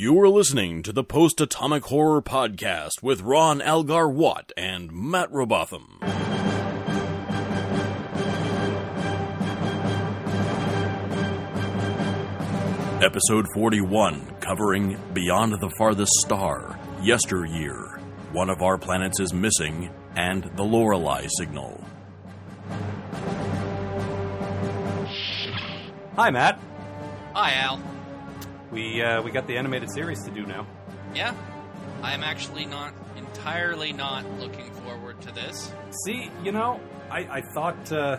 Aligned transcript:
You 0.00 0.20
are 0.20 0.28
listening 0.28 0.84
to 0.84 0.92
the 0.92 1.02
Post 1.02 1.40
Atomic 1.40 1.86
Horror 1.86 2.22
Podcast 2.22 3.02
with 3.02 3.20
Ron 3.22 3.60
Algar 3.60 4.08
Watt 4.08 4.52
and 4.56 4.92
Matt 4.92 5.28
Robotham. 5.32 5.98
Episode 13.02 13.46
41, 13.54 14.36
covering 14.38 14.96
Beyond 15.14 15.54
the 15.54 15.70
Farthest 15.76 16.12
Star, 16.20 16.78
Yesteryear, 17.02 18.00
One 18.30 18.50
of 18.50 18.62
Our 18.62 18.78
Planets 18.78 19.18
is 19.18 19.34
Missing, 19.34 19.90
and 20.14 20.48
the 20.54 20.62
Lorelei 20.62 21.26
Signal. 21.26 21.84
Hi, 26.14 26.30
Matt. 26.30 26.60
Hi, 27.34 27.54
Al. 27.54 27.97
We 28.70 29.02
uh, 29.02 29.22
we 29.22 29.30
got 29.30 29.46
the 29.46 29.56
animated 29.56 29.90
series 29.90 30.22
to 30.24 30.30
do 30.30 30.44
now. 30.46 30.66
Yeah, 31.14 31.34
I 32.02 32.12
am 32.14 32.22
actually 32.22 32.66
not 32.66 32.92
entirely 33.16 33.92
not 33.92 34.28
looking 34.38 34.70
forward 34.72 35.20
to 35.22 35.32
this. 35.32 35.72
See, 36.04 36.30
you 36.44 36.52
know, 36.52 36.80
I, 37.10 37.18
I 37.38 37.40
thought 37.54 37.90
uh, 37.92 38.18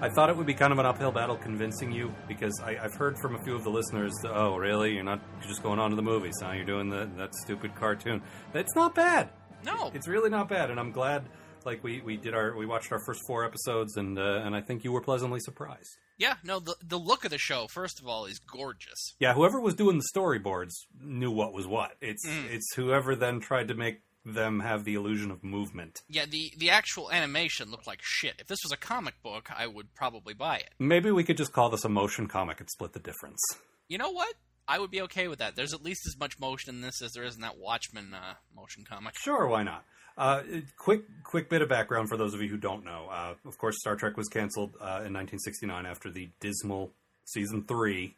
I 0.00 0.08
thought 0.10 0.30
it 0.30 0.36
would 0.36 0.46
be 0.46 0.54
kind 0.54 0.72
of 0.72 0.78
an 0.78 0.86
uphill 0.86 1.12
battle 1.12 1.36
convincing 1.36 1.92
you 1.92 2.12
because 2.26 2.60
I, 2.64 2.76
I've 2.82 2.94
heard 2.94 3.18
from 3.18 3.36
a 3.36 3.42
few 3.44 3.54
of 3.54 3.62
the 3.62 3.70
listeners. 3.70 4.12
That, 4.22 4.32
oh, 4.34 4.56
really? 4.56 4.94
You're 4.94 5.04
not 5.04 5.20
you're 5.40 5.48
just 5.48 5.62
going 5.62 5.78
on 5.78 5.90
to 5.90 5.96
the 5.96 6.02
movies? 6.02 6.34
Huh? 6.42 6.52
You're 6.52 6.64
doing 6.64 6.90
the, 6.90 7.08
that 7.16 7.34
stupid 7.34 7.74
cartoon. 7.74 8.22
It's 8.52 8.74
not 8.74 8.94
bad. 8.94 9.30
No, 9.64 9.90
It's 9.94 10.06
really 10.06 10.28
not 10.28 10.48
bad, 10.50 10.70
and 10.70 10.78
I'm 10.78 10.92
glad. 10.92 11.24
Like 11.64 11.82
we, 11.84 12.00
we 12.00 12.16
did 12.16 12.34
our 12.34 12.56
we 12.56 12.66
watched 12.66 12.92
our 12.92 13.00
first 13.04 13.20
four 13.26 13.44
episodes, 13.44 13.96
and 13.96 14.18
uh, 14.18 14.42
and 14.44 14.54
I 14.54 14.60
think 14.60 14.84
you 14.84 14.92
were 14.92 15.00
pleasantly 15.00 15.40
surprised. 15.40 15.96
yeah, 16.18 16.34
no. 16.44 16.60
The 16.60 16.76
the 16.82 16.98
look 16.98 17.24
of 17.24 17.30
the 17.30 17.38
show, 17.38 17.66
first 17.68 18.00
of 18.00 18.06
all, 18.06 18.26
is 18.26 18.38
gorgeous. 18.38 19.14
Yeah, 19.18 19.34
whoever 19.34 19.60
was 19.60 19.74
doing 19.74 19.98
the 19.98 20.04
storyboards 20.14 20.72
knew 21.00 21.30
what 21.30 21.52
was 21.52 21.66
what. 21.66 21.92
It's 22.00 22.26
Mm. 22.26 22.50
it's 22.50 22.74
whoever 22.74 23.14
then 23.16 23.40
tried 23.40 23.68
to 23.68 23.74
make 23.74 24.02
them 24.26 24.60
have 24.60 24.84
the 24.84 24.94
illusion 24.94 25.30
of 25.30 25.44
movement. 25.44 26.00
Yeah, 26.08 26.24
the 26.26 26.52
the 26.56 26.70
actual 26.70 27.10
animation 27.12 27.70
looked 27.70 27.86
like 27.86 28.00
shit. 28.02 28.34
If 28.38 28.46
this 28.46 28.60
was 28.64 28.72
a 28.72 28.76
comic 28.78 29.22
book, 29.22 29.48
I 29.54 29.66
would 29.66 29.94
probably 29.94 30.32
buy 30.34 30.56
it. 30.58 30.70
Maybe 30.78 31.10
we 31.10 31.24
could 31.24 31.36
just 31.36 31.52
call 31.52 31.68
this 31.70 31.84
a 31.84 31.88
motion 31.90 32.26
comic 32.26 32.58
and 32.60 32.70
split 32.70 32.92
the 32.94 33.00
difference. 33.00 33.40
You 33.88 33.98
know 33.98 34.10
what? 34.10 34.34
I 34.66 34.78
would 34.78 34.90
be 34.90 35.02
okay 35.02 35.28
with 35.28 35.40
that. 35.40 35.56
There's 35.56 35.74
at 35.74 35.82
least 35.82 36.06
as 36.06 36.18
much 36.18 36.38
motion 36.38 36.74
in 36.74 36.80
this 36.80 37.02
as 37.02 37.12
there 37.12 37.24
is 37.24 37.34
in 37.34 37.42
that 37.42 37.58
Watchmen 37.58 38.14
uh, 38.14 38.34
motion 38.54 38.84
comic. 38.88 39.14
Sure, 39.18 39.46
why 39.46 39.62
not? 39.62 39.84
Uh, 40.16 40.42
quick, 40.78 41.02
quick 41.24 41.50
bit 41.50 41.60
of 41.60 41.68
background 41.68 42.08
for 42.08 42.16
those 42.16 42.34
of 42.34 42.40
you 42.40 42.48
who 42.48 42.56
don't 42.56 42.84
know. 42.84 43.08
Uh, 43.10 43.34
of 43.44 43.58
course, 43.58 43.76
Star 43.78 43.96
Trek 43.96 44.16
was 44.16 44.28
canceled 44.28 44.74
uh, 44.80 45.04
in 45.04 45.12
1969 45.12 45.86
after 45.86 46.10
the 46.10 46.30
dismal 46.40 46.92
season 47.24 47.64
three 47.64 48.14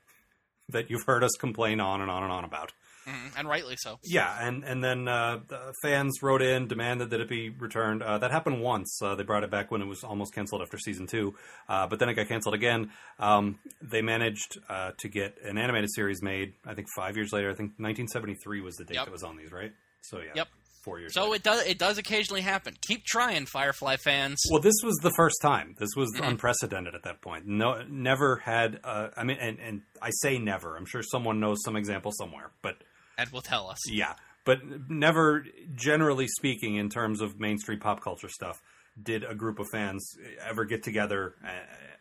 that 0.69 0.91
you've 0.91 1.05
heard 1.05 1.25
us 1.25 1.33
complain 1.39 1.81
on 1.81 2.01
and 2.01 2.11
on 2.11 2.23
and 2.23 2.33
on 2.33 2.45
about. 2.45 2.73
Mhm, 3.07 3.39
and 3.39 3.49
rightly 3.49 3.77
so. 3.77 3.99
Yeah, 4.03 4.37
and 4.47 4.65
and 4.65 4.83
then 4.83 5.07
uh, 5.09 5.41
the 5.47 5.73
fans 5.83 6.23
wrote 6.23 6.43
in, 6.43 6.67
demanded 6.67 7.11
that 7.11 7.21
it 7.21 7.29
be 7.29 7.51
returned. 7.51 8.03
Uh, 8.03 8.19
that 8.19 8.31
happened 8.31 8.61
once. 8.61 9.01
Uh, 9.01 9.15
they 9.15 9.23
brought 9.23 9.45
it 9.45 9.51
back 9.51 9.71
when 9.71 9.81
it 9.83 9.87
was 9.87 10.03
almost 10.03 10.35
canceled 10.35 10.63
after 10.63 10.77
season 10.79 11.07
two, 11.07 11.35
uh, 11.69 11.87
but 11.87 11.99
then 11.99 12.09
it 12.09 12.15
got 12.15 12.27
canceled 12.29 12.55
again. 12.55 12.91
Um, 13.19 13.59
they 13.81 14.03
managed 14.03 14.59
uh, 14.69 14.91
to 14.99 15.09
get 15.09 15.37
an 15.45 15.57
animated 15.59 15.91
series 15.95 16.23
made. 16.23 16.55
I 16.67 16.75
think 16.75 16.89
five 16.97 17.17
years 17.17 17.33
later. 17.33 17.49
I 17.51 17.55
think 17.55 17.71
1973 17.79 18.61
was 18.61 18.75
the 18.77 18.85
date 18.85 18.95
Yep. 18.95 19.05
that 19.07 19.13
was 19.13 19.23
on 19.23 19.37
these, 19.37 19.53
right? 19.53 19.73
So 20.03 20.19
yeah, 20.19 20.33
Yep. 20.35 20.49
four 20.85 20.99
years. 21.01 21.15
So 21.15 21.25
later. 21.31 21.35
it 21.37 21.43
does 21.43 21.67
it 21.67 21.79
does 21.79 21.99
occasionally 21.99 22.43
happen. 22.43 22.75
Keep 22.89 23.05
trying, 23.07 23.47
Firefly 23.47 23.97
fans. 23.97 24.41
Well, 24.51 24.61
this 24.61 24.75
was 24.85 24.97
the 25.03 25.13
first 25.17 25.37
time. 25.43 25.75
This 25.79 25.91
was 25.97 26.13
Mhm. 26.15 26.29
unprecedented 26.29 26.95
at 26.95 27.03
that 27.05 27.23
point. 27.23 27.47
No, 27.47 27.83
never 27.89 28.37
had. 28.39 28.81
Uh, 28.85 29.09
I 29.17 29.25
mean, 29.25 29.37
and, 29.41 29.59
and 29.61 29.83
I 30.03 30.11
say 30.11 30.39
never. 30.39 30.77
I'm 30.77 30.87
sure 30.87 31.03
someone 31.03 31.39
knows 31.41 31.59
some 31.65 31.77
example 31.77 32.13
somewhere, 32.13 32.51
but 32.63 32.77
Ed 33.19 33.31
will 33.33 33.43
tell 33.43 33.69
us. 33.71 33.79
yeah, 33.91 34.15
but 34.45 34.59
never. 34.89 35.45
Generally 35.75 36.29
speaking, 36.29 36.77
in 36.77 36.89
terms 36.91 37.21
of 37.21 37.39
mainstream 37.41 37.81
pop 37.81 38.01
culture 38.03 38.29
stuff, 38.29 38.61
did 39.01 39.25
a 39.25 39.35
group 39.35 39.59
of 39.59 39.67
fans 39.73 40.17
ever 40.41 40.65
get 40.65 40.83
together, 40.83 41.35
uh, 41.45 41.51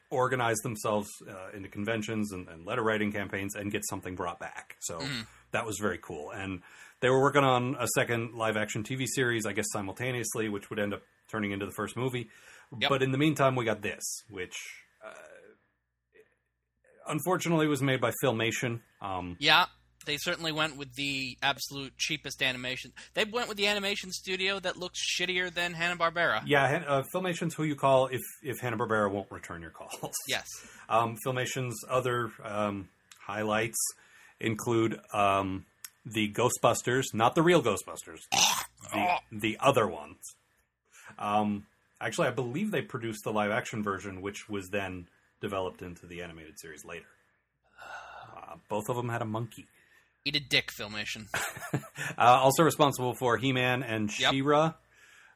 organize 0.09 0.57
themselves 0.59 1.09
uh, 1.29 1.55
into 1.55 1.67
conventions 1.69 2.31
and, 2.31 2.47
and 2.49 2.65
letter 2.65 2.83
writing 2.83 3.11
campaigns, 3.11 3.55
and 3.55 3.71
get 3.71 3.81
something 3.89 4.15
brought 4.15 4.39
back? 4.39 4.75
So 4.81 4.99
Mhm. 4.99 5.25
that 5.51 5.65
was 5.65 5.77
very 5.79 5.97
cool. 6.01 6.31
And 6.31 6.61
they 7.01 7.09
were 7.09 7.21
working 7.21 7.43
on 7.43 7.75
a 7.79 7.87
second 7.95 8.33
live 8.35 8.55
action 8.57 8.83
TV 8.83 9.05
series, 9.07 9.45
I 9.45 9.53
guess 9.53 9.65
simultaneously, 9.71 10.47
which 10.49 10.69
would 10.69 10.79
end 10.79 10.93
up 10.93 11.01
turning 11.29 11.51
into 11.51 11.65
the 11.65 11.73
first 11.75 11.97
movie. 11.97 12.29
Yep. 12.79 12.89
But 12.89 13.03
in 13.03 13.11
the 13.11 13.17
meantime, 13.17 13.55
we 13.55 13.63
got 13.65 13.81
this, 13.81 14.03
which 14.29 14.55
uh, 15.05 15.11
unfortunately 17.07 17.67
was 17.67 17.81
made 17.81 18.01
by 18.01 18.11
Filmation. 18.23 18.81
Um, 19.01 19.35
Yeah, 19.39 19.65
they 20.05 20.17
certainly 20.17 20.51
went 20.51 20.77
with 20.77 20.95
the 20.95 21.37
absolute 21.41 21.97
cheapest 21.97 22.41
animation. 22.41 22.91
They 23.13 23.25
went 23.25 23.47
with 23.47 23.57
the 23.57 23.67
animation 23.67 24.11
studio 24.11 24.59
that 24.59 24.77
looks 24.77 24.99
shittier 24.99 25.53
than 25.53 25.73
Hanna 25.73 25.97
Barbera. 25.97 26.41
yeah, 26.45 26.83
uh, 26.87 27.03
Filmation's 27.11 27.53
who 27.55 27.63
you 27.63 27.75
call 27.75 28.07
if 28.07 28.21
if 28.43 28.59
Hanna 28.59 28.77
Barbera 28.77 29.11
won't 29.11 29.31
return 29.31 29.61
your 29.61 29.71
calls. 29.71 30.13
Yes. 30.27 30.47
Um, 30.89 31.17
Filmation's 31.23 31.79
other 31.89 32.31
um, 32.43 32.89
highlights 33.19 33.77
include 34.39 34.99
um, 35.13 35.65
the 36.05 36.31
Ghostbusters, 36.31 37.05
not 37.13 37.35
the 37.35 37.41
real 37.41 37.61
Ghostbusters, 37.61 38.19
the, 38.91 39.07
the 39.31 39.57
other 39.59 39.87
ones. 39.87 40.17
Um, 41.17 41.65
actually, 41.99 42.27
I 42.27 42.31
believe 42.31 42.71
they 42.71 42.81
produced 42.81 43.23
the 43.23 43.31
live 43.31 43.51
action 43.51 43.83
version, 43.83 44.21
which 44.21 44.47
was 44.49 44.69
then 44.69 45.07
developed 45.41 45.81
into 45.81 46.05
the 46.05 46.21
animated 46.21 46.59
series 46.59 46.85
later. 46.85 47.05
Uh, 48.35 48.55
both 48.69 48.89
of 48.89 48.95
them 48.95 49.09
had 49.09 49.21
a 49.21 49.25
monkey. 49.25 49.65
Eat 50.25 50.35
a 50.35 50.39
dick, 50.39 50.69
Filmation. 50.79 51.27
Uh, 52.17 52.21
also 52.41 52.63
responsible 52.63 53.13
for 53.13 53.35
He 53.35 53.51
Man 53.51 53.83
and 53.83 54.09
Yep. 54.17 54.31
She 54.31 54.41
Ra. 54.41 54.73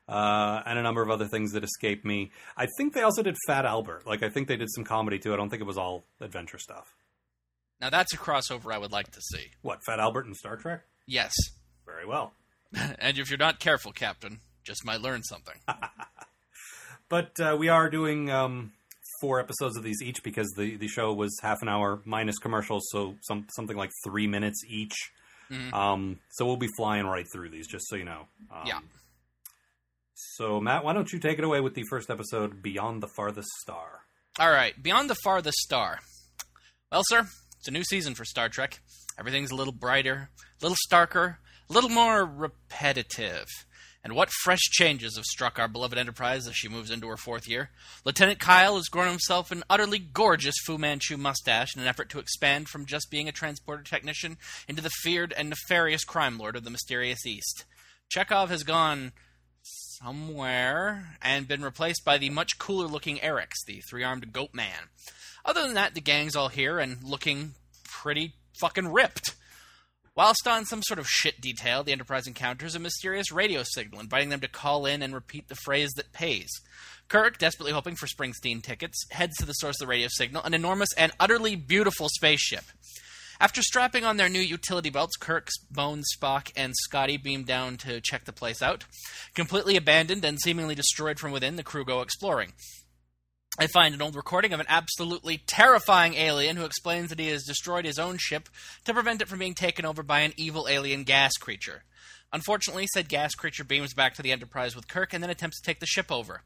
Uh, 0.08 0.62
and 0.66 0.80
a 0.80 0.82
number 0.82 1.02
of 1.02 1.10
other 1.10 1.28
things 1.28 1.52
that 1.52 1.64
escape 1.64 2.06
me. 2.06 2.32
I 2.56 2.68
think 2.78 2.94
they 2.94 3.02
also 3.02 3.22
did 3.22 3.36
Fat 3.48 3.66
Albert. 3.66 4.08
Like, 4.08 4.24
I 4.24 4.30
think 4.30 4.48
they 4.48 4.56
did 4.56 4.70
some 4.72 4.86
comedy 4.86 5.20
too. 5.20 5.34
I 5.34 5.36
don't 5.38 5.50
think 5.50 5.62
it 5.62 5.66
was 5.66 5.78
all 5.78 6.06
adventure 6.22 6.58
stuff. 6.58 6.94
Now 7.82 7.90
that's 7.90 8.14
a 8.14 8.18
crossover 8.18 8.74
I 8.74 8.78
would 8.78 8.92
like 8.94 9.12
to 9.12 9.20
see. 9.22 9.48
What, 9.62 9.84
Fat 9.84 10.00
Albert 10.00 10.26
and 10.26 10.36
Star 10.38 10.56
Trek? 10.56 10.84
Yes. 11.06 11.34
Very 11.86 12.06
well. 12.06 12.32
and 13.00 13.18
if 13.18 13.30
you're 13.30 13.38
not 13.38 13.60
careful, 13.60 13.92
Captain, 13.92 14.40
just 14.64 14.86
might 14.86 15.02
learn 15.02 15.24
something. 15.24 15.56
But 17.10 17.40
uh, 17.40 17.58
we 17.60 17.70
are 17.70 17.90
doing 17.90 18.30
um, 18.30 18.72
four 19.22 19.40
episodes 19.40 19.76
of 19.78 19.84
these 19.84 20.02
each 20.02 20.24
because 20.24 20.50
the, 20.58 20.76
the 20.78 20.88
show 20.88 21.14
was 21.14 21.38
half 21.42 21.62
an 21.62 21.70
hour 21.70 22.02
minus 22.06 22.38
commercials, 22.38 22.88
so 22.92 23.16
some 23.22 23.46
something 23.56 23.78
like 23.78 23.92
three 24.04 24.28
minutes 24.28 24.62
each. 24.68 24.96
Mhm. 25.52 25.74
Um, 25.74 26.20
so 26.32 26.46
we'll 26.46 26.58
be 26.58 26.70
flying 26.78 27.06
right 27.06 27.26
through 27.34 27.50
these, 27.50 27.68
just 27.68 27.88
so 27.90 27.96
you 27.96 28.06
know. 28.06 28.28
Um, 28.52 28.64
Yeah. 28.66 28.80
So, 30.14 30.60
Matt, 30.60 30.84
why 30.84 30.94
don't 30.94 31.12
you 31.14 31.20
take 31.20 31.38
it 31.40 31.44
away 31.46 31.62
with 31.62 31.76
the 31.76 31.84
first 31.90 32.10
episode, 32.10 32.62
Beyond 32.62 33.02
the 33.02 33.08
Farthest 33.08 33.48
Star? 33.62 34.02
All 34.38 34.52
right, 34.52 34.74
Beyond 34.82 35.10
the 35.10 35.16
Farthest 35.24 35.58
Star. 35.60 36.00
Well, 36.92 37.04
sir, 37.06 37.26
it's 37.58 37.68
a 37.68 37.72
new 37.72 37.84
season 37.84 38.16
for 38.16 38.26
Star 38.26 38.50
Trek. 38.50 38.80
Everything's 39.18 39.52
a 39.52 39.56
little 39.56 39.74
brighter, 39.74 40.30
a 40.62 40.66
little 40.66 40.78
starker, 40.90 41.38
a 41.70 41.74
little 41.74 41.90
more 41.90 42.26
repetitive. 42.26 43.46
And 44.04 44.16
what 44.16 44.32
fresh 44.32 44.62
changes 44.62 45.18
have 45.18 45.26
struck 45.26 45.60
our 45.60 45.68
beloved 45.68 45.98
Enterprise 45.98 46.48
as 46.48 46.56
she 46.56 46.70
moves 46.70 46.90
into 46.90 47.10
her 47.10 47.18
fourth 47.18 47.48
year? 47.48 47.70
Lieutenant 48.06 48.40
Kyle 48.40 48.78
has 48.78 48.88
grown 48.88 49.10
himself 49.10 49.52
an 49.52 49.64
utterly 49.70 50.00
gorgeous 50.00 50.56
Fu 50.66 50.78
Manchu 50.78 51.18
mustache 51.18 51.76
in 51.76 51.82
an 51.82 51.88
effort 51.88 52.10
to 52.12 52.20
expand 52.20 52.70
from 52.70 52.86
just 52.86 53.12
being 53.12 53.28
a 53.28 53.34
transporter 53.34 53.84
technician 53.84 54.38
into 54.70 54.82
the 54.82 54.90
feared 54.90 55.34
and 55.34 55.50
nefarious 55.50 56.06
crime 56.06 56.38
lord 56.38 56.56
of 56.56 56.64
the 56.64 56.70
mysterious 56.70 57.26
East. 57.26 57.66
Chekov 58.10 58.48
has 58.48 58.64
gone 58.64 59.12
somewhere 59.64 61.18
and 61.22 61.48
been 61.48 61.62
replaced 61.62 62.06
by 62.06 62.18
the 62.18 62.30
much 62.30 62.58
cooler 62.58 62.88
looking 62.88 63.18
Arex, 63.18 63.66
the 63.68 63.82
three 63.90 64.04
armed 64.04 64.32
goat 64.32 64.54
man. 64.54 64.90
Other 65.44 65.62
than 65.62 65.74
that, 65.74 65.94
the 65.94 66.02
gang's 66.02 66.36
all 66.36 66.48
here 66.48 66.80
and 66.80 67.04
looking 67.04 67.54
pretty 67.84 68.34
fucking 68.60 68.88
ripped. 68.88 69.36
Whilst 70.20 70.50
on 70.50 70.66
some 70.66 70.84
sort 70.84 71.00
of 71.00 71.08
shit 71.08 71.40
detail, 71.40 71.82
the 71.82 71.94
Enterprise 71.94 72.28
encounters 72.28 72.76
a 72.76 72.80
mysterious 72.80 73.32
radio 73.32 73.64
signal 73.64 74.02
inviting 74.02 74.28
them 74.28 74.42
to 74.42 74.50
call 74.50 74.86
in 74.86 75.02
and 75.02 75.14
repeat 75.14 75.48
the 75.48 75.56
phrase 75.56 75.92
that 75.96 76.12
pays. 76.12 76.50
Kirk, 77.08 77.38
desperately 77.38 77.72
hoping 77.72 77.96
for 77.96 78.06
Springsteen 78.06 78.62
tickets, 78.62 79.06
heads 79.12 79.38
to 79.38 79.46
the 79.46 79.54
source 79.54 79.78
of 79.78 79.86
the 79.86 79.90
radio 79.90 80.10
signal, 80.12 80.44
an 80.44 80.54
enormous 80.54 80.90
and 80.98 81.14
utterly 81.22 81.56
beautiful 81.56 82.10
spaceship. 82.10 82.66
After 83.40 83.62
strapping 83.62 84.04
on 84.04 84.18
their 84.18 84.28
new 84.28 84.42
utility 84.42 84.90
belts, 84.90 85.16
Kirk, 85.16 85.48
Bones, 85.72 86.08
Spock, 86.14 86.52
and 86.54 86.74
Scotty 86.76 87.16
beam 87.16 87.46
down 87.46 87.78
to 87.78 88.02
check 88.02 88.26
the 88.26 88.34
place 88.34 88.62
out. 88.62 88.84
Completely 89.34 89.78
abandoned 89.78 90.26
and 90.26 90.38
seemingly 90.38 90.76
destroyed 90.76 91.18
from 91.18 91.32
within, 91.32 91.56
the 91.56 91.64
crew 91.64 91.86
go 91.86 92.02
exploring. 92.02 92.52
They 93.60 93.68
find 93.68 93.94
an 93.94 94.02
old 94.02 94.16
recording 94.16 94.54
of 94.54 94.62
an 94.62 94.68
absolutely 94.70 95.40
terrifying 95.46 96.14
alien 96.14 96.56
who 96.56 96.64
explains 96.64 97.10
that 97.10 97.20
he 97.20 97.28
has 97.28 97.44
destroyed 97.44 97.84
his 97.84 98.00
own 98.00 98.16
ship 98.18 98.48
to 98.86 98.94
prevent 98.94 99.22
it 99.22 99.28
from 99.28 99.40
being 99.40 99.54
taken 99.54 99.86
over 99.86 100.02
by 100.02 100.22
an 100.22 100.32
evil 100.38 100.68
alien 100.70 101.04
gas 101.04 101.34
creature. 101.34 101.84
Unfortunately, 102.32 102.88
said 102.94 103.10
gas 103.10 103.36
creature 103.36 103.66
beams 103.66 103.94
back 103.94 104.14
to 104.14 104.22
the 104.22 104.32
Enterprise 104.32 104.78
with 104.78 104.88
Kirk 104.88 105.14
and 105.14 105.22
then 105.22 105.30
attempts 105.30 105.60
to 105.60 105.66
take 105.66 105.82
the 105.82 105.86
ship 105.86 106.10
over. 106.10 106.44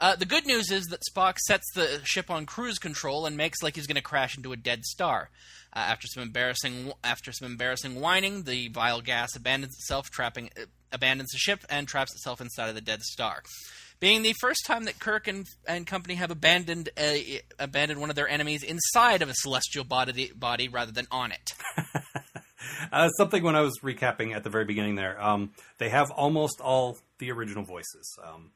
Uh, 0.00 0.16
the 0.16 0.24
good 0.24 0.46
news 0.46 0.72
is 0.72 0.86
that 0.86 1.02
Spock 1.08 1.38
sets 1.38 1.70
the 1.74 2.00
ship 2.02 2.28
on 2.28 2.44
cruise 2.44 2.78
control 2.78 3.24
and 3.24 3.36
makes 3.36 3.62
like 3.62 3.76
he's 3.76 3.86
going 3.86 3.94
to 3.94 4.02
crash 4.02 4.36
into 4.36 4.52
a 4.52 4.56
dead 4.56 4.84
star. 4.84 5.30
Uh, 5.72 5.80
after 5.80 6.08
some 6.08 6.22
embarrassing 6.24 6.92
after 7.04 7.30
some 7.30 7.46
embarrassing 7.46 8.00
whining, 8.00 8.44
the 8.44 8.66
vile 8.68 9.00
gas 9.00 9.36
abandons 9.36 9.74
itself, 9.74 10.10
trapping 10.10 10.50
uh, 10.58 10.64
abandons 10.90 11.30
the 11.30 11.38
ship 11.38 11.60
and 11.70 11.86
traps 11.86 12.12
itself 12.14 12.40
inside 12.40 12.68
of 12.68 12.74
the 12.74 12.80
dead 12.80 13.02
star. 13.02 13.42
Being 14.00 14.22
the 14.22 14.34
first 14.40 14.64
time 14.66 14.84
that 14.84 15.00
Kirk 15.00 15.26
and, 15.26 15.46
and 15.66 15.86
company 15.86 16.14
have 16.14 16.30
abandoned 16.30 16.90
a, 16.96 17.40
abandoned 17.58 18.00
one 18.00 18.10
of 18.10 18.16
their 18.16 18.28
enemies 18.28 18.62
inside 18.62 19.22
of 19.22 19.28
a 19.28 19.34
celestial 19.34 19.84
body, 19.84 20.30
body 20.34 20.68
rather 20.68 20.92
than 20.92 21.06
on 21.10 21.32
it. 21.32 21.52
Uh, 22.92 23.08
something 23.10 23.42
when 23.42 23.56
I 23.56 23.60
was 23.60 23.80
recapping 23.82 24.34
at 24.34 24.44
the 24.44 24.50
very 24.50 24.64
beginning 24.64 24.94
there, 24.94 25.20
um, 25.22 25.52
they 25.78 25.88
have 25.88 26.10
almost 26.10 26.60
all 26.60 26.96
the 27.18 27.30
original 27.32 27.64
voices. 27.64 28.16
Um, 28.24 28.52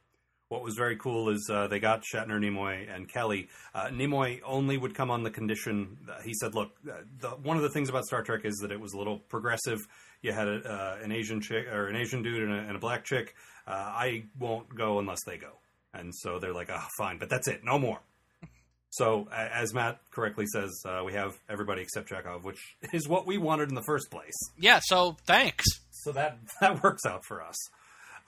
what 0.48 0.62
was 0.62 0.74
very 0.74 0.96
cool 0.96 1.30
is 1.30 1.48
uh, 1.50 1.66
they 1.68 1.80
got 1.80 2.02
Shatner, 2.02 2.38
Nimoy, 2.38 2.94
and 2.94 3.08
Kelley. 3.08 3.48
Uh, 3.74 3.86
Nimoy 3.86 4.40
only 4.44 4.76
would 4.76 4.94
come 4.94 5.10
on 5.10 5.22
the 5.22 5.30
condition. 5.30 5.96
he 6.24 6.34
said, 6.34 6.54
"Look, 6.54 6.72
uh, 6.86 6.98
the, 7.20 7.30
one 7.30 7.56
of 7.56 7.62
the 7.62 7.70
things 7.70 7.88
about 7.88 8.04
Star 8.04 8.22
Trek 8.22 8.42
is 8.44 8.56
that 8.58 8.70
it 8.70 8.80
was 8.80 8.92
a 8.92 8.98
little 8.98 9.18
progressive. 9.18 9.78
You 10.20 10.32
had 10.32 10.48
a, 10.48 10.60
uh, 10.62 10.98
an 11.02 11.10
Asian 11.10 11.40
chick 11.40 11.66
or 11.66 11.88
an 11.88 11.96
Asian 11.96 12.22
dude 12.22 12.42
and 12.42 12.52
a, 12.52 12.58
and 12.68 12.76
a 12.76 12.78
black 12.78 13.04
chick. 13.04 13.34
Uh, 13.66 13.70
I 13.70 14.24
won't 14.38 14.74
go 14.74 14.98
unless 14.98 15.24
they 15.24 15.38
go." 15.38 15.52
And 15.94 16.14
so 16.14 16.38
they're 16.38 16.54
like, 16.54 16.68
"Ah, 16.70 16.84
oh, 16.84 16.88
fine, 16.98 17.18
but 17.18 17.28
that's 17.28 17.48
it, 17.48 17.62
no 17.64 17.78
more." 17.78 18.00
So, 18.94 19.26
as 19.32 19.72
Matt 19.72 20.00
correctly 20.10 20.44
says, 20.44 20.82
uh, 20.84 21.00
we 21.02 21.14
have 21.14 21.32
everybody 21.48 21.80
except 21.80 22.10
Chekov, 22.10 22.42
which 22.42 22.58
is 22.92 23.08
what 23.08 23.26
we 23.26 23.38
wanted 23.38 23.70
in 23.70 23.74
the 23.74 23.82
first 23.86 24.10
place. 24.10 24.34
Yeah. 24.58 24.80
So 24.84 25.16
thanks. 25.26 25.64
So 25.92 26.12
that 26.12 26.36
that 26.60 26.82
works 26.82 27.06
out 27.06 27.24
for 27.24 27.42
us. 27.42 27.56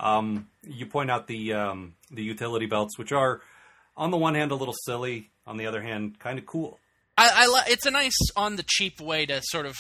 Um, 0.01 0.49
you 0.63 0.87
point 0.87 1.11
out 1.11 1.27
the 1.27 1.53
um, 1.53 1.95
the 2.11 2.23
utility 2.23 2.65
belts, 2.65 2.99
which 2.99 3.13
are 3.13 3.43
on 3.95 4.11
the 4.11 4.17
one 4.17 4.35
hand 4.35 4.53
a 4.53 4.55
little 4.55 4.75
silly, 4.85 5.31
on 5.47 5.57
the 5.57 5.67
other 5.67 5.83
hand 5.83 6.19
kind 6.19 6.39
of 6.39 6.47
cool. 6.47 6.79
I, 7.17 7.47
I 7.47 7.65
it's 7.71 7.87
a 7.87 7.91
nice 7.91 8.17
on 8.37 8.57
the 8.57 8.65
cheap 8.67 9.01
way 9.01 9.27
to 9.27 9.41
sort 9.45 9.67
of 9.67 9.77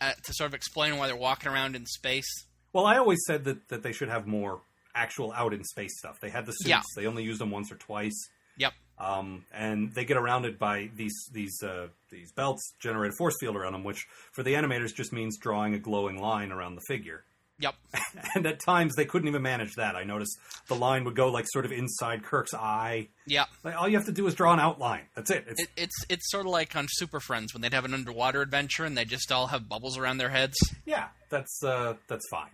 uh, 0.00 0.12
to 0.24 0.32
sort 0.34 0.48
of 0.48 0.54
explain 0.54 0.96
why 0.98 1.06
they're 1.06 1.16
walking 1.16 1.50
around 1.50 1.74
in 1.74 1.86
space. 1.86 2.46
Well, 2.72 2.84
I 2.84 2.98
always 2.98 3.20
said 3.26 3.44
that 3.44 3.68
that 3.68 3.82
they 3.82 3.92
should 3.92 4.08
have 4.08 4.26
more 4.26 4.60
actual 4.96 5.32
out 5.32 5.52
in 5.52 5.62
space 5.64 5.98
stuff. 5.98 6.18
They 6.20 6.30
had 6.30 6.46
the 6.46 6.52
suits; 6.52 6.68
yeah. 6.68 6.82
they 6.96 7.06
only 7.06 7.22
used 7.22 7.40
them 7.40 7.50
once 7.50 7.70
or 7.70 7.76
twice. 7.76 8.28
Yep. 8.58 8.72
Um, 8.98 9.44
and 9.52 9.92
they 9.94 10.04
get 10.04 10.16
around 10.16 10.46
it 10.46 10.58
by 10.58 10.90
these 10.96 11.14
these 11.32 11.62
uh, 11.62 11.88
these 12.10 12.32
belts 12.32 12.74
generate 12.80 13.12
a 13.12 13.16
force 13.16 13.34
field 13.38 13.56
around 13.56 13.72
them, 13.72 13.84
which 13.84 14.06
for 14.32 14.42
the 14.42 14.54
animators 14.54 14.94
just 14.94 15.12
means 15.12 15.38
drawing 15.38 15.74
a 15.74 15.78
glowing 15.78 16.18
line 16.18 16.50
around 16.50 16.76
the 16.76 16.82
figure. 16.88 17.24
Yep. 17.58 17.74
and 18.34 18.46
at 18.46 18.60
times 18.60 18.94
they 18.96 19.04
couldn't 19.06 19.28
even 19.28 19.42
manage 19.42 19.74
that. 19.76 19.96
I 19.96 20.04
noticed 20.04 20.36
the 20.68 20.74
line 20.74 21.04
would 21.04 21.16
go 21.16 21.28
like 21.30 21.46
sort 21.48 21.64
of 21.64 21.72
inside 21.72 22.22
Kirk's 22.22 22.52
eye. 22.54 23.08
Yeah. 23.26 23.46
Like 23.64 23.76
all 23.76 23.88
you 23.88 23.96
have 23.96 24.06
to 24.06 24.12
do 24.12 24.26
is 24.26 24.34
draw 24.34 24.52
an 24.52 24.60
outline. 24.60 25.02
That's 25.14 25.30
it. 25.30 25.44
It's 25.48 25.62
it, 25.62 25.68
it's, 25.76 26.04
it's 26.08 26.30
sort 26.30 26.44
of 26.46 26.52
like 26.52 26.76
on 26.76 26.86
Super 26.88 27.20
Friends 27.20 27.54
when 27.54 27.62
they'd 27.62 27.72
have 27.72 27.86
an 27.86 27.94
underwater 27.94 28.42
adventure 28.42 28.84
and 28.84 28.96
they 28.96 29.04
just 29.04 29.32
all 29.32 29.46
have 29.48 29.68
bubbles 29.68 29.96
around 29.96 30.18
their 30.18 30.28
heads. 30.28 30.56
Yeah, 30.84 31.08
that's 31.30 31.62
uh, 31.64 31.94
that's 32.08 32.26
fine. 32.30 32.50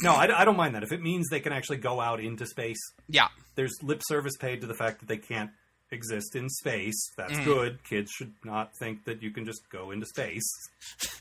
No, 0.00 0.12
I, 0.12 0.40
I 0.40 0.44
don't 0.44 0.56
mind 0.56 0.74
that 0.74 0.82
if 0.82 0.92
it 0.92 1.02
means 1.02 1.28
they 1.28 1.40
can 1.40 1.52
actually 1.52 1.78
go 1.78 2.00
out 2.00 2.20
into 2.20 2.46
space. 2.46 2.80
Yeah. 3.08 3.28
There's 3.54 3.72
lip 3.82 4.02
service 4.04 4.36
paid 4.36 4.60
to 4.62 4.66
the 4.66 4.74
fact 4.74 5.00
that 5.00 5.08
they 5.08 5.18
can't 5.18 5.50
exist 5.90 6.34
in 6.34 6.48
space. 6.48 7.12
That's 7.16 7.34
mm. 7.34 7.44
good. 7.44 7.84
Kids 7.84 8.10
should 8.10 8.32
not 8.44 8.76
think 8.78 9.04
that 9.04 9.22
you 9.22 9.30
can 9.30 9.44
just 9.44 9.68
go 9.70 9.90
into 9.90 10.06
space. 10.06 10.50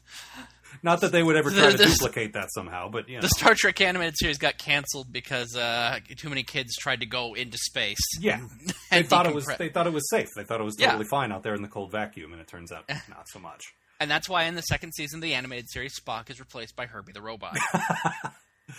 not 0.83 1.01
that 1.01 1.11
they 1.11 1.21
would 1.21 1.35
ever 1.35 1.51
try 1.51 1.71
to 1.71 1.77
duplicate 1.77 2.33
that 2.33 2.49
somehow, 2.53 2.89
but 2.89 3.09
you 3.09 3.15
know. 3.15 3.21
The 3.21 3.29
Star 3.29 3.53
Trek 3.55 3.81
animated 3.81 4.15
series 4.17 4.37
got 4.37 4.57
canceled 4.57 5.11
because 5.11 5.55
uh, 5.55 5.99
too 6.17 6.29
many 6.29 6.43
kids 6.43 6.75
tried 6.75 7.01
to 7.01 7.05
go 7.05 7.33
into 7.33 7.57
space. 7.57 7.99
Yeah, 8.19 8.41
they 8.91 9.03
thought 9.03 9.27
it 9.27 9.35
was 9.35 9.45
they 9.57 9.69
thought 9.69 9.87
it 9.87 9.93
was 9.93 10.09
safe. 10.09 10.29
They 10.35 10.43
thought 10.43 10.61
it 10.61 10.65
was 10.65 10.75
totally 10.75 11.03
yeah. 11.03 11.09
fine 11.09 11.31
out 11.31 11.43
there 11.43 11.53
in 11.53 11.61
the 11.61 11.67
cold 11.67 11.91
vacuum, 11.91 12.31
and 12.31 12.41
it 12.41 12.47
turns 12.47 12.71
out 12.71 12.85
not 13.09 13.27
so 13.27 13.39
much. 13.39 13.73
And 13.99 14.09
that's 14.09 14.27
why 14.27 14.45
in 14.45 14.55
the 14.55 14.63
second 14.63 14.93
season 14.93 15.17
of 15.17 15.21
the 15.21 15.35
animated 15.35 15.69
series, 15.69 15.93
Spock 15.99 16.31
is 16.31 16.39
replaced 16.39 16.75
by 16.75 16.87
Herbie 16.87 17.11
the 17.11 17.21
robot. 17.21 17.55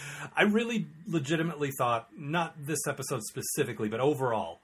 I 0.36 0.42
really 0.42 0.86
legitimately 1.06 1.70
thought, 1.78 2.08
not 2.16 2.54
this 2.58 2.86
episode 2.86 3.22
specifically, 3.22 3.88
but 3.88 4.00
overall, 4.00 4.60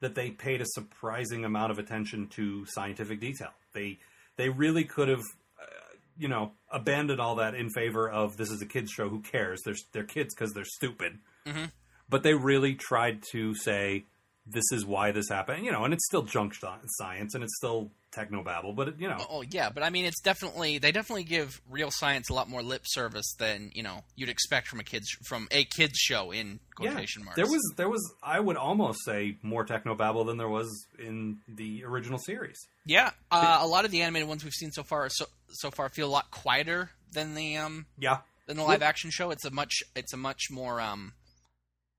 that 0.00 0.14
they 0.14 0.30
paid 0.30 0.60
a 0.60 0.66
surprising 0.66 1.44
amount 1.44 1.72
of 1.72 1.78
attention 1.78 2.28
to 2.28 2.64
scientific 2.66 3.20
detail. 3.20 3.50
They 3.72 3.98
they 4.36 4.48
really 4.48 4.84
could 4.84 5.08
have, 5.08 5.20
uh, 5.60 5.94
you 6.18 6.28
know, 6.28 6.52
abandoned 6.70 7.20
all 7.20 7.36
that 7.36 7.54
in 7.54 7.68
favor 7.70 8.08
of 8.08 8.36
this 8.36 8.50
is 8.50 8.62
a 8.62 8.66
kids 8.66 8.90
show. 8.90 9.08
Who 9.08 9.20
cares? 9.20 9.60
They're 9.64 9.76
they're 9.92 10.04
kids 10.04 10.34
because 10.34 10.52
they're 10.52 10.64
stupid. 10.64 11.18
Mm-hmm. 11.46 11.66
But 12.08 12.22
they 12.22 12.34
really 12.34 12.74
tried 12.74 13.22
to 13.32 13.54
say 13.54 14.06
this 14.46 14.64
is 14.72 14.84
why 14.84 15.12
this 15.12 15.28
happened. 15.28 15.64
You 15.64 15.72
know, 15.72 15.84
and 15.84 15.94
it's 15.94 16.06
still 16.06 16.22
junk 16.22 16.54
science, 16.86 17.34
and 17.34 17.44
it's 17.44 17.56
still 17.56 17.90
technobabble, 18.12 18.74
but 18.74 18.88
it, 18.88 18.94
you 18.98 19.08
know. 19.08 19.24
Oh 19.30 19.42
yeah, 19.42 19.70
but 19.70 19.82
I 19.82 19.90
mean, 19.90 20.04
it's 20.04 20.20
definitely 20.20 20.78
they 20.78 20.92
definitely 20.92 21.24
give 21.24 21.60
real 21.68 21.90
science 21.90 22.30
a 22.30 22.34
lot 22.34 22.48
more 22.48 22.62
lip 22.62 22.82
service 22.86 23.34
than 23.38 23.70
you 23.74 23.82
know 23.82 24.04
you'd 24.16 24.28
expect 24.28 24.68
from 24.68 24.80
a 24.80 24.84
kids 24.84 25.08
from 25.26 25.48
a 25.50 25.64
kids 25.64 25.98
show 25.98 26.30
in 26.30 26.60
quotation 26.74 27.20
yeah, 27.20 27.24
marks. 27.24 27.36
There 27.36 27.46
was 27.46 27.74
there 27.76 27.88
was 27.88 28.14
I 28.22 28.40
would 28.40 28.56
almost 28.56 29.04
say 29.04 29.36
more 29.42 29.64
technobabble 29.64 30.26
than 30.26 30.36
there 30.36 30.48
was 30.48 30.86
in 30.98 31.38
the 31.48 31.84
original 31.84 32.18
series. 32.18 32.58
Yeah, 32.84 33.10
uh, 33.30 33.58
a 33.60 33.66
lot 33.66 33.84
of 33.84 33.90
the 33.90 34.02
animated 34.02 34.28
ones 34.28 34.44
we've 34.44 34.52
seen 34.52 34.72
so 34.72 34.82
far 34.82 35.08
so 35.10 35.26
so 35.48 35.70
far 35.70 35.88
feel 35.88 36.08
a 36.08 36.10
lot 36.10 36.30
quieter 36.30 36.90
than 37.12 37.34
the 37.34 37.56
um 37.56 37.86
yeah 37.98 38.18
than 38.46 38.56
the 38.56 38.64
live 38.64 38.82
action 38.82 39.10
show. 39.10 39.30
It's 39.30 39.44
a 39.44 39.50
much 39.50 39.82
it's 39.94 40.12
a 40.12 40.16
much 40.16 40.44
more 40.50 40.80
um 40.80 41.12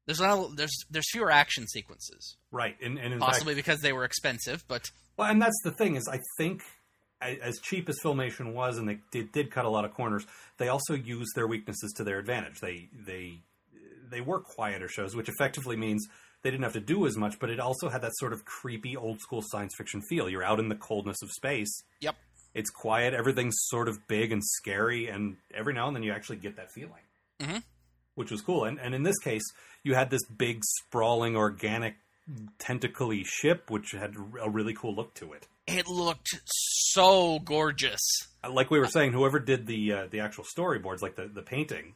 there's 0.06 0.20
not 0.20 0.56
there's 0.56 0.76
there's 0.90 1.10
fewer 1.12 1.32
action 1.32 1.68
sequences. 1.68 2.38
Right, 2.52 2.76
and, 2.82 2.98
and 2.98 3.20
possibly 3.20 3.54
fact, 3.54 3.66
because 3.66 3.82
they 3.82 3.94
were 3.94 4.04
expensive, 4.04 4.64
but 4.68 4.90
well, 5.18 5.30
and 5.30 5.42
that's 5.42 5.60
the 5.64 5.72
thing 5.72 5.96
is, 5.96 6.08
I 6.12 6.20
think 6.38 6.62
as 7.22 7.60
cheap 7.60 7.88
as 7.88 8.00
Filmation 8.00 8.54
was, 8.54 8.78
and 8.78 8.90
they 8.90 9.00
did, 9.12 9.32
did 9.32 9.52
cut 9.52 9.66
a 9.66 9.70
lot 9.70 9.86
of 9.86 9.94
corners, 9.94 10.26
they 10.58 10.70
also 10.70 10.94
used 10.94 11.32
their 11.36 11.48
weaknesses 11.48 11.94
to 11.98 12.04
their 12.04 12.20
advantage. 12.20 12.60
They 12.60 12.90
they 13.06 13.42
they 14.10 14.22
were 14.22 14.40
quieter 14.40 14.88
shows, 14.88 15.16
which 15.16 15.30
effectively 15.30 15.78
means 15.78 16.08
they 16.44 16.50
didn't 16.50 16.64
have 16.64 16.74
to 16.74 16.82
do 16.82 17.06
as 17.06 17.18
much, 17.18 17.40
but 17.40 17.50
it 17.50 17.60
also 17.60 17.90
had 17.90 18.02
that 18.02 18.16
sort 18.16 18.34
of 18.34 18.44
creepy 18.46 18.98
old 18.98 19.20
school 19.20 19.42
science 19.46 19.74
fiction 19.78 20.02
feel. 20.10 20.28
You're 20.30 20.44
out 20.44 20.60
in 20.60 20.70
the 20.70 20.76
coldness 20.76 21.22
of 21.22 21.32
space. 21.32 21.84
Yep. 22.00 22.16
It's 22.54 22.70
quiet. 22.70 23.14
Everything's 23.14 23.56
sort 23.68 23.88
of 23.88 23.98
big 24.08 24.32
and 24.32 24.44
scary, 24.44 25.08
and 25.08 25.38
every 25.54 25.74
now 25.74 25.88
and 25.88 25.96
then 25.96 26.04
you 26.04 26.12
actually 26.12 26.38
get 26.38 26.58
that 26.58 26.72
feeling, 26.72 27.04
mm-hmm. 27.40 27.58
Which 28.16 28.32
was 28.32 28.42
cool. 28.42 28.66
And 28.66 28.80
and 28.80 28.94
in 28.94 29.04
this 29.04 29.18
case, 29.20 29.44
you 29.84 29.96
had 29.96 30.10
this 30.10 30.26
big 30.26 30.64
sprawling 30.64 31.36
organic 31.36 31.96
tentacly 32.60 33.24
ship, 33.24 33.70
which 33.70 33.92
had 33.92 34.16
a 34.42 34.50
really 34.50 34.74
cool 34.74 34.96
look 34.96 35.14
to 35.16 35.34
it. 35.34 35.48
It 35.68 35.88
looked 35.88 36.30
so 36.46 37.40
gorgeous. 37.40 38.02
Like 38.48 38.72
we 38.72 38.80
were 38.80 38.88
saying, 38.88 39.14
whoever 39.14 39.40
did 39.40 39.68
the 39.68 39.94
uh, 39.94 40.08
the 40.10 40.20
actual 40.20 40.44
storyboards, 40.44 41.02
like 41.02 41.16
the, 41.16 41.28
the 41.28 41.42
painting, 41.42 41.94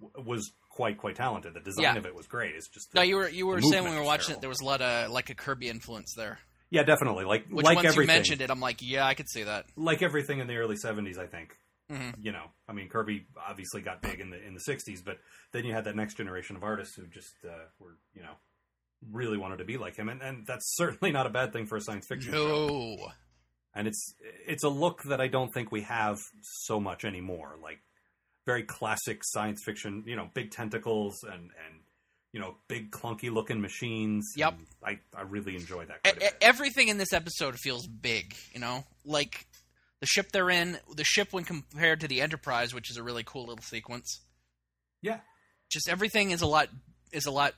w- 0.00 0.28
was 0.28 0.52
quite 0.68 0.98
quite 0.98 1.16
talented. 1.16 1.54
The 1.54 1.60
design 1.60 1.84
yeah. 1.84 1.96
of 1.96 2.06
it 2.06 2.14
was 2.14 2.26
great. 2.26 2.54
It's 2.54 2.68
just 2.68 2.94
no. 2.94 3.02
You 3.02 3.16
were 3.16 3.28
you 3.28 3.46
were 3.46 3.60
saying 3.60 3.84
when 3.84 3.92
we 3.92 3.98
were 3.98 4.04
watching 4.04 4.34
terrible. 4.34 4.38
it, 4.38 4.40
there 4.42 4.48
was 4.48 4.60
a 4.60 4.64
lot 4.64 4.82
of 4.82 5.10
like 5.10 5.30
a 5.30 5.34
Kirby 5.34 5.68
influence 5.68 6.14
there. 6.16 6.38
Yeah, 6.70 6.82
definitely. 6.82 7.24
Like 7.24 7.46
Which 7.48 7.64
like 7.64 7.76
once 7.76 7.86
everything. 7.86 8.10
you 8.10 8.16
mentioned 8.18 8.40
it, 8.40 8.50
I'm 8.50 8.60
like, 8.60 8.78
yeah, 8.82 9.06
I 9.06 9.14
could 9.14 9.28
see 9.28 9.44
that. 9.44 9.66
Like 9.76 10.02
everything 10.02 10.40
in 10.40 10.48
the 10.48 10.56
early 10.56 10.76
'70s, 10.76 11.18
I 11.18 11.26
think. 11.26 11.56
Mm-hmm. 11.94 12.20
You 12.20 12.32
know, 12.32 12.46
I 12.68 12.72
mean, 12.72 12.88
Kirby 12.88 13.26
obviously 13.48 13.82
got 13.82 14.02
big 14.02 14.20
in 14.20 14.30
the 14.30 14.44
in 14.44 14.54
the 14.54 14.60
'60s, 14.60 15.04
but 15.04 15.18
then 15.52 15.64
you 15.64 15.72
had 15.72 15.84
that 15.84 15.96
next 15.96 16.14
generation 16.14 16.56
of 16.56 16.64
artists 16.64 16.94
who 16.94 17.06
just 17.06 17.34
uh, 17.44 17.66
were, 17.78 17.96
you 18.14 18.22
know, 18.22 18.34
really 19.10 19.38
wanted 19.38 19.58
to 19.58 19.64
be 19.64 19.76
like 19.76 19.96
him, 19.96 20.08
and, 20.08 20.22
and 20.22 20.46
that's 20.46 20.64
certainly 20.76 21.12
not 21.12 21.26
a 21.26 21.30
bad 21.30 21.52
thing 21.52 21.66
for 21.66 21.76
a 21.76 21.80
science 21.80 22.06
fiction 22.06 22.32
no. 22.32 22.46
show. 22.46 23.12
And 23.76 23.88
it's 23.88 24.14
it's 24.46 24.62
a 24.62 24.68
look 24.68 25.02
that 25.04 25.20
I 25.20 25.26
don't 25.26 25.52
think 25.52 25.72
we 25.72 25.82
have 25.82 26.18
so 26.42 26.78
much 26.78 27.04
anymore. 27.04 27.56
Like 27.60 27.80
very 28.46 28.62
classic 28.62 29.22
science 29.22 29.62
fiction, 29.64 30.04
you 30.06 30.16
know, 30.16 30.28
big 30.32 30.50
tentacles 30.50 31.24
and 31.24 31.42
and 31.42 31.80
you 32.32 32.40
know, 32.40 32.56
big 32.66 32.90
clunky 32.90 33.32
looking 33.32 33.60
machines. 33.60 34.32
Yep. 34.36 34.54
I 34.84 34.98
I 35.16 35.22
really 35.22 35.54
enjoy 35.54 35.86
that. 35.86 36.34
Everything 36.40 36.88
in 36.88 36.98
this 36.98 37.12
episode 37.12 37.56
feels 37.56 37.86
big. 37.86 38.34
You 38.52 38.60
know, 38.60 38.84
like 39.04 39.46
the 40.00 40.06
ship 40.06 40.32
they're 40.32 40.50
in, 40.50 40.78
the 40.94 41.04
ship 41.04 41.28
when 41.32 41.44
compared 41.44 42.00
to 42.00 42.08
the 42.08 42.20
Enterprise, 42.20 42.74
which 42.74 42.90
is 42.90 42.96
a 42.96 43.02
really 43.02 43.22
cool 43.24 43.46
little 43.46 43.62
sequence. 43.62 44.20
Yeah. 45.02 45.20
Just 45.70 45.88
everything 45.88 46.30
is 46.30 46.42
a 46.42 46.46
lot 46.46 46.68
is 47.12 47.26
a 47.26 47.30
lot 47.30 47.54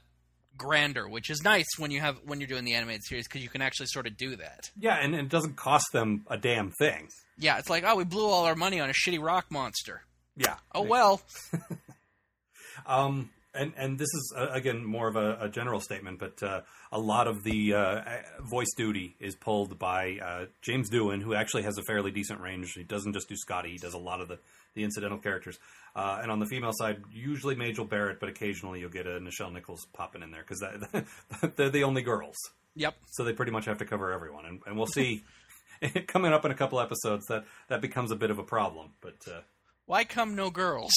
grander, 0.56 1.08
which 1.08 1.30
is 1.30 1.42
nice 1.42 1.66
when 1.78 1.90
you 1.90 2.00
have 2.00 2.16
when 2.24 2.40
you're 2.40 2.48
doing 2.48 2.64
the 2.64 2.74
animated 2.74 3.04
series 3.04 3.26
because 3.26 3.42
you 3.42 3.48
can 3.48 3.62
actually 3.62 3.86
sort 3.86 4.06
of 4.06 4.16
do 4.16 4.36
that. 4.36 4.70
Yeah, 4.78 4.96
and, 4.96 5.14
and, 5.14 5.26
it 5.26 5.30
doesn't 5.30 5.56
cost 5.56 5.86
them 5.92 6.24
a 6.28 6.36
damn 6.36 6.70
thing. 6.70 7.08
Yeah, 7.38 7.58
it's 7.58 7.70
like 7.70 7.84
oh, 7.86 7.96
we 7.96 8.04
blew 8.04 8.26
all 8.26 8.44
our 8.44 8.54
money 8.54 8.80
on 8.80 8.90
a 8.90 8.92
shitty 8.92 9.22
rock 9.22 9.46
monster. 9.50 10.02
Yeah. 10.36 10.56
Oh 10.74 10.82
well. 10.82 11.20
um, 12.86 13.30
and 13.56 13.72
and 13.76 13.98
this 13.98 14.08
is 14.12 14.34
uh, 14.36 14.48
again 14.50 14.84
more 14.84 15.08
of 15.08 15.16
a, 15.16 15.38
a 15.42 15.48
general 15.48 15.80
statement, 15.80 16.18
but 16.18 16.42
uh, 16.42 16.60
a 16.92 16.98
lot 16.98 17.26
of 17.26 17.42
the 17.42 17.74
uh, 17.74 18.02
voice 18.42 18.72
duty 18.76 19.16
is 19.20 19.34
pulled 19.34 19.78
by 19.78 20.18
uh, 20.22 20.46
James 20.62 20.90
Doohan, 20.90 21.22
who 21.22 21.34
actually 21.34 21.62
has 21.62 21.78
a 21.78 21.82
fairly 21.82 22.10
decent 22.10 22.40
range. 22.40 22.72
He 22.74 22.84
doesn't 22.84 23.12
just 23.12 23.28
do 23.28 23.36
Scotty; 23.36 23.70
he 23.70 23.78
does 23.78 23.94
a 23.94 23.98
lot 23.98 24.20
of 24.20 24.28
the 24.28 24.38
the 24.74 24.84
incidental 24.84 25.18
characters. 25.18 25.58
Uh, 25.94 26.20
and 26.22 26.30
on 26.30 26.38
the 26.38 26.46
female 26.46 26.72
side, 26.74 27.02
usually 27.10 27.54
Majel 27.54 27.86
Barrett, 27.86 28.20
but 28.20 28.28
occasionally 28.28 28.80
you'll 28.80 28.90
get 28.90 29.06
a 29.06 29.18
Nichelle 29.18 29.52
Nichols 29.52 29.86
popping 29.94 30.22
in 30.22 30.30
there 30.30 30.44
because 30.46 30.62
they're 31.56 31.70
the 31.70 31.84
only 31.84 32.02
girls. 32.02 32.36
Yep. 32.74 32.94
So 33.12 33.24
they 33.24 33.32
pretty 33.32 33.52
much 33.52 33.64
have 33.64 33.78
to 33.78 33.86
cover 33.86 34.12
everyone, 34.12 34.44
and, 34.44 34.60
and 34.66 34.76
we'll 34.76 34.86
see 34.86 35.24
coming 36.06 36.32
up 36.32 36.44
in 36.44 36.50
a 36.50 36.54
couple 36.54 36.78
episodes 36.78 37.26
that 37.26 37.44
that 37.68 37.80
becomes 37.80 38.10
a 38.10 38.16
bit 38.16 38.30
of 38.30 38.38
a 38.38 38.42
problem. 38.42 38.90
But 39.00 39.16
uh, 39.26 39.40
why 39.86 40.04
come 40.04 40.34
no 40.34 40.50
girls? 40.50 40.92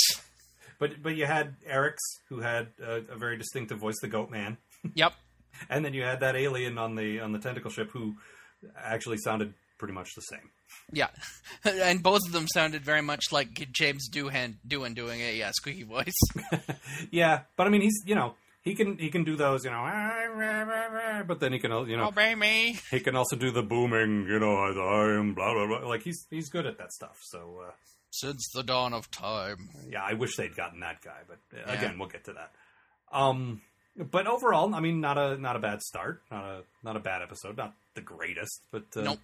But 0.79 1.03
but 1.03 1.15
you 1.15 1.25
had 1.25 1.55
Arex, 1.69 1.97
who 2.29 2.39
had 2.39 2.67
a, 2.81 3.01
a 3.11 3.17
very 3.17 3.37
distinctive 3.37 3.79
voice, 3.79 3.95
the 4.01 4.07
Goat 4.07 4.31
Man. 4.31 4.57
Yep. 4.95 5.13
and 5.69 5.83
then 5.83 5.93
you 5.93 6.03
had 6.03 6.21
that 6.21 6.35
alien 6.35 6.77
on 6.77 6.95
the 6.95 7.19
on 7.19 7.31
the 7.31 7.39
tentacle 7.39 7.71
ship 7.71 7.91
who 7.91 8.15
actually 8.77 9.17
sounded 9.17 9.53
pretty 9.77 9.93
much 9.93 10.09
the 10.15 10.21
same. 10.21 10.49
Yeah, 10.91 11.07
and 11.63 12.03
both 12.03 12.21
of 12.25 12.31
them 12.31 12.47
sounded 12.47 12.83
very 12.83 13.01
much 13.01 13.31
like 13.31 13.69
James 13.71 14.09
Doohan 14.09 14.55
doing 14.65 14.93
doing 14.93 15.21
a 15.21 15.43
uh, 15.43 15.51
squeaky 15.53 15.83
voice. 15.83 16.19
yeah, 17.11 17.41
but 17.55 17.67
I 17.67 17.69
mean, 17.69 17.81
he's 17.81 18.03
you 18.05 18.15
know 18.15 18.35
he 18.61 18.75
can 18.75 18.97
he 18.97 19.09
can 19.09 19.23
do 19.23 19.35
those 19.35 19.65
you 19.65 19.71
know, 19.71 21.23
but 21.27 21.39
then 21.39 21.53
he 21.53 21.59
can 21.59 21.71
you 21.87 21.97
know 21.97 22.07
obey 22.07 22.35
me. 22.35 22.79
He 22.91 22.99
can 22.99 23.15
also 23.15 23.35
do 23.35 23.51
the 23.51 23.63
booming 23.63 24.27
you 24.27 24.39
know 24.39 24.55
I 24.55 25.17
am 25.17 25.33
blah 25.33 25.53
blah 25.53 25.67
blah. 25.67 25.87
Like 25.87 26.03
he's 26.03 26.27
he's 26.29 26.49
good 26.49 26.65
at 26.65 26.77
that 26.77 26.91
stuff. 26.91 27.17
So 27.23 27.63
uh, 27.67 27.71
since 28.11 28.49
the 28.53 28.63
dawn 28.63 28.93
of 28.93 29.09
time. 29.11 29.69
Yeah, 29.89 30.03
I 30.03 30.13
wish 30.13 30.35
they'd 30.35 30.55
gotten 30.55 30.79
that 30.81 31.01
guy, 31.01 31.19
but 31.27 31.39
uh, 31.53 31.61
yeah. 31.67 31.73
again, 31.73 31.99
we'll 31.99 32.09
get 32.09 32.25
to 32.25 32.33
that. 32.33 32.51
Um, 33.11 33.61
but 33.95 34.27
overall, 34.27 34.73
I 34.73 34.79
mean, 34.79 35.01
not 35.01 35.17
a 35.17 35.37
not 35.37 35.55
a 35.55 35.59
bad 35.59 35.81
start, 35.81 36.21
not 36.31 36.43
a 36.43 36.61
not 36.83 36.95
a 36.95 36.99
bad 36.99 37.21
episode, 37.21 37.57
not 37.57 37.73
the 37.95 38.01
greatest, 38.01 38.61
but 38.71 38.85
uh, 38.95 39.01
nope. 39.01 39.19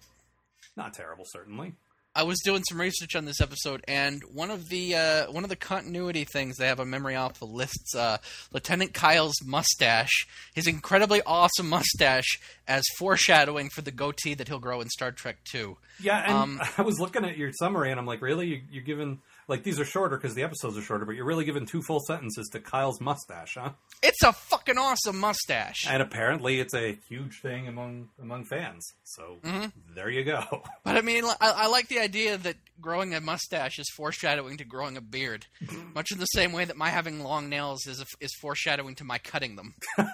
not 0.76 0.94
terrible, 0.94 1.24
certainly. 1.26 1.74
I 2.16 2.22
was 2.22 2.40
doing 2.40 2.62
some 2.66 2.80
research 2.80 3.14
on 3.14 3.26
this 3.26 3.42
episode, 3.42 3.84
and 3.86 4.22
one 4.32 4.50
of 4.50 4.70
the 4.70 4.94
uh, 4.94 5.30
one 5.30 5.44
of 5.44 5.50
the 5.50 5.56
continuity 5.56 6.24
things 6.24 6.56
they 6.56 6.66
have 6.66 6.80
a 6.80 6.86
memory 6.86 7.14
alpha 7.14 7.44
lists 7.44 7.94
uh, 7.94 8.16
Lieutenant 8.52 8.94
Kyle's 8.94 9.36
mustache, 9.44 10.26
his 10.54 10.66
incredibly 10.66 11.20
awesome 11.26 11.68
mustache, 11.68 12.40
as 12.66 12.82
foreshadowing 12.98 13.68
for 13.68 13.82
the 13.82 13.90
goatee 13.90 14.32
that 14.32 14.48
he'll 14.48 14.58
grow 14.58 14.80
in 14.80 14.88
Star 14.88 15.12
Trek 15.12 15.36
Two. 15.44 15.76
Yeah, 16.00 16.22
and 16.24 16.32
um, 16.32 16.60
I 16.78 16.82
was 16.82 16.98
looking 16.98 17.26
at 17.26 17.36
your 17.36 17.52
summary, 17.52 17.90
and 17.90 18.00
I'm 18.00 18.06
like, 18.06 18.22
really, 18.22 18.46
you, 18.46 18.60
you're 18.70 18.82
giving 18.82 19.20
like 19.48 19.62
these 19.62 19.78
are 19.78 19.84
shorter 19.84 20.16
because 20.16 20.34
the 20.34 20.42
episodes 20.42 20.76
are 20.76 20.82
shorter, 20.82 21.04
but 21.04 21.14
you're 21.14 21.24
really 21.24 21.44
giving 21.44 21.66
two 21.66 21.82
full 21.82 22.00
sentences 22.00 22.48
to 22.52 22.60
Kyle's 22.60 23.00
mustache, 23.00 23.54
huh? 23.58 23.70
It's 24.02 24.22
a 24.22 24.32
fucking 24.32 24.78
awesome 24.78 25.18
mustache, 25.18 25.86
and 25.88 26.02
apparently 26.02 26.60
it's 26.60 26.74
a 26.74 26.98
huge 27.08 27.40
thing 27.40 27.68
among 27.68 28.08
among 28.20 28.44
fans. 28.44 28.84
So 29.04 29.38
mm-hmm. 29.42 29.94
there 29.94 30.10
you 30.10 30.24
go. 30.24 30.42
But 30.84 30.96
I 30.96 31.00
mean, 31.00 31.24
I, 31.24 31.34
I, 31.40 31.66
like 31.66 31.88
the 31.88 31.98
idea 31.98 32.38
that 32.38 32.54
growing 32.80 33.12
a 33.12 33.20
mustache 33.20 33.78
is 33.80 33.90
foreshadowing 33.96 34.58
to 34.58 34.64
growing 34.64 34.96
a 34.96 35.00
beard, 35.00 35.46
much 35.94 36.12
in 36.12 36.20
the 36.20 36.26
same 36.26 36.52
way 36.52 36.64
that 36.64 36.76
my 36.76 36.90
having 36.90 37.24
long 37.24 37.48
nails 37.48 37.86
is 37.88 38.00
a, 38.00 38.06
is 38.20 38.32
foreshadowing 38.40 38.94
to 38.96 39.04
my 39.04 39.18
cutting 39.18 39.56
them. 39.56 39.74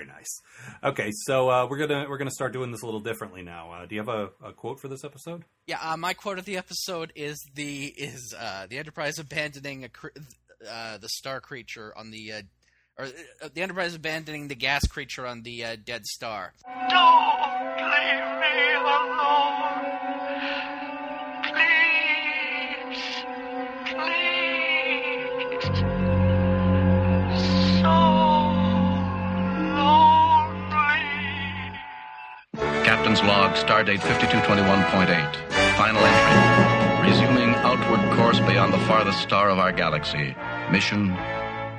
Very 0.00 0.10
nice. 0.10 0.40
Okay, 0.82 1.10
so 1.26 1.50
uh, 1.50 1.66
we're 1.68 1.76
gonna 1.76 2.06
we're 2.08 2.16
gonna 2.16 2.30
start 2.30 2.54
doing 2.54 2.70
this 2.72 2.80
a 2.82 2.86
little 2.86 3.00
differently 3.00 3.42
now. 3.42 3.70
Uh, 3.70 3.86
do 3.86 3.94
you 3.94 4.00
have 4.00 4.08
a, 4.08 4.30
a, 4.42 4.52
quote 4.52 4.80
for 4.80 4.88
this 4.88 5.04
episode? 5.04 5.44
Yeah, 5.66 5.78
uh, 5.82 5.96
my 5.98 6.14
quote 6.14 6.38
of 6.38 6.46
the 6.46 6.56
episode 6.56 7.12
is 7.14 7.38
the 7.54 7.86
is 7.86 8.34
uh, 8.38 8.66
the 8.70 8.78
Enterprise 8.78 9.18
abandoning 9.18 9.84
a, 9.84 9.90
uh, 10.70 10.96
the 10.96 11.08
star 11.08 11.40
creature 11.42 11.92
on 11.98 12.10
the 12.10 12.32
uh, 12.32 12.42
or 12.98 13.08
the 13.52 13.60
Enterprise 13.60 13.94
abandoning 13.94 14.48
the 14.48 14.54
gas 14.54 14.86
creature 14.86 15.26
on 15.26 15.42
the 15.42 15.76
dead 15.84 16.06
star. 16.06 16.54
Don't 16.88 17.76
leave 17.76 18.40
me 18.40 18.72
alone, 18.80 19.49
Captain's 33.10 33.28
log, 33.28 33.54
stardate 33.56 33.98
5221.8. 33.98 35.36
Final 35.76 36.00
entry. 36.00 37.10
Resuming 37.10 37.54
outward 37.56 38.16
course 38.16 38.38
beyond 38.38 38.72
the 38.72 38.78
farthest 38.86 39.20
star 39.20 39.50
of 39.50 39.58
our 39.58 39.72
galaxy. 39.72 40.36
Mission 40.70 41.16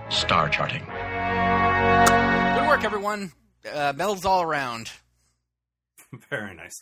Star 0.10 0.50
Charting. 0.50 0.84
Good 0.84 2.68
work, 2.68 2.84
everyone. 2.84 3.32
Uh, 3.66 3.94
medals 3.96 4.26
all 4.26 4.42
around. 4.42 4.92
Very 6.30 6.54
nice. 6.54 6.74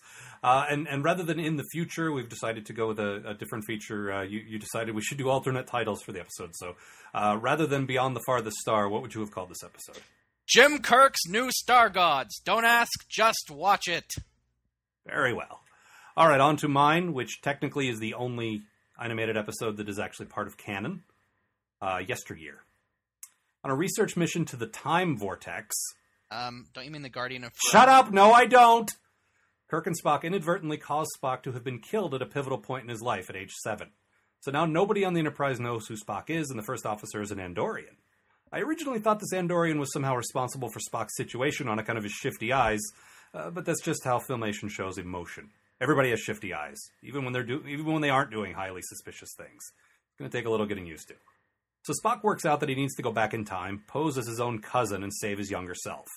Uh, 0.42 0.66
and 0.68 0.88
and 0.88 1.04
rather 1.04 1.22
than 1.22 1.40
in 1.40 1.58
the 1.58 1.66
future, 1.72 2.12
we've 2.12 2.30
decided 2.30 2.66
to 2.66 2.74
go 2.74 2.88
with 2.88 3.00
a, 3.00 3.22
a 3.28 3.34
different 3.36 3.66
feature. 3.66 4.12
Uh, 4.12 4.24
you, 4.24 4.40
you, 4.40 4.58
decided 4.58 4.96
we 4.96 5.04
should 5.04 5.20
do 5.20 5.30
alternate 5.30 5.68
titles 5.68 6.02
for 6.02 6.12
the 6.12 6.22
episode. 6.22 6.56
So 6.56 6.76
uh, 7.14 7.38
rather 7.40 7.68
than 7.68 7.86
Beyond 7.86 8.16
the 8.16 8.24
Farthest 8.26 8.58
Star, 8.58 8.90
what 8.90 9.04
would 9.04 9.14
you 9.14 9.22
have 9.22 9.30
called 9.30 9.50
this 9.50 9.64
episode? 9.64 10.02
Jim 10.48 10.80
Kirk's 10.80 11.28
New 11.28 11.52
Star 11.52 11.90
Gods. 11.90 12.42
Don't 12.44 12.66
ask, 12.66 13.08
just 13.08 13.52
watch 13.52 13.88
it. 13.88 14.16
Very 15.06 15.34
well. 15.34 15.62
All 16.18 16.28
right, 16.28 16.40
on 16.40 16.58
to 16.58 16.68
mine, 16.68 17.14
which 17.14 17.42
technically 17.42 17.90
is 17.90 18.00
the 18.00 18.14
only 18.14 18.64
animated 19.02 19.38
episode 19.38 19.78
that 19.78 19.90
is 19.90 20.00
actually 20.00 20.28
part 20.28 20.48
of 20.48 20.58
canon. 20.58 21.04
Uh, 21.82 22.02
yesteryear. 22.06 22.64
On 23.64 23.72
a 23.72 23.76
research 23.76 24.18
mission 24.18 24.44
to 24.46 24.58
the 24.58 24.68
time 24.68 25.18
vortex. 25.18 25.76
Um, 26.30 26.66
don't 26.74 26.84
you 26.84 26.92
mean 26.92 27.04
the 27.04 27.10
Guardian 27.10 27.46
of. 27.46 27.54
Shut 27.72 27.88
up! 27.88 28.12
No, 28.12 28.34
I 28.34 28.46
don't! 28.46 28.92
Kirk 29.70 29.88
and 29.88 29.96
Spock 29.98 30.24
inadvertently 30.24 30.78
caused 30.78 31.12
Spock 31.18 31.42
to 31.44 31.54
have 31.54 31.64
been 31.64 31.80
killed 31.80 32.14
at 32.14 32.22
a 32.22 32.26
pivotal 32.26 32.58
point 32.58 32.84
in 32.84 32.90
his 32.90 33.02
life 33.02 33.30
at 33.30 33.38
age 33.38 33.54
seven. 33.64 33.92
So 34.42 34.52
now 34.52 34.66
nobody 34.66 35.06
on 35.06 35.14
the 35.14 35.20
Enterprise 35.20 35.60
knows 35.60 35.88
who 35.88 35.96
Spock 35.96 36.30
is, 36.30 36.50
and 36.50 36.60
the 36.60 36.64
first 36.64 36.86
officer 36.86 37.22
is 37.22 37.32
an 37.32 37.38
Andorian. 37.40 37.96
I 38.52 38.60
originally 38.60 39.00
thought 39.00 39.20
this 39.20 39.34
Andorian 39.34 39.80
was 39.80 39.94
somehow 39.94 40.16
responsible 40.16 40.70
for 40.70 40.80
Spock's 40.80 41.16
situation 41.16 41.68
on 41.68 41.78
account 41.78 41.98
of 41.98 42.04
his 42.04 42.14
shifty 42.14 42.52
eyes, 42.52 42.82
uh, 43.34 43.50
but 43.50 43.66
that's 43.66 43.84
just 43.84 44.04
how 44.04 44.20
filmation 44.20 44.70
shows 44.70 44.98
emotion. 44.98 45.50
Everybody 45.82 46.10
has 46.10 46.20
shifty 46.20 46.54
eyes, 46.54 46.80
even 47.04 47.24
when 47.24 47.34
they're 47.34 47.44
do- 47.44 47.66
even 47.68 47.86
when 47.86 48.02
they 48.02 48.10
aren't 48.10 48.32
doing 48.32 48.54
highly 48.54 48.82
suspicious 48.82 49.30
things. 49.38 49.62
It's 50.12 50.18
going 50.18 50.30
to 50.30 50.38
take 50.38 50.46
a 50.46 50.50
little 50.50 50.66
getting 50.66 50.86
used 50.86 51.08
to. 51.08 51.16
So 51.84 51.94
Spock 51.94 52.24
works 52.24 52.46
out 52.46 52.60
that 52.60 52.70
he 52.70 52.76
needs 52.76 52.96
to 52.96 53.02
go 53.02 53.12
back 53.12 53.34
in 53.34 53.46
time, 53.46 53.84
pose 53.88 54.18
as 54.18 54.28
his 54.28 54.40
own 54.40 54.60
cousin, 54.60 55.04
and 55.04 55.14
save 55.14 55.38
his 55.38 55.50
younger 55.50 55.76
self. 55.76 56.08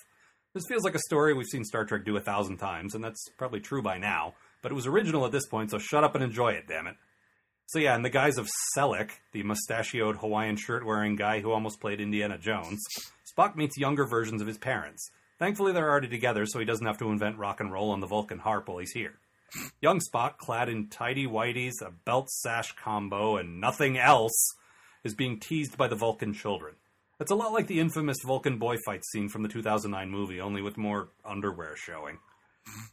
This 0.53 0.65
feels 0.67 0.83
like 0.83 0.95
a 0.95 0.99
story 0.99 1.33
we've 1.33 1.47
seen 1.47 1.63
Star 1.63 1.85
Trek 1.85 2.05
do 2.05 2.17
a 2.17 2.21
thousand 2.21 2.57
times, 2.57 2.93
and 2.93 3.03
that's 3.03 3.25
probably 3.37 3.59
true 3.59 3.81
by 3.81 3.97
now, 3.97 4.33
but 4.61 4.71
it 4.71 4.75
was 4.75 4.85
original 4.85 5.25
at 5.25 5.31
this 5.31 5.47
point, 5.47 5.71
so 5.71 5.79
shut 5.79 6.03
up 6.03 6.13
and 6.13 6.23
enjoy 6.23 6.49
it, 6.49 6.67
damn 6.67 6.85
it. 6.85 6.95
So 7.67 7.79
yeah, 7.79 7.95
in 7.95 8.03
the 8.03 8.09
guise 8.09 8.37
of 8.37 8.49
Selleck, 8.77 9.11
the 9.31 9.41
mustachioed 9.41 10.17
Hawaiian 10.17 10.57
shirt-wearing 10.57 11.15
guy 11.15 11.39
who 11.39 11.51
almost 11.51 11.79
played 11.79 12.01
Indiana 12.01 12.37
Jones, 12.37 12.83
Spock 13.35 13.55
meets 13.55 13.77
younger 13.77 14.05
versions 14.05 14.41
of 14.41 14.47
his 14.47 14.57
parents. 14.57 15.09
Thankfully, 15.43 15.73
they're 15.73 15.91
already 15.91 16.07
together, 16.07 16.45
so 16.45 16.57
he 16.57 16.63
doesn't 16.63 16.87
have 16.87 16.99
to 16.99 17.11
invent 17.11 17.37
rock 17.37 17.59
and 17.59 17.69
roll 17.69 17.91
on 17.91 17.99
the 17.99 18.07
Vulcan 18.07 18.39
harp 18.39 18.69
while 18.69 18.77
he's 18.77 18.93
here. 18.93 19.15
Young 19.81 19.99
Spock, 19.99 20.37
clad 20.37 20.69
in 20.69 20.87
tidy 20.87 21.27
whities, 21.27 21.81
a 21.85 21.91
belt 21.91 22.29
sash 22.29 22.71
combo, 22.81 23.35
and 23.35 23.59
nothing 23.59 23.97
else, 23.97 24.55
is 25.03 25.13
being 25.13 25.41
teased 25.41 25.77
by 25.77 25.89
the 25.89 25.97
Vulcan 25.97 26.31
children. 26.31 26.75
It's 27.19 27.29
a 27.29 27.35
lot 27.35 27.51
like 27.51 27.67
the 27.67 27.81
infamous 27.81 28.19
Vulcan 28.25 28.57
boy 28.57 28.77
fight 28.85 29.03
scene 29.03 29.27
from 29.27 29.43
the 29.43 29.49
2009 29.49 30.09
movie, 30.09 30.39
only 30.39 30.61
with 30.61 30.77
more 30.77 31.09
underwear 31.25 31.75
showing. 31.75 32.19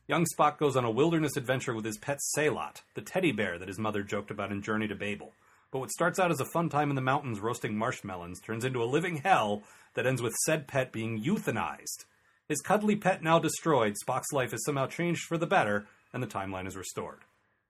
Young 0.08 0.26
Spock 0.26 0.58
goes 0.58 0.74
on 0.74 0.84
a 0.84 0.90
wilderness 0.90 1.36
adventure 1.36 1.72
with 1.72 1.84
his 1.84 1.98
pet 1.98 2.18
sehlat, 2.36 2.82
the 2.94 3.00
teddy 3.00 3.30
bear 3.30 3.60
that 3.60 3.68
his 3.68 3.78
mother 3.78 4.02
joked 4.02 4.32
about 4.32 4.50
in 4.50 4.60
Journey 4.60 4.88
to 4.88 4.96
Babel. 4.96 5.34
But 5.70 5.78
what 5.78 5.92
starts 5.92 6.18
out 6.18 6.32
as 6.32 6.40
a 6.40 6.50
fun 6.52 6.68
time 6.68 6.90
in 6.90 6.96
the 6.96 7.00
mountains 7.00 7.38
roasting 7.38 7.78
marshmallows 7.78 8.40
turns 8.40 8.64
into 8.64 8.82
a 8.82 8.90
living 8.90 9.18
hell 9.18 9.62
that 9.94 10.04
ends 10.04 10.20
with 10.20 10.34
said 10.44 10.66
pet 10.66 10.90
being 10.90 11.22
euthanized. 11.22 12.06
His 12.50 12.60
cuddly 12.60 12.96
pet 12.96 13.22
now 13.22 13.38
destroyed, 13.38 13.94
Spock's 14.04 14.32
life 14.32 14.52
is 14.52 14.64
somehow 14.64 14.88
changed 14.88 15.22
for 15.28 15.38
the 15.38 15.46
better, 15.46 15.86
and 16.12 16.20
the 16.20 16.26
timeline 16.26 16.66
is 16.66 16.76
restored. 16.76 17.20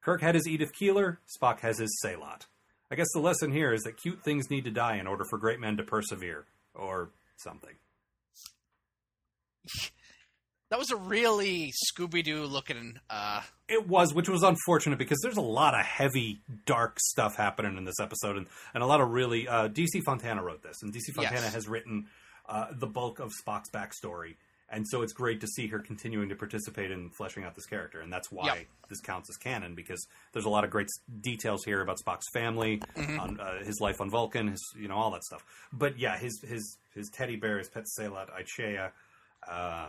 Kirk 0.02 0.22
had 0.22 0.34
his 0.34 0.48
Edith 0.48 0.72
Keeler, 0.72 1.20
Spock 1.36 1.60
has 1.60 1.78
his 1.78 2.00
sehlat. 2.02 2.46
I 2.90 2.94
guess 2.94 3.08
the 3.12 3.20
lesson 3.20 3.52
here 3.52 3.74
is 3.74 3.82
that 3.82 4.00
cute 4.00 4.24
things 4.24 4.48
need 4.48 4.64
to 4.64 4.70
die 4.70 4.96
in 4.96 5.06
order 5.06 5.24
for 5.28 5.38
great 5.38 5.60
men 5.60 5.76
to 5.76 5.82
persevere. 5.82 6.46
Or 6.74 7.10
something. 7.36 7.74
That 10.70 10.78
was 10.78 10.92
a 10.92 10.96
really 10.96 11.72
Scooby 11.92 12.22
Doo 12.22 12.44
looking. 12.44 13.00
Uh... 13.10 13.42
It 13.68 13.88
was, 13.88 14.14
which 14.14 14.28
was 14.28 14.44
unfortunate 14.44 15.00
because 15.00 15.18
there's 15.20 15.36
a 15.36 15.40
lot 15.40 15.74
of 15.74 15.84
heavy, 15.84 16.42
dark 16.64 17.00
stuff 17.00 17.34
happening 17.34 17.76
in 17.76 17.84
this 17.84 17.98
episode, 18.00 18.36
and, 18.36 18.46
and 18.72 18.80
a 18.80 18.86
lot 18.86 19.00
of 19.00 19.08
really. 19.08 19.48
Uh, 19.48 19.66
DC 19.66 20.00
Fontana 20.06 20.44
wrote 20.44 20.62
this, 20.62 20.76
and 20.82 20.94
DC 20.94 21.12
Fontana 21.12 21.40
yes. 21.40 21.54
has 21.54 21.66
written 21.66 22.06
uh, 22.48 22.66
the 22.72 22.86
bulk 22.86 23.18
of 23.18 23.32
Spock's 23.44 23.68
backstory. 23.74 24.36
And 24.72 24.86
so 24.88 25.02
it's 25.02 25.12
great 25.12 25.40
to 25.40 25.48
see 25.48 25.66
her 25.66 25.80
continuing 25.80 26.28
to 26.28 26.36
participate 26.36 26.92
in 26.92 27.10
fleshing 27.10 27.42
out 27.42 27.56
this 27.56 27.66
character, 27.66 28.00
and 28.00 28.12
that's 28.12 28.30
why 28.30 28.46
Yep. 28.46 28.66
this 28.88 29.00
counts 29.00 29.28
as 29.28 29.36
canon 29.36 29.74
because 29.74 30.06
there's 30.32 30.44
a 30.44 30.48
lot 30.48 30.62
of 30.62 30.70
great 30.70 30.86
details 31.20 31.64
here 31.64 31.80
about 31.82 31.98
Spock's 31.98 32.28
family, 32.32 32.80
Mm-hmm. 32.96 33.18
on 33.18 33.40
uh, 33.40 33.64
his 33.64 33.80
life 33.80 34.00
on 34.00 34.10
Vulcan, 34.10 34.46
his 34.48 34.62
you 34.78 34.86
know 34.86 34.94
all 34.96 35.10
that 35.10 35.24
stuff. 35.24 35.44
But 35.72 35.98
yeah, 35.98 36.16
his 36.16 36.40
his 36.46 36.78
his 36.94 37.08
teddy 37.12 37.34
bear, 37.36 37.58
his 37.58 37.68
pet 37.68 37.84
sehlat 37.98 38.28
I-Chaya, 38.32 38.92
uh, 39.48 39.88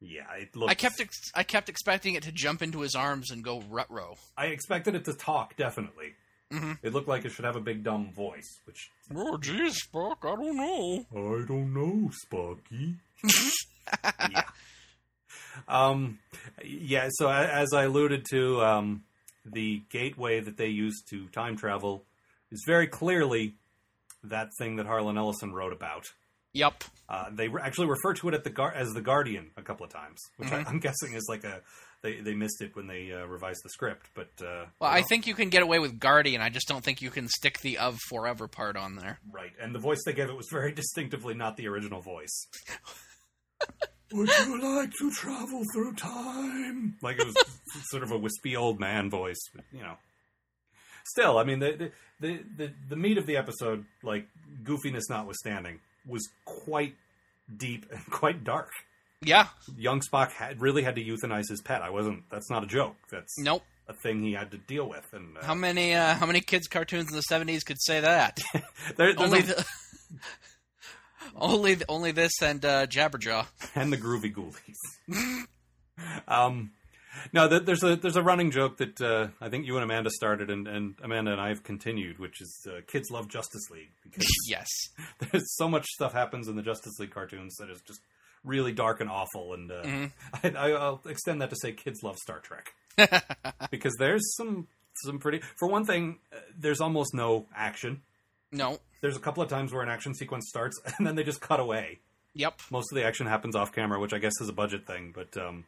yeah, 0.00 0.32
it 0.38 0.54
looks. 0.56 0.70
I 0.70 0.74
kept 0.74 1.00
ex- 1.00 1.30
I 1.34 1.42
kept 1.42 1.68
expecting 1.68 2.14
it 2.14 2.22
to 2.22 2.32
jump 2.32 2.62
into 2.62 2.80
his 2.80 2.94
arms 2.94 3.30
and 3.30 3.44
go 3.44 3.62
rutro. 3.68 4.16
I 4.38 4.46
expected 4.46 4.94
it 4.94 5.04
to 5.04 5.12
talk 5.12 5.56
definitely. 5.56 6.14
Mhm. 6.50 6.78
It 6.82 6.92
looked 6.94 7.08
like 7.08 7.24
it 7.24 7.30
should 7.32 7.44
have 7.44 7.56
a 7.56 7.60
big 7.60 7.82
dumb 7.82 8.12
voice, 8.12 8.60
which 8.66 8.90
Oh, 9.14 9.36
geez, 9.38 9.82
Spock, 9.86 10.18
I 10.22 10.34
don't 10.36 10.56
know. 10.56 11.04
I 11.12 11.44
don't 11.46 11.74
know, 11.74 12.10
Sparky. 12.12 12.94
yeah. 14.30 14.42
Um, 15.68 16.18
yeah. 16.64 17.08
So 17.12 17.28
as 17.30 17.72
I 17.72 17.84
alluded 17.84 18.26
to, 18.30 18.62
um, 18.62 19.04
the 19.44 19.82
gateway 19.90 20.40
that 20.40 20.56
they 20.56 20.68
use 20.68 21.02
to 21.10 21.26
time 21.28 21.56
travel 21.56 22.04
is 22.50 22.62
very 22.66 22.86
clearly 22.86 23.54
that 24.24 24.48
thing 24.58 24.76
that 24.76 24.86
Harlan 24.86 25.18
Ellison 25.18 25.52
wrote 25.52 25.72
about. 25.72 26.06
Yep. 26.54 26.84
Uh, 27.08 27.26
they 27.32 27.48
re- 27.48 27.60
actually 27.62 27.88
refer 27.88 28.14
to 28.14 28.28
it 28.28 28.34
at 28.34 28.44
the 28.44 28.50
Gar- 28.50 28.72
as 28.74 28.92
the 28.92 29.00
Guardian 29.00 29.50
a 29.56 29.62
couple 29.62 29.84
of 29.84 29.92
times, 29.92 30.18
which 30.36 30.48
Mhm. 30.48 30.66
I, 30.66 30.70
I'm 30.70 30.78
guessing 30.78 31.14
is 31.14 31.26
like 31.28 31.44
a 31.44 31.60
they, 32.02 32.20
they 32.20 32.34
missed 32.34 32.60
it 32.60 32.76
when 32.76 32.86
they 32.86 33.12
uh, 33.12 33.24
revised 33.24 33.60
the 33.64 33.70
script. 33.70 34.10
But 34.14 34.28
uh, 34.40 34.66
Well, 34.78 34.90
I 34.90 35.00
know, 35.00 35.06
think 35.08 35.26
you 35.26 35.34
can 35.34 35.48
get 35.48 35.62
away 35.62 35.78
with 35.78 35.98
Guardian. 35.98 36.42
I 36.42 36.50
just 36.50 36.68
don't 36.68 36.84
think 36.84 37.00
you 37.02 37.10
can 37.10 37.28
stick 37.28 37.60
the 37.60 37.78
of 37.78 37.98
forever 38.08 38.46
part 38.46 38.76
on 38.76 38.96
there. 38.96 39.18
right, 39.32 39.52
and 39.60 39.74
the 39.74 39.78
voice 39.78 40.02
they 40.04 40.12
gave 40.12 40.28
it 40.28 40.36
was 40.36 40.48
very 40.50 40.70
distinctively 40.82 41.34
not 41.34 41.56
the 41.56 41.66
original 41.66 42.00
voice. 42.02 42.46
Would 44.12 44.28
you 44.46 44.76
like 44.78 44.92
to 44.98 45.10
travel 45.10 45.62
through 45.72 45.94
time? 45.94 46.96
Like 47.02 47.18
it 47.18 47.26
was 47.26 47.34
sort 47.90 48.02
of 48.02 48.10
a 48.12 48.18
wispy 48.18 48.54
old 48.56 48.78
man 48.78 49.10
voice, 49.10 49.40
but, 49.54 49.64
you 49.72 49.80
know. 49.82 49.96
Still, 51.06 51.36
I 51.38 51.44
mean, 51.44 51.58
the, 51.58 51.72
the 51.72 51.92
the 52.20 52.40
the 52.56 52.72
the 52.90 52.96
meat 52.96 53.18
of 53.18 53.26
the 53.26 53.36
episode, 53.36 53.84
like 54.02 54.26
goofiness 54.62 55.02
notwithstanding, 55.10 55.80
was 56.06 56.26
quite 56.44 56.94
deep 57.54 57.86
and 57.92 58.06
quite 58.10 58.44
dark. 58.44 58.70
Yeah. 59.22 59.48
young 59.78 60.00
Spock 60.00 60.32
had 60.32 60.60
really 60.60 60.82
had 60.82 60.94
to 60.96 61.04
euthanize 61.04 61.48
his 61.48 61.60
pet. 61.62 61.82
I 61.82 61.90
wasn't. 61.90 62.24
That's 62.30 62.50
not 62.50 62.62
a 62.62 62.66
joke. 62.66 62.96
That's 63.10 63.38
Nope. 63.38 63.62
a 63.88 63.94
thing 63.94 64.22
he 64.22 64.32
had 64.32 64.50
to 64.50 64.58
deal 64.58 64.86
with. 64.88 65.06
And 65.12 65.36
uh, 65.38 65.44
How 65.44 65.54
many 65.54 65.94
uh, 65.94 66.14
how 66.14 66.26
many 66.26 66.40
kids 66.40 66.68
cartoons 66.68 67.08
in 67.10 67.16
the 67.16 67.22
seventies 67.22 67.64
could 67.64 67.80
say 67.82 68.00
that? 68.00 68.40
there, 68.96 69.14
there's 69.14 69.16
only 69.18 69.40
a- 69.40 69.42
the, 69.42 69.64
only 71.40 71.76
only 71.88 72.12
this 72.12 72.32
and 72.42 72.64
uh, 72.64 72.86
Jabberjaw. 72.86 73.46
and 73.74 73.92
the 73.92 73.96
groovy 73.98 74.34
ghoulies. 74.34 75.44
um, 76.28 76.70
no, 77.32 77.48
th- 77.48 77.62
there's 77.64 77.82
a 77.82 77.96
there's 77.96 78.16
a 78.16 78.22
running 78.22 78.50
joke 78.50 78.78
that 78.78 79.00
uh, 79.00 79.28
I 79.40 79.48
think 79.48 79.66
you 79.66 79.74
and 79.76 79.84
Amanda 79.84 80.10
started, 80.10 80.50
and, 80.50 80.66
and 80.66 80.94
Amanda 81.02 81.32
and 81.32 81.40
I 81.40 81.48
have 81.48 81.62
continued, 81.62 82.18
which 82.18 82.40
is 82.40 82.66
uh, 82.68 82.80
kids 82.86 83.10
love 83.10 83.28
Justice 83.28 83.70
League 83.70 83.90
because 84.02 84.26
Yes. 84.48 84.68
there's 85.30 85.54
so 85.56 85.68
much 85.68 85.86
stuff 85.86 86.12
happens 86.12 86.48
in 86.48 86.56
the 86.56 86.62
Justice 86.62 86.98
League 86.98 87.12
cartoons 87.12 87.54
that 87.60 87.70
is 87.70 87.80
just 87.86 88.00
really 88.42 88.72
dark 88.72 89.00
and 89.00 89.08
awful. 89.08 89.54
And 89.54 89.70
uh, 89.70 89.82
Mhm. 89.84 90.12
I, 90.42 90.48
I, 90.48 90.70
I'll 90.72 91.00
extend 91.06 91.40
that 91.40 91.50
to 91.50 91.56
say 91.56 91.72
kids 91.72 92.02
love 92.02 92.16
Star 92.18 92.40
Trek 92.40 92.72
because 93.70 93.94
there's 93.98 94.34
some 94.36 94.66
some 95.04 95.18
pretty. 95.18 95.40
For 95.56 95.68
one 95.68 95.84
thing, 95.84 96.18
uh, 96.32 96.38
there's 96.58 96.80
almost 96.80 97.14
no 97.14 97.46
action. 97.54 98.02
No. 98.54 98.78
There's 99.00 99.16
a 99.16 99.20
couple 99.20 99.42
of 99.42 99.48
times 99.50 99.72
where 99.72 99.82
an 99.82 99.88
action 99.88 100.14
sequence 100.14 100.46
starts 100.48 100.80
and 100.98 101.06
then 101.06 101.14
they 101.16 101.24
just 101.24 101.40
cut 101.40 101.60
away. 101.60 101.98
Yep. 102.34 102.60
Most 102.70 102.90
of 102.90 102.96
the 102.96 103.04
action 103.04 103.26
happens 103.26 103.54
off 103.54 103.72
camera, 103.72 104.00
which 104.00 104.12
I 104.12 104.18
guess 104.18 104.32
is 104.40 104.48
a 104.48 104.52
budget 104.52 104.86
thing. 104.86 105.12
But 105.14 105.36
um, 105.36 105.64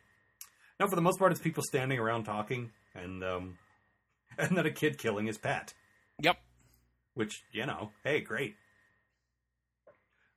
no, 0.80 0.88
for 0.88 0.96
the 0.96 1.02
most 1.02 1.18
part, 1.18 1.32
it's 1.32 1.40
people 1.40 1.62
standing 1.62 1.98
around 1.98 2.24
talking 2.24 2.70
and 2.94 3.22
um, 3.22 3.58
and 4.38 4.56
then 4.56 4.66
a 4.66 4.70
kid 4.70 4.98
killing 4.98 5.26
his 5.26 5.38
pet. 5.38 5.74
Yep. 6.22 6.38
Which 7.14 7.42
you 7.52 7.66
know, 7.66 7.90
hey, 8.04 8.20
great. 8.20 8.56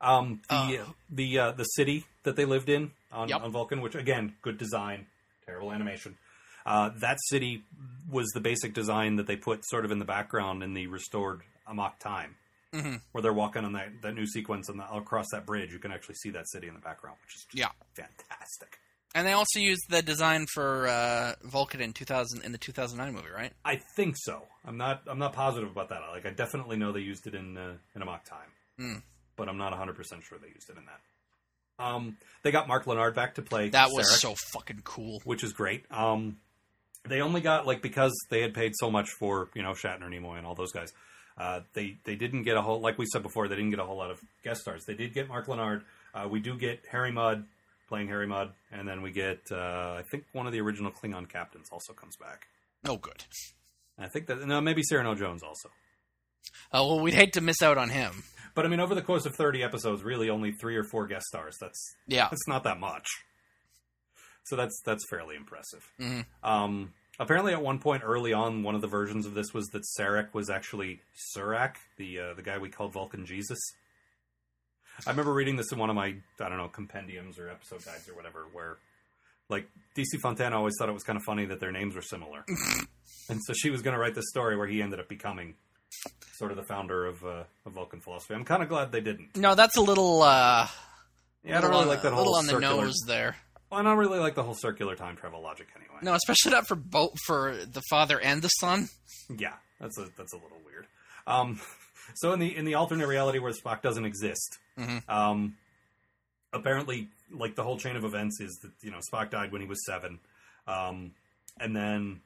Um, 0.01 0.41
the 0.49 0.79
Uh. 0.79 0.85
the 1.09 1.39
uh, 1.39 1.51
the 1.51 1.63
city 1.65 2.05
that 2.23 2.35
they 2.35 2.45
lived 2.45 2.69
in 2.69 2.91
on, 3.11 3.27
Yep. 3.29 3.41
on 3.41 3.51
Vulcan, 3.51 3.81
which 3.81 3.95
again, 3.95 4.35
good 4.41 4.57
design, 4.57 5.07
terrible 5.45 5.71
animation. 5.71 6.17
Uh, 6.65 6.89
that 6.99 7.17
city 7.27 7.63
was 8.09 8.27
the 8.33 8.39
basic 8.39 8.73
design 8.73 9.15
that 9.15 9.27
they 9.27 9.35
put 9.35 9.65
sort 9.65 9.83
of 9.85 9.91
in 9.91 9.99
the 9.99 10.05
background 10.05 10.61
in 10.63 10.73
the 10.73 10.87
restored 10.87 11.41
Amok 11.67 11.99
time, 11.99 12.35
hmm 12.73 12.95
where 13.11 13.21
they're 13.23 13.33
walking 13.33 13.65
on 13.65 13.73
that, 13.73 13.89
that 14.03 14.13
new 14.13 14.25
sequence 14.27 14.69
and 14.69 14.79
the, 14.79 14.93
across 14.93 15.25
that 15.31 15.45
bridge. 15.45 15.71
You 15.73 15.79
can 15.79 15.91
actually 15.91 16.15
see 16.15 16.29
that 16.31 16.47
city 16.49 16.67
in 16.67 16.73
the 16.75 16.79
background, 16.79 17.17
which 17.25 17.35
is 17.35 17.43
just 17.45 17.57
Yeah. 17.57 17.69
fantastic. 17.95 18.77
And 19.15 19.25
they 19.25 19.31
also 19.33 19.59
used 19.59 19.81
the 19.89 20.03
design 20.03 20.45
for 20.53 20.87
uh, 20.87 21.33
Vulcan 21.43 21.81
in 21.81 21.93
two 21.93 22.05
thousand 22.05 22.43
in 22.43 22.51
the 22.51 22.59
two 22.59 22.71
thousand 22.71 22.99
nine 22.99 23.13
movie, 23.13 23.31
right? 23.35 23.51
I 23.65 23.77
think 23.95 24.15
so. 24.19 24.43
I'm 24.63 24.77
not. 24.77 25.01
I'm 25.07 25.17
not 25.17 25.33
positive 25.33 25.71
about 25.71 25.89
that. 25.89 26.01
Like, 26.11 26.27
I 26.27 26.29
definitely 26.29 26.77
know 26.77 26.91
they 26.91 26.99
used 26.99 27.25
it 27.25 27.33
in 27.33 27.57
uh, 27.57 27.73
in 27.95 28.03
Amok 28.03 28.23
time, 28.25 28.51
Mm. 28.79 29.01
but 29.35 29.49
I'm 29.49 29.57
not 29.57 29.71
100 29.71 29.95
percent 29.95 30.21
sure 30.23 30.37
they 30.37 30.49
used 30.49 30.69
it 30.69 30.77
in 30.77 30.85
that. 30.85 31.83
Um, 31.83 32.17
they 32.43 32.51
got 32.51 32.67
Mark 32.67 32.85
Lenard 32.85 33.15
back 33.15 33.35
to 33.35 33.41
play 33.41 33.69
That 33.69 33.89
was 33.91 34.05
Sarek, 34.05 34.19
so 34.19 34.35
fucking 34.53 34.81
cool. 34.83 35.21
which 35.23 35.43
is 35.43 35.53
great. 35.53 35.85
Um, 35.89 36.37
they 37.07 37.21
only 37.21 37.41
got 37.41 37.65
like 37.65 37.81
because 37.81 38.13
they 38.29 38.41
had 38.41 38.53
paid 38.53 38.73
so 38.75 38.91
much 38.91 39.09
for 39.09 39.49
you 39.55 39.63
know 39.63 39.71
Shatner, 39.71 40.03
Nimoy, 40.03 40.37
and 40.37 40.45
all 40.45 40.53
those 40.55 40.71
guys. 40.71 40.93
Uh, 41.39 41.61
they 41.73 41.97
they 42.03 42.15
didn't 42.15 42.43
get 42.43 42.57
a 42.57 42.61
whole 42.61 42.81
like 42.81 42.97
we 42.97 43.05
said 43.05 43.23
before. 43.23 43.47
They 43.47 43.55
didn't 43.55 43.69
get 43.71 43.79
a 43.79 43.85
whole 43.85 43.97
lot 43.97 44.11
of 44.11 44.19
guest 44.43 44.61
stars. 44.61 44.83
They 44.85 44.93
did 44.93 45.13
get 45.13 45.27
Mark 45.29 45.47
Lenard. 45.47 45.83
Uh, 46.13 46.27
we 46.29 46.39
do 46.39 46.57
get 46.57 46.81
Harry 46.91 47.11
Mudd 47.11 47.45
playing 47.87 48.07
Harry 48.09 48.27
Mudd, 48.27 48.51
and 48.71 48.87
then 48.87 49.01
we 49.01 49.11
get 49.11 49.39
uh, 49.51 49.95
I 49.99 50.03
think 50.11 50.25
one 50.33 50.45
of 50.47 50.51
the 50.53 50.59
original 50.61 50.91
Klingon 50.91 51.29
captains 51.29 51.67
also 51.71 51.93
comes 51.93 52.15
back. 52.17 52.47
Oh, 52.85 52.97
good. 52.97 53.23
And 53.97 54.05
I 54.05 54.09
think 54.09 54.27
that 54.27 54.45
no, 54.45 54.59
maybe 54.61 54.81
Cyrano 54.83 55.15
Jones 55.15 55.41
also. 55.43 55.69
Oh 56.73 56.87
well, 56.87 56.99
we'd 57.03 57.13
hate 57.13 57.33
to 57.33 57.41
miss 57.41 57.61
out 57.61 57.77
on 57.77 57.89
him. 57.89 58.23
But 58.55 58.65
I 58.65 58.67
mean, 58.69 58.79
over 58.81 58.95
the 58.95 59.01
course 59.01 59.25
of 59.25 59.35
30 59.35 59.63
episodes, 59.63 60.03
really 60.03 60.29
only 60.29 60.51
three 60.51 60.75
or 60.75 60.83
four 60.83 61.07
guest 61.07 61.25
stars. 61.27 61.55
That's 61.61 61.95
Yeah. 62.07 62.27
that's 62.29 62.47
not 62.47 62.63
that 62.63 62.79
much. 62.79 63.07
So 64.45 64.55
that's 64.55 64.81
that's 64.85 65.05
fairly 65.09 65.35
impressive. 65.35 65.85
Mhm. 65.99 66.25
Um, 66.43 66.93
apparently, 67.19 67.53
at 67.53 67.61
one 67.61 67.79
point 67.79 68.03
early 68.05 68.33
on, 68.33 68.63
one 68.63 68.75
of 68.75 68.81
the 68.81 68.87
versions 68.87 69.25
of 69.25 69.33
this 69.33 69.53
was 69.53 69.67
that 69.67 69.83
Sarek 69.97 70.33
was 70.33 70.49
actually 70.49 71.01
Surak, 71.35 71.75
the 71.97 72.19
uh, 72.19 72.33
the 72.33 72.41
guy 72.41 72.57
we 72.57 72.69
called 72.69 72.93
Vulcan 72.93 73.25
Jesus. 73.25 73.59
I 75.05 75.11
remember 75.11 75.33
reading 75.33 75.55
this 75.55 75.71
in 75.71 75.79
one 75.79 75.89
of 75.89 75.95
my 75.95 76.07
I 76.07 76.49
don't 76.49 76.57
know 76.57 76.67
compendiums 76.67 77.37
or 77.39 77.49
episode 77.49 77.85
guides 77.85 78.09
or 78.09 78.15
whatever, 78.15 78.45
where 78.51 78.77
like 79.49 79.67
DC 79.95 80.19
Fontana 80.21 80.57
always 80.57 80.73
thought 80.79 80.89
it 80.89 80.93
was 80.93 81.03
kind 81.03 81.17
of 81.17 81.23
funny 81.23 81.45
that 81.45 81.59
their 81.59 81.71
names 81.71 81.95
were 81.95 82.01
similar, 82.01 82.43
and 83.29 83.39
so 83.45 83.53
she 83.53 83.69
was 83.69 83.81
going 83.81 83.93
to 83.93 83.99
write 83.99 84.15
this 84.15 84.29
story 84.29 84.57
where 84.57 84.67
he 84.67 84.81
ended 84.81 84.99
up 84.99 85.07
becoming 85.07 85.55
sort 86.33 86.51
of 86.51 86.57
the 86.57 86.63
founder 86.63 87.05
of, 87.05 87.23
uh, 87.23 87.43
of 87.65 87.73
Vulcan 87.73 87.99
philosophy. 87.99 88.33
I'm 88.33 88.45
kind 88.45 88.61
of 88.63 88.69
glad 88.69 88.91
they 88.91 89.01
didn't. 89.01 89.35
No, 89.35 89.55
that's 89.55 89.75
a 89.75 89.81
little. 89.81 90.21
uh 90.21 90.67
Yeah, 91.43 91.57
I 91.57 91.61
don't 91.61 91.71
really 91.71 91.85
like 91.85 92.03
that 92.03 92.13
whole 92.13 92.25
little 92.25 92.35
on 92.35 92.45
the 92.45 92.59
nose 92.59 92.95
there. 93.07 93.35
Well, 93.69 93.79
I 93.79 93.83
don't 93.83 93.97
really 93.97 94.19
like 94.19 94.35
the 94.35 94.43
whole 94.43 94.55
circular 94.55 94.95
time 94.95 95.15
travel 95.15 95.41
logic 95.41 95.67
anyway. 95.75 95.99
No, 96.01 96.13
especially 96.13 96.51
not 96.51 96.67
for 96.67 96.75
both 96.75 97.13
for 97.25 97.55
the 97.55 97.81
father 97.89 98.19
and 98.19 98.41
the 98.41 98.47
son. 98.49 98.87
Yeah, 99.29 99.53
that's 99.79 99.97
a 99.97 100.07
that's 100.17 100.33
a 100.33 100.37
little 100.37 100.57
weird. 100.65 100.87
Um, 101.27 101.59
so 102.15 102.33
in 102.33 102.39
the 102.39 102.55
in 102.55 102.65
the 102.65 102.73
alternate 102.75 103.07
reality 103.07 103.39
where 103.39 103.51
Spock 103.53 103.81
doesn't 103.81 104.05
exist, 104.05 104.57
Mhm. 104.77 105.07
um, 105.09 105.55
apparently, 106.53 107.09
like 107.31 107.55
the 107.55 107.63
whole 107.63 107.77
chain 107.77 107.95
of 107.95 108.03
events 108.03 108.39
is 108.41 108.57
that 108.63 108.71
you 108.81 108.91
know 108.91 108.99
Spock 109.11 109.29
died 109.29 109.51
when 109.51 109.61
he 109.61 109.67
was 109.67 109.85
seven, 109.85 110.19
um, 110.67 111.11
and 111.59 111.75
then 111.75 112.21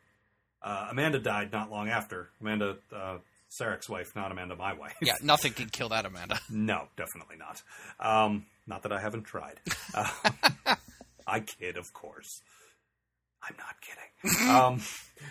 uh, 0.62 0.88
Amanda 0.92 1.20
died 1.20 1.52
not 1.52 1.70
long 1.72 1.90
after. 1.90 2.30
Amanda, 2.40 2.78
uh, 2.96 3.18
Sarek's 3.60 3.90
wife, 3.90 4.16
not 4.16 4.32
Amanda, 4.32 4.56
my 4.56 4.74
wife. 4.74 4.96
Yeah, 5.02 5.16
nothing 5.22 5.52
can 5.54 5.70
kill 5.70 5.90
that 5.90 6.06
Amanda. 6.06 6.40
No, 6.50 6.88
definitely 6.96 7.36
not. 7.38 7.62
Um, 8.00 8.46
not 8.66 8.84
that 8.84 8.94
I 8.94 9.02
haven't 9.02 9.24
tried. 9.24 9.60
Uh, 9.94 10.10
I 11.34 11.40
kid, 11.40 11.78
of 11.78 11.94
course. 11.94 12.44
I'm 13.42 13.56
not 13.58 13.76
kidding. 13.82 14.50
um, 14.50 14.82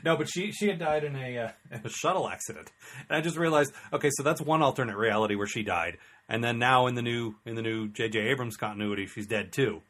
no, 0.04 0.16
but 0.16 0.28
she 0.28 0.50
she 0.50 0.66
had 0.66 0.80
died 0.80 1.04
in 1.04 1.14
a, 1.14 1.38
uh, 1.38 1.50
in 1.70 1.80
a 1.84 1.88
shuttle 1.88 2.28
accident, 2.28 2.72
and 3.08 3.16
I 3.16 3.20
just 3.20 3.36
realized, 3.36 3.72
okay, 3.92 4.10
so 4.12 4.24
that's 4.24 4.40
one 4.40 4.62
alternate 4.62 4.96
reality 4.96 5.36
where 5.36 5.46
she 5.46 5.62
died, 5.62 5.98
and 6.28 6.42
then 6.42 6.58
now 6.58 6.88
in 6.88 6.96
the 6.96 7.02
new 7.02 7.36
in 7.46 7.54
the 7.54 7.62
new 7.62 7.88
J.J. 7.88 8.18
Abrams 8.18 8.56
continuity, 8.56 9.06
she's 9.06 9.28
dead 9.28 9.52
too. 9.52 9.80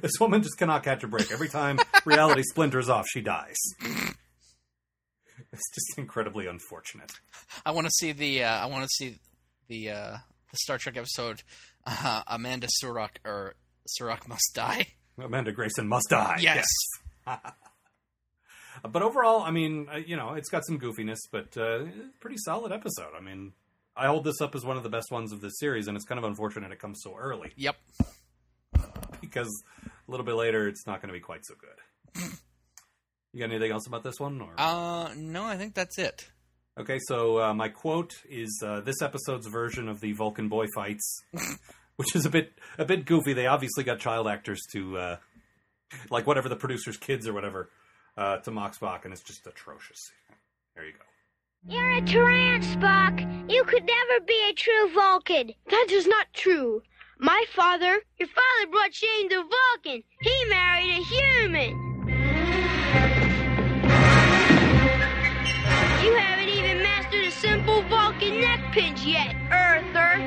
This 0.00 0.12
woman 0.20 0.42
just 0.42 0.58
cannot 0.58 0.84
catch 0.84 1.02
a 1.02 1.08
break. 1.08 1.32
Every 1.32 1.48
time 1.48 1.80
reality 2.04 2.42
splinters 2.44 2.88
off, 2.88 3.06
she 3.08 3.20
dies. 3.20 3.56
It's 5.52 5.70
just 5.74 5.98
incredibly 5.98 6.46
unfortunate. 6.46 7.10
I 7.66 7.72
want 7.72 7.86
to 7.88 7.90
see 7.90 8.12
the. 8.12 8.44
Uh, 8.44 8.64
I 8.64 8.66
want 8.66 8.84
to 8.84 8.88
see 8.88 9.18
the 9.66 9.90
uh, 9.90 10.16
the 10.52 10.56
Star 10.56 10.78
Trek 10.78 10.96
episode. 10.96 11.42
Uh, 11.84 12.22
Amanda 12.28 12.68
Surak 12.82 13.16
or 13.24 13.56
Surak 13.88 14.28
must 14.28 14.52
die. 14.54 14.86
Amanda 15.18 15.52
Grayson 15.52 15.86
must 15.88 16.08
die. 16.10 16.38
Yes. 16.40 16.66
But 18.90 19.02
overall, 19.02 19.42
I 19.42 19.52
mean, 19.52 19.86
uh, 19.92 19.98
you 19.98 20.16
know, 20.16 20.32
it's 20.32 20.48
got 20.48 20.64
some 20.66 20.80
goofiness, 20.80 21.18
but 21.30 21.56
uh, 21.56 21.84
pretty 22.18 22.36
solid 22.38 22.72
episode. 22.72 23.10
I 23.16 23.20
mean, 23.20 23.52
I 23.96 24.06
hold 24.08 24.24
this 24.24 24.40
up 24.40 24.56
as 24.56 24.64
one 24.64 24.76
of 24.76 24.82
the 24.82 24.88
best 24.88 25.12
ones 25.12 25.30
of 25.32 25.40
this 25.40 25.52
series, 25.60 25.86
and 25.86 25.96
it's 25.96 26.04
kind 26.04 26.18
of 26.18 26.24
unfortunate 26.24 26.72
it 26.72 26.80
comes 26.80 27.00
so 27.00 27.14
early 27.16 27.52
Yep. 27.54 27.76
because 29.20 29.62
a 29.86 30.10
little 30.10 30.26
bit 30.26 30.34
later, 30.34 30.66
it's 30.66 30.84
not 30.84 31.00
going 31.00 31.10
to 31.10 31.12
be 31.12 31.20
quite 31.20 31.44
so 31.46 31.54
good. 31.54 32.22
you 33.32 33.38
got 33.40 33.50
anything 33.50 33.70
else 33.70 33.86
about 33.86 34.02
this 34.02 34.18
one? 34.18 34.40
Or? 34.40 34.52
Uh, 34.58 35.10
no, 35.16 35.44
I 35.44 35.56
think 35.56 35.74
that's 35.74 35.98
it. 35.98 36.28
Okay, 36.76 36.98
so 37.06 37.38
uh, 37.40 37.54
my 37.54 37.68
quote 37.68 38.14
is 38.28 38.60
uh, 38.66 38.80
this 38.80 39.00
episode's 39.00 39.46
version 39.46 39.88
of 39.88 40.00
the 40.00 40.12
Vulcan 40.12 40.48
boy 40.48 40.66
fights, 40.74 41.22
which 41.96 42.14
is 42.14 42.26
a 42.26 42.30
bit 42.30 42.52
a 42.78 42.84
bit 42.84 43.04
goofy. 43.04 43.32
They 43.32 43.46
obviously 43.46 43.84
got 43.84 43.98
child 43.98 44.26
actors 44.28 44.60
to 44.72 44.96
uh, 44.98 45.16
like 46.10 46.26
whatever 46.26 46.48
the 46.48 46.56
producer's 46.56 46.96
kids 46.96 47.26
or 47.26 47.32
whatever 47.32 47.70
uh, 48.16 48.38
to 48.38 48.50
mock 48.50 48.76
Spock, 48.78 49.04
and 49.04 49.12
it's 49.12 49.22
just 49.22 49.46
atrocious. 49.46 49.98
There 50.74 50.86
you 50.86 50.92
go. 50.92 50.98
You're 51.64 51.92
a 51.92 52.00
Terran, 52.02 52.60
Spock. 52.62 53.20
You 53.50 53.62
could 53.64 53.84
never 53.84 54.24
be 54.26 54.40
a 54.50 54.52
true 54.54 54.90
Vulcan. 54.94 55.52
That 55.70 55.86
is 55.90 56.06
not 56.06 56.26
true. 56.32 56.82
My 57.20 57.44
father, 57.54 58.00
Your 58.18 58.28
father 58.28 58.70
brought 58.72 58.92
shame 58.92 59.28
to 59.28 59.44
Vulcan. 59.44 60.02
He 60.22 60.44
married 60.48 60.90
a 60.90 61.02
human. 61.04 61.88
You 66.02 66.12
haven't 66.16 66.48
even 66.48 66.82
mastered 66.82 67.24
a 67.24 67.30
simple 67.30 67.82
Vulcan 67.82 68.40
neck 68.40 68.72
pinch 68.72 69.04
yet, 69.04 69.36
Earther. 69.52 70.18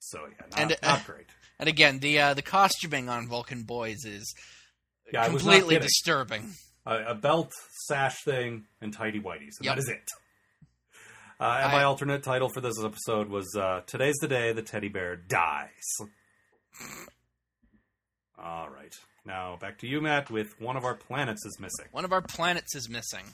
So 0.00 0.20
yeah, 0.26 0.46
not, 0.50 0.60
And, 0.60 0.72
uh, 0.72 0.76
not 0.82 1.06
great. 1.06 1.26
And 1.58 1.68
again, 1.68 1.98
the 1.98 2.18
uh, 2.20 2.34
the 2.34 2.42
costuming 2.42 3.08
on 3.08 3.28
Vulcan 3.28 3.62
boys 3.64 4.04
is 4.04 4.34
Yeah, 5.12 5.22
I 5.22 5.28
completely 5.28 5.78
disturbing. 5.78 6.54
a, 6.86 6.96
a 7.08 7.14
belt, 7.14 7.52
sash 7.86 8.16
thing, 8.24 8.64
and 8.80 8.92
tidy 8.92 9.20
whities, 9.20 9.58
and 9.58 9.64
Yep. 9.66 9.74
that 9.76 9.78
is 9.78 9.88
it. 9.88 10.08
Uh, 11.38 11.60
and 11.62 11.72
my 11.72 11.84
alternate 11.84 12.22
title 12.22 12.50
for 12.52 12.60
this 12.60 12.82
episode 12.82 13.28
was 13.28 13.54
uh, 13.56 13.82
"Today's 13.86 14.16
the 14.20 14.28
day 14.28 14.52
the 14.52 14.62
teddy 14.62 14.88
bear 14.88 15.16
dies." 15.16 15.70
All 18.42 18.68
right, 18.70 18.94
now 19.26 19.56
back 19.60 19.78
to 19.80 19.86
you, 19.86 20.00
Matt. 20.00 20.30
With 20.30 20.58
one 20.60 20.76
of 20.76 20.84
our 20.84 20.94
planets 20.94 21.44
is 21.44 21.58
missing. 21.60 21.86
One 21.92 22.04
of 22.04 22.12
our 22.12 22.22
planets 22.22 22.74
is 22.74 22.88
missing. 22.88 23.24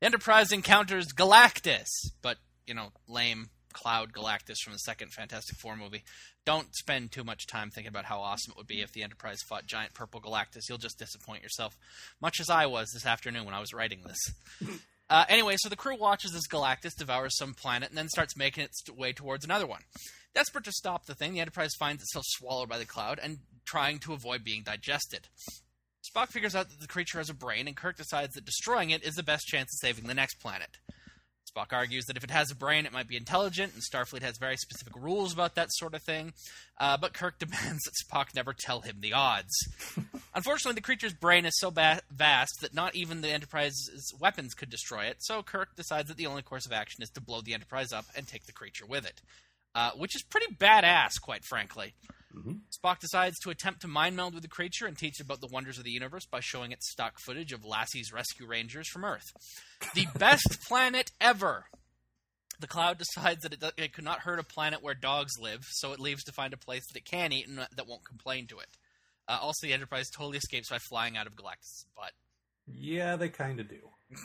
The 0.00 0.06
Enterprise 0.06 0.52
encounters 0.52 1.08
Galactus, 1.12 1.88
but 2.22 2.38
you 2.66 2.74
know, 2.74 2.92
lame 3.08 3.50
Cloud 3.72 4.12
Galactus 4.12 4.58
from 4.62 4.72
the 4.72 4.78
second 4.78 5.12
Fantastic 5.12 5.56
Four 5.58 5.76
movie. 5.76 6.04
Don't 6.44 6.74
spend 6.74 7.12
too 7.12 7.24
much 7.24 7.46
time 7.46 7.70
thinking 7.70 7.90
about 7.90 8.04
how 8.04 8.20
awesome 8.20 8.52
it 8.52 8.56
would 8.56 8.66
be 8.66 8.82
if 8.82 8.92
the 8.92 9.02
Enterprise 9.02 9.38
fought 9.48 9.66
giant 9.66 9.94
purple 9.94 10.20
Galactus. 10.20 10.68
You'll 10.68 10.78
just 10.78 10.98
disappoint 10.98 11.42
yourself, 11.42 11.76
much 12.20 12.40
as 12.40 12.50
I 12.50 12.66
was 12.66 12.90
this 12.92 13.06
afternoon 13.06 13.44
when 13.44 13.54
I 13.54 13.60
was 13.60 13.72
writing 13.72 14.02
this. 14.04 14.78
Uh, 15.10 15.26
anyway, 15.28 15.56
so 15.58 15.68
the 15.68 15.76
crew 15.76 15.98
watches 15.98 16.34
as 16.34 16.46
Galactus 16.50 16.96
devours 16.96 17.36
some 17.36 17.52
planet 17.52 17.90
and 17.90 17.98
then 17.98 18.08
starts 18.08 18.34
making 18.34 18.64
its 18.64 18.82
way 18.90 19.12
towards 19.12 19.44
another 19.44 19.66
one. 19.66 19.82
Desperate 20.34 20.64
to 20.64 20.72
stop 20.72 21.04
the 21.04 21.14
thing, 21.14 21.34
the 21.34 21.40
Enterprise 21.40 21.74
finds 21.78 22.02
itself 22.02 22.24
swallowed 22.28 22.70
by 22.70 22.78
the 22.78 22.86
cloud 22.86 23.20
and 23.22 23.40
trying 23.66 23.98
to 23.98 24.14
avoid 24.14 24.42
being 24.42 24.62
digested. 24.62 25.28
Spock 26.02 26.28
figures 26.28 26.54
out 26.54 26.70
that 26.70 26.80
the 26.80 26.88
creature 26.88 27.18
has 27.18 27.28
a 27.28 27.34
brain, 27.34 27.68
and 27.68 27.76
Kirk 27.76 27.98
decides 27.98 28.34
that 28.34 28.46
destroying 28.46 28.88
it 28.88 29.04
is 29.04 29.14
the 29.14 29.22
best 29.22 29.46
chance 29.46 29.74
of 29.74 29.86
saving 29.86 30.06
the 30.06 30.14
next 30.14 30.40
planet. 30.40 30.78
Spock 31.54 31.72
argues 31.72 32.06
that 32.06 32.16
if 32.16 32.24
it 32.24 32.30
has 32.30 32.50
a 32.50 32.56
brain, 32.56 32.86
it 32.86 32.92
might 32.92 33.08
be 33.08 33.16
intelligent, 33.16 33.74
and 33.74 33.82
Starfleet 33.82 34.22
has 34.22 34.38
very 34.38 34.56
specific 34.56 34.94
rules 34.96 35.32
about 35.32 35.54
that 35.54 35.72
sort 35.72 35.94
of 35.94 36.02
thing. 36.02 36.32
Uh, 36.78 36.96
but 36.96 37.12
Kirk 37.12 37.38
demands 37.38 37.82
that 37.84 37.94
Spock 38.04 38.34
never 38.34 38.54
tell 38.58 38.80
him 38.80 38.96
the 39.00 39.12
odds. 39.12 39.52
Unfortunately, 40.34 40.74
the 40.74 40.80
creature's 40.80 41.12
brain 41.12 41.44
is 41.44 41.58
so 41.58 41.70
ba- 41.70 42.00
vast 42.10 42.60
that 42.60 42.74
not 42.74 42.94
even 42.94 43.20
the 43.20 43.32
Enterprise's 43.32 44.12
weapons 44.18 44.54
could 44.54 44.70
destroy 44.70 45.04
it, 45.04 45.16
so 45.20 45.42
Kirk 45.42 45.76
decides 45.76 46.08
that 46.08 46.16
the 46.16 46.26
only 46.26 46.42
course 46.42 46.66
of 46.66 46.72
action 46.72 47.02
is 47.02 47.10
to 47.10 47.20
blow 47.20 47.40
the 47.40 47.54
Enterprise 47.54 47.92
up 47.92 48.06
and 48.16 48.26
take 48.26 48.46
the 48.46 48.52
creature 48.52 48.86
with 48.86 49.06
it. 49.06 49.20
Uh, 49.74 49.90
which 49.96 50.14
is 50.14 50.22
pretty 50.22 50.54
badass, 50.54 51.12
quite 51.22 51.44
frankly. 51.44 51.94
Spock 52.70 52.98
decides 52.98 53.38
to 53.40 53.50
attempt 53.50 53.82
to 53.82 53.88
mind 53.88 54.16
meld 54.16 54.34
with 54.34 54.42
the 54.42 54.48
creature 54.48 54.86
and 54.86 54.96
teach 54.96 55.20
it 55.20 55.24
about 55.24 55.40
the 55.40 55.48
wonders 55.52 55.78
of 55.78 55.84
the 55.84 55.90
universe 55.90 56.26
by 56.26 56.40
showing 56.40 56.72
it 56.72 56.82
stock 56.82 57.18
footage 57.18 57.52
of 57.52 57.64
Lassie's 57.64 58.12
rescue 58.12 58.46
rangers 58.46 58.88
from 58.88 59.04
Earth. 59.04 59.32
The 59.94 60.06
best 60.18 60.58
planet 60.66 61.10
ever! 61.20 61.66
The 62.60 62.66
cloud 62.66 62.98
decides 62.98 63.42
that 63.42 63.54
it, 63.54 63.72
it 63.76 63.92
could 63.92 64.04
not 64.04 64.20
hurt 64.20 64.38
a 64.38 64.44
planet 64.44 64.82
where 64.82 64.94
dogs 64.94 65.32
live, 65.40 65.64
so 65.68 65.92
it 65.92 66.00
leaves 66.00 66.22
to 66.24 66.32
find 66.32 66.52
a 66.52 66.58
place 66.58 66.86
that 66.86 66.98
it 66.98 67.04
can 67.04 67.32
eat 67.32 67.48
and 67.48 67.58
that 67.58 67.88
won't 67.88 68.04
complain 68.04 68.46
to 68.48 68.58
it. 68.58 68.68
Uh, 69.28 69.38
also, 69.40 69.66
the 69.66 69.72
Enterprise 69.72 70.08
totally 70.10 70.38
escapes 70.38 70.70
by 70.70 70.78
flying 70.78 71.16
out 71.16 71.26
of 71.26 71.34
Galactus' 71.34 71.86
butt. 71.96 72.12
Yeah, 72.66 73.16
they 73.16 73.28
kind 73.28 73.60
of 73.60 73.68
do. 73.68 73.90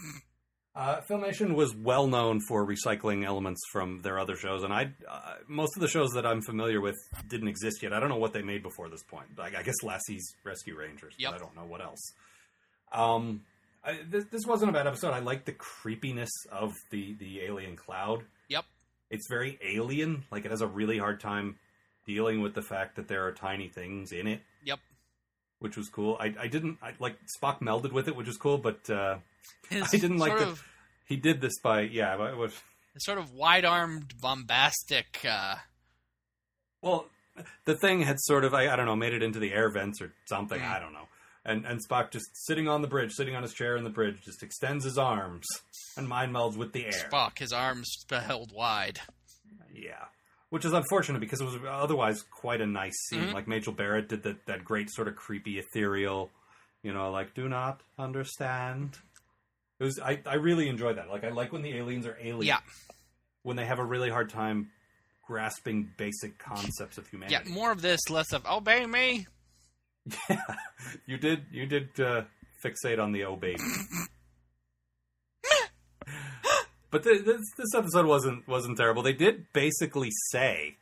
Uh, 0.77 1.01
Filmation 1.09 1.55
was 1.55 1.73
well 1.75 2.05
known 2.05 2.39
for 2.47 2.63
recycling 2.67 3.25
elements 3.25 3.59
from 3.71 4.01
their 4.03 4.19
other 4.19 4.35
shows, 4.35 4.61
and 4.61 4.71
I 4.71 4.91
uh, 5.09 5.33
most 5.47 5.75
of 5.75 5.81
the 5.81 5.87
shows 5.87 6.11
that 6.11 6.23
I'm 6.25 6.41
familiar 6.43 6.79
with 6.79 6.95
didn't 7.27 7.47
exist 7.47 7.81
yet. 7.81 7.93
I 7.93 7.99
don't 7.99 8.09
know 8.09 8.17
what 8.17 8.31
they 8.33 8.43
made 8.43 8.61
before 8.61 8.87
this 8.87 9.01
point. 9.01 9.25
I, 9.39 9.47
I 9.47 9.63
guess 9.63 9.75
Lassie's 9.83 10.35
Rescue 10.43 10.77
Rangers, 10.77 11.15
Yep. 11.17 11.31
but 11.31 11.35
I 11.35 11.43
don't 11.43 11.55
know 11.55 11.65
what 11.65 11.81
else. 11.81 12.11
Um, 12.91 13.41
I, 13.83 13.99
this, 14.07 14.25
this 14.31 14.41
wasn't 14.45 14.69
a 14.69 14.73
bad 14.73 14.85
episode. 14.85 15.13
I 15.13 15.19
like 15.19 15.45
the 15.45 15.51
creepiness 15.53 16.29
of 16.51 16.73
the 16.91 17.15
the 17.15 17.41
alien 17.41 17.75
cloud. 17.75 18.23
Yep. 18.49 18.65
It's 19.09 19.27
very 19.29 19.57
alien. 19.63 20.25
Like 20.31 20.45
it 20.45 20.51
has 20.51 20.61
a 20.61 20.67
really 20.67 20.99
hard 20.99 21.19
time 21.19 21.55
dealing 22.05 22.41
with 22.41 22.53
the 22.53 22.61
fact 22.61 22.97
that 22.97 23.07
there 23.07 23.25
are 23.25 23.31
tiny 23.31 23.67
things 23.67 24.11
in 24.11 24.27
it, 24.27 24.41
Yep. 24.63 24.79
Which 25.59 25.77
was 25.77 25.89
cool. 25.89 26.17
I, 26.19 26.33
I 26.39 26.47
didn't 26.47 26.77
I, 26.81 26.93
like 26.99 27.17
Spock 27.41 27.61
melded 27.61 27.91
with 27.91 28.07
it, 28.07 28.15
which 28.15 28.27
was 28.27 28.37
cool, 28.37 28.57
but. 28.57 28.89
Uh, 28.89 29.17
I 29.71 29.87
didn't 29.91 30.17
like 30.17 30.39
of, 30.41 30.63
he 31.05 31.15
did 31.15 31.41
this 31.41 31.59
by 31.59 31.81
yeah. 31.81 32.17
but 32.17 32.31
It 32.31 32.37
was 32.37 32.53
sort 32.99 33.17
of 33.17 33.33
wide-armed, 33.33 34.15
bombastic. 34.21 35.25
Uh, 35.27 35.55
well, 36.81 37.07
the 37.65 37.75
thing 37.75 38.01
had 38.01 38.19
sort 38.19 38.43
of 38.43 38.53
I, 38.53 38.71
I 38.71 38.75
don't 38.75 38.85
know 38.85 38.95
made 38.95 39.13
it 39.13 39.23
into 39.23 39.39
the 39.39 39.53
air 39.53 39.69
vents 39.69 40.01
or 40.01 40.13
something. 40.25 40.59
Mhm. 40.59 40.69
I 40.69 40.79
don't 40.79 40.93
know. 40.93 41.07
And 41.45 41.65
and 41.65 41.79
Spock 41.85 42.11
just 42.11 42.25
sitting 42.45 42.67
on 42.67 42.81
the 42.81 42.87
bridge, 42.87 43.13
sitting 43.13 43.35
on 43.35 43.43
his 43.43 43.53
chair 43.53 43.77
in 43.77 43.83
the 43.83 43.89
bridge, 43.89 44.21
just 44.23 44.43
extends 44.43 44.83
his 44.83 44.97
arms 44.97 45.45
and 45.95 46.07
mind 46.07 46.33
melds 46.33 46.57
with 46.57 46.73
the 46.73 46.85
air. 46.85 46.91
Spock, 46.91 47.39
his 47.39 47.53
arms 47.53 48.05
held 48.09 48.51
wide. 48.53 48.99
Yeah, 49.73 50.05
which 50.49 50.65
is 50.65 50.73
unfortunate 50.73 51.19
because 51.19 51.41
it 51.41 51.45
was 51.45 51.55
otherwise 51.69 52.23
quite 52.23 52.61
a 52.61 52.65
nice 52.65 52.95
scene. 53.09 53.21
Mhm. 53.29 53.33
Like 53.33 53.47
Majel 53.47 53.73
Barrett 53.73 54.07
did 54.09 54.23
that 54.23 54.45
that 54.45 54.63
great 54.63 54.89
sort 54.89 55.07
of 55.07 55.15
creepy 55.15 55.59
ethereal, 55.59 56.31
you 56.83 56.93
know, 56.93 57.11
like 57.11 57.33
do 57.33 57.47
not 57.49 57.81
understand. 57.99 58.97
It 59.79 59.83
was 59.83 59.99
I 59.99 60.21
I 60.25 60.35
really 60.35 60.67
enjoyed 60.69 60.97
that. 60.97 61.09
Like 61.09 61.23
I 61.23 61.29
like 61.29 61.51
when 61.51 61.61
the 61.61 61.75
aliens 61.77 62.05
are 62.05 62.17
aliens. 62.21 62.45
Yeah. 62.45 62.59
When 63.43 63.55
they 63.57 63.65
have 63.65 63.79
a 63.79 63.85
really 63.85 64.09
hard 64.09 64.29
time 64.29 64.71
grasping 65.25 65.91
basic 65.97 66.37
concepts 66.37 66.97
of 66.97 67.07
humanity. 67.07 67.33
Yeah, 67.49 67.53
more 67.53 67.71
of 67.71 67.81
this, 67.81 68.09
less 68.09 68.31
of 68.33 68.45
obey 68.45 68.85
me. 68.85 69.27
Yeah, 70.29 70.39
you 71.05 71.17
did. 71.17 71.45
You 71.51 71.65
did 71.65 71.99
uh, 71.99 72.23
fixate 72.63 72.97
on 72.97 73.11
the 73.11 73.25
oh 73.25 73.35
baby. 73.35 73.61
but 76.91 77.03
th- 77.03 77.23
this 77.25 77.41
this 77.57 77.73
episode 77.75 78.05
wasn't 78.05 78.47
wasn't 78.47 78.77
terrible. 78.77 79.03
They 79.03 79.13
did 79.13 79.45
basically 79.53 80.09
say 80.31 80.77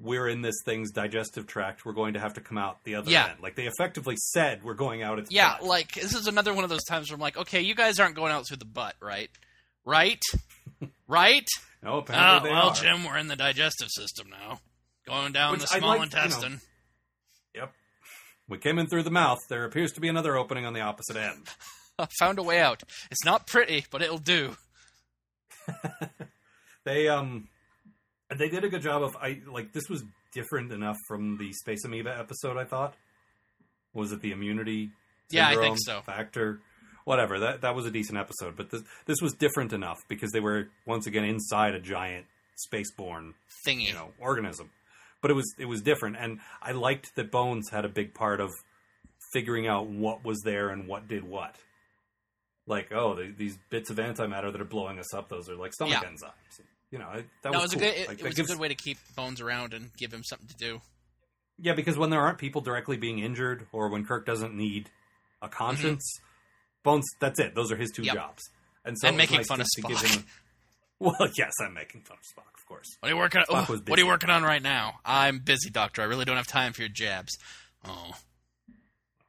we're 0.00 0.28
in 0.28 0.42
this 0.42 0.54
thing's 0.64 0.92
digestive 0.92 1.46
tract. 1.46 1.84
We're 1.84 1.92
going 1.92 2.14
to 2.14 2.20
have 2.20 2.34
to 2.34 2.40
come 2.40 2.56
out 2.56 2.84
the 2.84 2.94
other 2.94 3.10
Yeah. 3.10 3.30
end. 3.30 3.40
Like 3.42 3.56
they 3.56 3.66
effectively 3.66 4.14
said, 4.16 4.62
we're 4.62 4.74
going 4.74 5.02
out 5.02 5.18
its 5.18 5.32
Yeah, 5.32 5.56
butt. 5.58 5.64
like 5.68 5.92
this 5.94 6.14
is 6.14 6.26
another 6.28 6.54
one 6.54 6.62
of 6.64 6.70
those 6.70 6.84
times 6.84 7.10
where 7.10 7.16
I'm 7.16 7.20
like, 7.20 7.36
okay, 7.36 7.60
you 7.62 7.74
guys 7.74 7.98
aren't 7.98 8.14
going 8.14 8.30
out 8.32 8.46
through 8.46 8.58
the 8.58 8.64
butt, 8.64 8.94
right? 9.00 9.28
Right? 9.84 10.22
right? 11.08 11.48
no, 11.82 11.94
Oh, 11.94 11.98
apparently 11.98 12.50
they 12.50 12.54
well, 12.54 12.68
are. 12.70 12.74
Jim, 12.74 13.04
we're 13.04 13.18
in 13.18 13.26
the 13.28 13.34
digestive 13.36 13.88
system 13.90 14.28
now. 14.30 14.60
Going 15.06 15.32
down 15.32 15.52
Which 15.52 15.62
the 15.62 15.66
small 15.68 15.80
like, 15.80 15.94
you 15.94 15.98
know, 15.98 16.02
intestine. 16.04 16.60
Yep. 17.54 17.72
We 18.48 18.58
came 18.58 18.78
in 18.78 18.86
through 18.86 19.02
the 19.02 19.10
mouth. 19.10 19.38
There 19.48 19.64
appears 19.64 19.92
to 19.92 20.00
be 20.00 20.08
another 20.08 20.36
opening 20.36 20.64
on 20.64 20.74
the 20.74 20.80
opposite 20.80 21.16
end. 21.16 21.46
I 21.98 22.06
Found 22.20 22.38
a 22.38 22.42
way 22.44 22.60
out. 22.60 22.82
It's 23.10 23.24
not 23.24 23.46
pretty, 23.48 23.84
but 23.90 24.00
it'll 24.02 24.18
do. 24.18 24.56
They 26.84 27.08
um 27.08 27.48
they 28.34 28.48
did 28.48 28.64
a 28.64 28.68
good 28.68 28.82
job 28.82 29.02
of 29.02 29.14
I 29.16 29.40
like 29.50 29.72
this 29.72 29.88
was 29.90 30.04
different 30.32 30.72
enough 30.72 30.96
from 31.06 31.36
the 31.36 31.52
Space 31.52 31.84
Amoeba 31.84 32.16
episode 32.18 32.56
I 32.56 32.64
thought. 32.64 32.94
Was 33.92 34.12
it 34.12 34.20
the 34.22 34.32
immunity 34.32 34.90
Yeah, 35.30 35.48
I 35.48 35.56
think 35.56 35.76
so. 35.80 36.00
factor? 36.02 36.60
Whatever. 37.04 37.40
That 37.40 37.60
that 37.62 37.74
was 37.74 37.84
a 37.86 37.90
decent 37.90 38.16
episode, 38.18 38.56
but 38.56 38.70
this 38.70 38.82
this 39.06 39.20
was 39.20 39.34
different 39.34 39.72
enough 39.72 39.98
because 40.08 40.30
they 40.32 40.40
were 40.40 40.68
once 40.86 41.06
again 41.06 41.24
inside 41.24 41.74
a 41.74 41.80
giant 41.80 42.26
spaceborne, 42.72 43.34
Thingy. 43.66 43.88
you 43.88 43.94
know, 43.94 44.10
organism. 44.18 44.70
But 45.20 45.30
it 45.30 45.34
was 45.34 45.54
it 45.58 45.66
was 45.66 45.82
different 45.82 46.16
and 46.18 46.38
I 46.62 46.72
liked 46.72 47.16
that 47.16 47.30
Bones 47.30 47.68
had 47.70 47.84
a 47.84 47.88
big 47.88 48.14
part 48.14 48.40
of 48.40 48.50
figuring 49.32 49.66
out 49.66 49.88
what 49.88 50.24
was 50.24 50.40
there 50.44 50.70
and 50.70 50.86
what 50.88 51.06
did 51.08 51.24
what. 51.24 51.56
Like, 52.68 52.92
oh, 52.92 53.14
the, 53.14 53.32
these 53.36 53.58
bits 53.70 53.90
of 53.90 53.96
antimatter 53.96 54.52
that 54.52 54.60
are 54.60 54.64
blowing 54.64 54.98
us 54.98 55.12
up, 55.14 55.28
those 55.28 55.48
are 55.48 55.56
like 55.56 55.72
stomach 55.72 56.00
Yeah. 56.02 56.08
enzymes. 56.08 56.60
You 56.90 56.98
know, 56.98 57.22
that 57.42 57.52
no, 57.52 57.60
was, 57.60 57.72
it 57.72 57.76
was 57.76 57.82
cool. 57.82 57.82
a 57.82 57.92
good. 57.92 58.00
It, 58.02 58.08
Like, 58.08 58.20
it 58.20 58.24
was 58.24 58.34
gives- 58.34 58.50
a 58.50 58.52
good 58.54 58.60
way 58.60 58.68
to 58.68 58.74
keep 58.74 58.98
Bones 59.16 59.40
around 59.40 59.74
and 59.74 59.90
give 59.96 60.12
him 60.12 60.22
something 60.22 60.48
to 60.48 60.56
do. 60.56 60.80
Yeah, 61.60 61.72
because 61.74 61.98
when 61.98 62.10
there 62.10 62.20
aren't 62.20 62.38
people 62.38 62.60
directly 62.60 62.96
being 62.96 63.18
injured, 63.18 63.66
or 63.72 63.88
when 63.88 64.04
Kirk 64.04 64.24
doesn't 64.24 64.54
need 64.54 64.90
a 65.42 65.48
conscience, 65.48 66.04
Bones, 66.84 67.04
that's 67.20 67.40
it. 67.40 67.54
Those 67.54 67.72
are 67.72 67.76
his 67.76 67.90
two 67.90 68.02
Mm-hmm. 68.02 68.06
Yep. 68.06 68.14
jobs. 68.14 68.42
And 68.84 68.96
so 68.98 69.08
And 69.08 69.16
making 69.16 69.38
nice 69.38 69.46
fun 69.48 69.60
of 69.60 69.66
just 69.66 69.72
to 69.76 69.82
give 69.82 69.96
Spock. 69.98 70.14
him- 70.16 70.26
well, 71.00 71.28
yes, 71.36 71.52
I'm 71.62 71.74
making 71.74 72.02
fun 72.02 72.16
of 72.16 72.22
Spock, 72.44 72.54
of 72.58 72.66
course. 72.66 72.86
What 73.00 73.08
are 73.10 73.14
you 73.14 73.18
working? 73.18 73.42
Oh, 73.48 73.64
what 73.64 73.98
are 73.98 74.02
you 74.02 74.06
working 74.06 74.30
on 74.30 74.42
right 74.44 74.62
now? 74.62 75.00
I'm 75.04 75.40
busy, 75.40 75.70
Doctor. 75.70 76.00
I 76.02 76.04
really 76.06 76.24
don't 76.24 76.36
have 76.36 76.46
time 76.46 76.72
for 76.72 76.82
your 76.82 76.88
jabs. 76.90 77.36
Oh, 77.84 78.12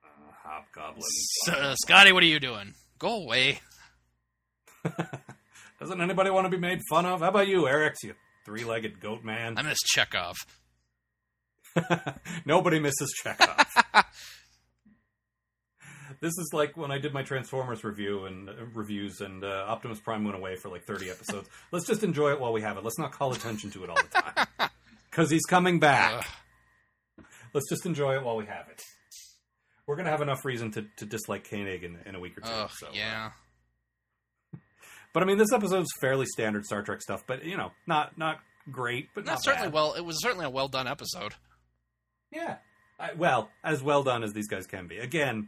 Uh, 0.03 0.07
hobgoblin. 0.43 1.03
Uh, 1.51 1.75
Scotty, 1.75 2.11
what 2.11 2.23
are 2.23 2.27
you 2.27 2.39
doing? 2.39 2.73
Go 2.99 3.23
away. 3.23 3.61
Doesn't 5.79 6.01
anybody 6.01 6.29
want 6.29 6.45
to 6.45 6.49
be 6.49 6.57
made 6.57 6.81
fun 6.89 7.05
of? 7.05 7.21
How 7.21 7.29
about 7.29 7.47
you, 7.47 7.67
Eric? 7.67 7.95
You 8.03 8.13
three-legged 8.45 8.99
goat 8.99 9.23
man. 9.23 9.57
I 9.57 9.61
miss 9.61 9.77
Chekov. 9.95 10.35
Nobody 12.45 12.79
misses 12.79 13.13
Chekov. 13.23 13.65
this 16.19 16.33
is 16.37 16.49
like 16.51 16.75
when 16.75 16.91
I 16.91 16.97
did 16.99 17.13
my 17.13 17.23
Transformers 17.23 17.85
review 17.85 18.25
and 18.25 18.49
uh, 18.49 18.53
reviews, 18.73 19.21
and 19.21 19.45
uh, 19.45 19.65
Optimus 19.67 19.99
Prime 20.01 20.25
went 20.25 20.35
away 20.35 20.55
for 20.55 20.67
like 20.67 20.83
thirty 20.83 21.09
episodes. 21.09 21.47
Let's 21.71 21.87
just 21.87 22.03
enjoy 22.03 22.31
it 22.31 22.39
while 22.41 22.51
we 22.51 22.61
have 22.61 22.75
it. 22.77 22.83
Let's 22.83 22.99
not 22.99 23.13
call 23.13 23.31
attention 23.31 23.71
to 23.71 23.85
it 23.85 23.89
all 23.89 23.95
the 23.95 24.21
time 24.21 24.69
because 25.09 25.31
he's 25.31 25.45
coming 25.45 25.79
back. 25.79 26.25
Ugh. 27.17 27.25
Let's 27.53 27.69
just 27.69 27.85
enjoy 27.85 28.15
it 28.15 28.23
while 28.23 28.35
we 28.35 28.45
have 28.45 28.67
it. 28.69 28.83
We're 29.89 29.95
gonna 29.95 30.11
have 30.11 30.21
enough 30.21 30.45
reason 30.45 30.69
to, 30.73 30.85
to 30.97 31.05
dislike 31.07 31.49
Koenig 31.49 31.83
in, 31.83 31.97
in 32.05 32.13
a 32.13 32.19
week 32.19 32.37
or 32.37 32.41
two. 32.41 32.47
Ugh, 32.51 32.69
so, 32.77 32.87
uh, 32.89 32.91
yeah. 32.93 33.31
but 35.13 35.23
I 35.23 35.25
mean, 35.25 35.39
this 35.39 35.51
episode's 35.51 35.89
fairly 35.99 36.27
standard 36.27 36.63
Star 36.63 36.83
Trek 36.83 37.01
stuff, 37.01 37.23
but 37.25 37.43
you 37.43 37.57
know, 37.57 37.71
not 37.87 38.15
not 38.15 38.37
great, 38.71 39.07
but 39.15 39.25
not 39.25 39.31
That's 39.31 39.45
certainly 39.45 39.69
bad. 39.69 39.73
well. 39.73 39.93
It 39.95 40.05
was 40.05 40.21
certainly 40.21 40.45
a 40.45 40.49
well 40.51 40.67
done 40.67 40.87
episode. 40.87 41.33
Yeah. 42.31 42.57
I, 42.99 43.13
well, 43.13 43.49
as 43.63 43.81
well 43.81 44.03
done 44.03 44.23
as 44.23 44.31
these 44.31 44.47
guys 44.47 44.67
can 44.67 44.85
be. 44.85 44.99
Again, 44.99 45.47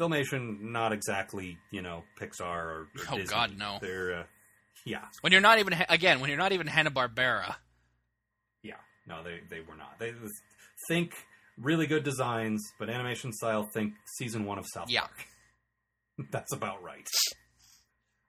Filmation, 0.00 0.60
not 0.60 0.92
exactly, 0.92 1.58
you 1.72 1.82
know, 1.82 2.04
Pixar 2.20 2.40
or, 2.42 2.80
or 2.82 2.88
Oh, 3.10 3.16
Disney. 3.16 3.34
God, 3.34 3.58
no. 3.58 3.78
They're, 3.80 4.20
uh, 4.20 4.22
yeah, 4.86 5.06
When 5.22 5.32
you're 5.32 5.40
not 5.42 5.58
even 5.58 5.74
again, 5.88 6.20
when 6.20 6.30
you're 6.30 6.38
not 6.38 6.52
even 6.52 6.68
Hanna 6.68 6.92
Barbera. 6.92 7.56
yeah. 8.62 8.74
No, 9.08 9.24
they, 9.24 9.40
they 9.50 9.60
were 9.62 9.74
not. 9.74 9.98
They 9.98 10.12
think 10.88 11.14
really 11.60 11.86
good 11.86 12.04
designs, 12.04 12.62
but 12.78 12.88
animation 12.88 13.32
style, 13.32 13.68
think 13.74 13.94
season 14.16 14.44
one 14.44 14.58
of 14.58 14.66
South 14.72 14.90
Yeah. 14.90 15.00
Park. 15.02 15.26
That's 16.30 16.52
about 16.52 16.82
right. 16.82 17.06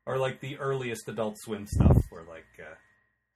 Or 0.05 0.17
like 0.17 0.39
the 0.41 0.57
earliest 0.57 1.07
Adult 1.07 1.35
Swim 1.39 1.67
stuff, 1.67 1.97
where 2.09 2.23
like 2.23 2.45
uh, 2.59 2.75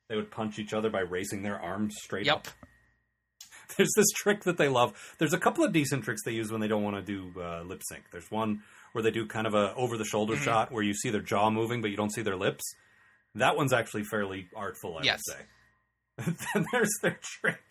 they 0.10 0.16
would 0.16 0.32
punch 0.32 0.60
each 0.60 0.74
other 0.74 0.90
by 0.90 1.02
raising 1.02 1.44
their 1.44 1.60
arms 1.60 1.96
straight 2.02 2.26
Yep. 2.26 2.36
up. 2.36 2.48
There's 3.78 3.92
this 3.96 4.10
trick 4.16 4.44
that 4.44 4.58
they 4.58 4.68
love. 4.70 4.94
There's 5.20 5.34
a 5.34 5.40
couple 5.40 5.64
of 5.64 5.72
decent 5.72 6.04
tricks 6.04 6.22
they 6.24 6.32
use 6.34 6.52
when 6.52 6.62
they 6.62 6.68
don't 6.68 6.84
want 6.84 6.96
to 6.96 7.02
do 7.02 7.40
uh, 7.42 7.62
lip 7.64 7.82
sync. 7.88 8.04
There's 8.12 8.30
one 8.30 8.62
where 8.92 9.02
they 9.04 9.12
do 9.12 9.26
kind 9.26 9.48
of 9.48 9.54
a 9.56 9.74
over 9.76 9.98
the 9.98 10.06
shoulder 10.06 10.36
Mhm. 10.36 10.44
shot 10.44 10.72
where 10.72 10.84
you 10.84 10.94
see 10.94 11.10
their 11.10 11.22
jaw 11.22 11.50
moving 11.50 11.82
but 11.82 11.90
you 11.90 11.98
don't 11.98 12.12
see 12.14 12.22
their 12.22 12.36
lips. 12.36 12.64
That 13.36 13.56
one's 13.56 13.74
actually 13.74 14.04
fairly 14.04 14.48
artful, 14.56 14.98
I 15.00 15.04
Yes. 15.04 15.22
would 15.28 15.38
say. 16.28 16.46
then 16.54 16.66
there's 16.72 16.92
their 17.02 17.20
trick 17.22 17.62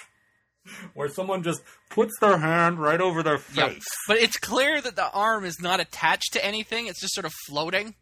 where 0.95 1.09
someone 1.09 1.43
just 1.43 1.63
puts 1.91 2.13
their 2.21 2.39
hand 2.39 2.79
right 2.79 3.01
over 3.01 3.23
their 3.23 3.39
face. 3.39 3.57
Yep. 3.57 3.77
But 4.09 4.19
it's 4.19 4.37
clear 4.37 4.81
that 4.81 4.97
the 4.97 5.11
arm 5.11 5.45
is 5.45 5.61
not 5.61 5.81
attached 5.81 6.33
to 6.33 6.45
anything. 6.45 6.87
It's 6.87 7.01
just 7.01 7.15
sort 7.15 7.25
of 7.25 7.33
floating. 7.47 7.95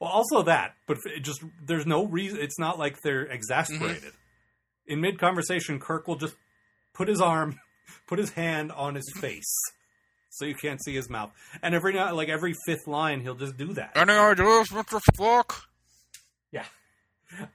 Well, 0.00 0.10
also 0.10 0.42
that, 0.42 0.74
but 0.86 0.98
it 1.04 1.20
just 1.20 1.44
there's 1.62 1.86
no 1.86 2.06
reason. 2.06 2.38
It's 2.40 2.58
not 2.58 2.78
like 2.78 3.02
they're 3.02 3.24
exasperated. 3.24 4.12
In 4.86 5.00
mid 5.00 5.18
conversation, 5.18 5.78
Kirk 5.78 6.08
will 6.08 6.16
just 6.16 6.36
put 6.94 7.06
his 7.06 7.20
arm, 7.20 7.60
put 8.06 8.18
his 8.18 8.30
hand 8.30 8.72
on 8.72 8.94
his 8.94 9.12
face, 9.20 9.54
so 10.30 10.46
you 10.46 10.54
can't 10.54 10.82
see 10.82 10.94
his 10.94 11.10
mouth. 11.10 11.32
And 11.62 11.74
every 11.74 11.92
now, 11.92 12.14
like 12.14 12.30
every 12.30 12.54
fifth 12.64 12.86
line, 12.86 13.20
he'll 13.20 13.34
just 13.34 13.58
do 13.58 13.74
that. 13.74 13.92
Any 13.94 14.12
ideas, 14.12 14.68
Mr. 14.68 15.00
Spock? 15.12 15.64
Yeah. 16.50 16.64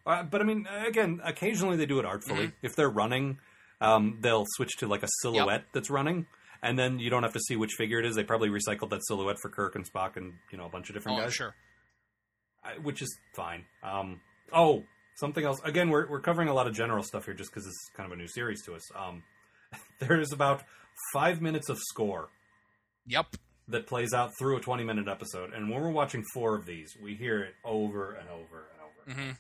Uh, 0.06 0.22
but 0.24 0.40
I 0.40 0.44
mean, 0.44 0.68
again, 0.86 1.22
occasionally 1.24 1.78
they 1.78 1.88
do 1.88 1.98
it 1.98 2.06
artfully. 2.06 2.52
If 2.62 2.76
they're 2.76 2.90
running, 2.90 3.40
um, 3.82 4.18
they'll 4.22 4.46
switch 4.56 4.78
to 4.78 4.88
like 4.88 5.04
a 5.04 5.08
silhouette 5.22 5.66
that's 5.74 5.90
running. 5.90 6.26
And 6.64 6.80
then 6.80 6.98
you 7.00 7.10
don't 7.10 7.24
have 7.24 7.34
to 7.34 7.40
see 7.40 7.56
which 7.56 7.74
figure 7.78 8.00
it 8.00 8.06
is. 8.06 8.16
They 8.16 8.24
probably 8.24 8.50
recycled 8.50 8.90
that 8.90 9.06
silhouette 9.06 9.38
for 9.42 9.50
Kirk 9.50 9.76
and 9.76 9.86
Spock 9.90 10.16
and 10.18 10.34
you 10.52 10.58
know 10.58 10.66
a 10.66 10.70
bunch 10.70 10.90
of 10.90 10.96
different 10.96 11.20
Oh, 11.20 11.22
guys. 11.24 11.34
sure. 11.34 11.54
I- 12.64 12.80
which 12.82 13.02
is 13.02 13.16
fine. 13.36 13.66
Um, 13.84 14.22
oh, 14.52 14.84
something 15.16 15.46
else. 15.46 15.60
Again, 15.64 15.90
we're 15.90 16.10
we're 16.10 16.22
covering 16.22 16.48
a 16.50 16.54
lot 16.54 16.66
of 16.68 16.74
general 16.74 17.04
stuff 17.04 17.26
here 17.26 17.34
just 17.36 17.52
because 17.52 17.68
it's 17.68 17.90
kind 17.96 18.08
of 18.12 18.18
a 18.18 18.20
new 18.20 18.28
series 18.28 18.64
to 18.66 18.74
us. 18.74 18.82
Um, 18.96 19.24
there 20.00 20.20
is 20.20 20.32
about 20.32 20.64
five 21.14 21.42
minutes 21.42 21.70
of 21.70 21.78
score 21.80 22.30
Yep. 23.08 23.36
that 23.68 23.86
plays 23.86 24.14
out 24.14 24.32
through 24.40 24.58
a 24.58 24.62
twenty 24.62 24.84
minute 24.84 25.08
episode, 25.08 25.54
and 25.54 25.70
when 25.70 25.80
we're 25.82 25.92
watching 25.92 26.24
four 26.34 26.56
of 26.58 26.66
these, 26.66 26.96
we 27.04 27.14
hear 27.16 27.42
it 27.42 27.54
over 27.64 28.14
and 28.14 28.28
over 28.30 28.66
and 29.06 29.16
over. 29.18 29.22
hmm 29.22 29.32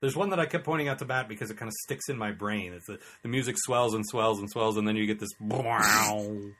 There's 0.00 0.16
one 0.16 0.30
that 0.30 0.40
I 0.40 0.46
kept 0.46 0.64
pointing 0.64 0.88
out 0.88 0.98
to 1.00 1.04
Matt 1.04 1.28
because 1.28 1.50
it 1.50 1.56
kind 1.58 1.68
of 1.68 1.74
sticks 1.84 2.08
in 2.08 2.16
my 2.16 2.32
brain. 2.32 2.72
It's 2.72 2.86
the, 2.86 2.98
the 3.22 3.28
music 3.28 3.56
swells 3.58 3.94
and 3.94 4.04
swells 4.06 4.38
and 4.38 4.50
swells, 4.50 4.76
and 4.78 4.88
then 4.88 4.96
you 4.96 5.06
get 5.06 5.20
this. 5.20 5.30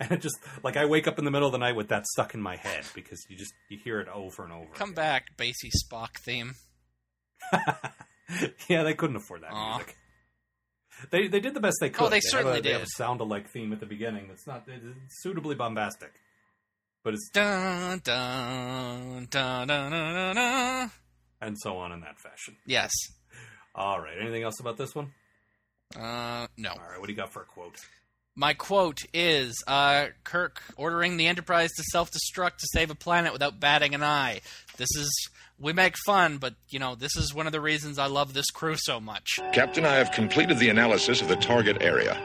And 0.00 0.12
it 0.12 0.20
just 0.20 0.36
like 0.62 0.76
I 0.76 0.84
wake 0.86 1.06
up 1.06 1.18
in 1.18 1.24
the 1.24 1.30
middle 1.30 1.46
of 1.46 1.52
the 1.52 1.58
night 1.58 1.76
with 1.76 1.88
that 1.88 2.04
stuck 2.06 2.34
in 2.34 2.42
my 2.42 2.56
head 2.56 2.84
because 2.94 3.24
you 3.30 3.36
just 3.38 3.54
you 3.70 3.78
hear 3.82 4.00
it 4.00 4.08
over 4.08 4.44
and 4.44 4.52
over. 4.52 4.66
Come 4.74 4.90
again. 4.90 4.94
back, 4.96 5.36
Basie 5.38 5.70
Spock 5.72 6.18
theme. 6.18 6.54
yeah, 8.68 8.82
they 8.82 8.92
couldn't 8.92 9.16
afford 9.16 9.42
that 9.44 9.52
Aw. 9.52 9.76
music. 9.76 9.96
They 11.10 11.28
they 11.28 11.40
did 11.40 11.54
the 11.54 11.60
best 11.60 11.76
they 11.80 11.88
oh, 11.88 11.92
could. 11.92 12.06
Oh, 12.06 12.08
they 12.10 12.16
have 12.16 12.22
certainly 12.24 12.58
a, 12.58 12.62
They 12.62 12.72
have 12.72 12.82
a 12.82 12.84
did. 12.84 12.90
sound 12.96 13.20
alike 13.20 13.48
theme 13.50 13.72
at 13.72 13.80
the 13.80 13.86
beginning. 13.86 14.26
That's 14.28 14.46
not 14.46 14.64
it's 14.66 15.22
suitably 15.22 15.54
bombastic, 15.54 16.12
but 17.04 17.14
it's 17.14 17.30
Dun 17.32 18.00
dun 18.02 19.26
dun 19.30 19.66
dun 19.68 19.90
dun 19.90 20.34
dun. 20.34 20.90
Dun. 21.40 21.48
and 21.48 21.56
so 21.58 21.76
on 21.78 21.92
in 21.92 22.00
that 22.00 22.18
fashion. 22.18 22.56
Yes. 22.66 22.90
All 23.74 24.00
right. 24.00 24.16
Anything 24.20 24.42
else 24.42 24.60
about 24.60 24.76
this 24.76 24.94
one? 24.94 25.12
Uh, 25.96 26.46
no. 26.56 26.70
All 26.70 26.78
right. 26.78 26.98
What 26.98 27.06
do 27.06 27.12
you 27.12 27.16
got 27.18 27.32
for 27.32 27.42
a 27.42 27.46
quote? 27.46 27.76
My 28.34 28.54
quote 28.54 29.00
is 29.12 29.62
uh, 29.66 30.06
Kirk 30.22 30.62
ordering 30.76 31.16
the 31.16 31.26
Enterprise 31.26 31.70
to 31.76 31.82
self 31.90 32.10
destruct 32.12 32.58
to 32.58 32.66
save 32.72 32.90
a 32.90 32.94
planet 32.94 33.32
without 33.32 33.58
batting 33.58 33.94
an 33.94 34.02
eye. 34.02 34.40
This 34.76 34.88
is. 34.96 35.30
We 35.60 35.72
make 35.72 35.96
fun, 36.06 36.38
but, 36.38 36.54
you 36.68 36.78
know, 36.78 36.94
this 36.94 37.16
is 37.16 37.34
one 37.34 37.46
of 37.46 37.52
the 37.52 37.60
reasons 37.60 37.98
I 37.98 38.06
love 38.06 38.32
this 38.32 38.48
crew 38.52 38.76
so 38.78 39.00
much. 39.00 39.40
Captain, 39.52 39.84
I 39.84 39.96
have 39.96 40.12
completed 40.12 40.58
the 40.58 40.68
analysis 40.68 41.20
of 41.20 41.26
the 41.26 41.34
target 41.34 41.78
area. 41.80 42.16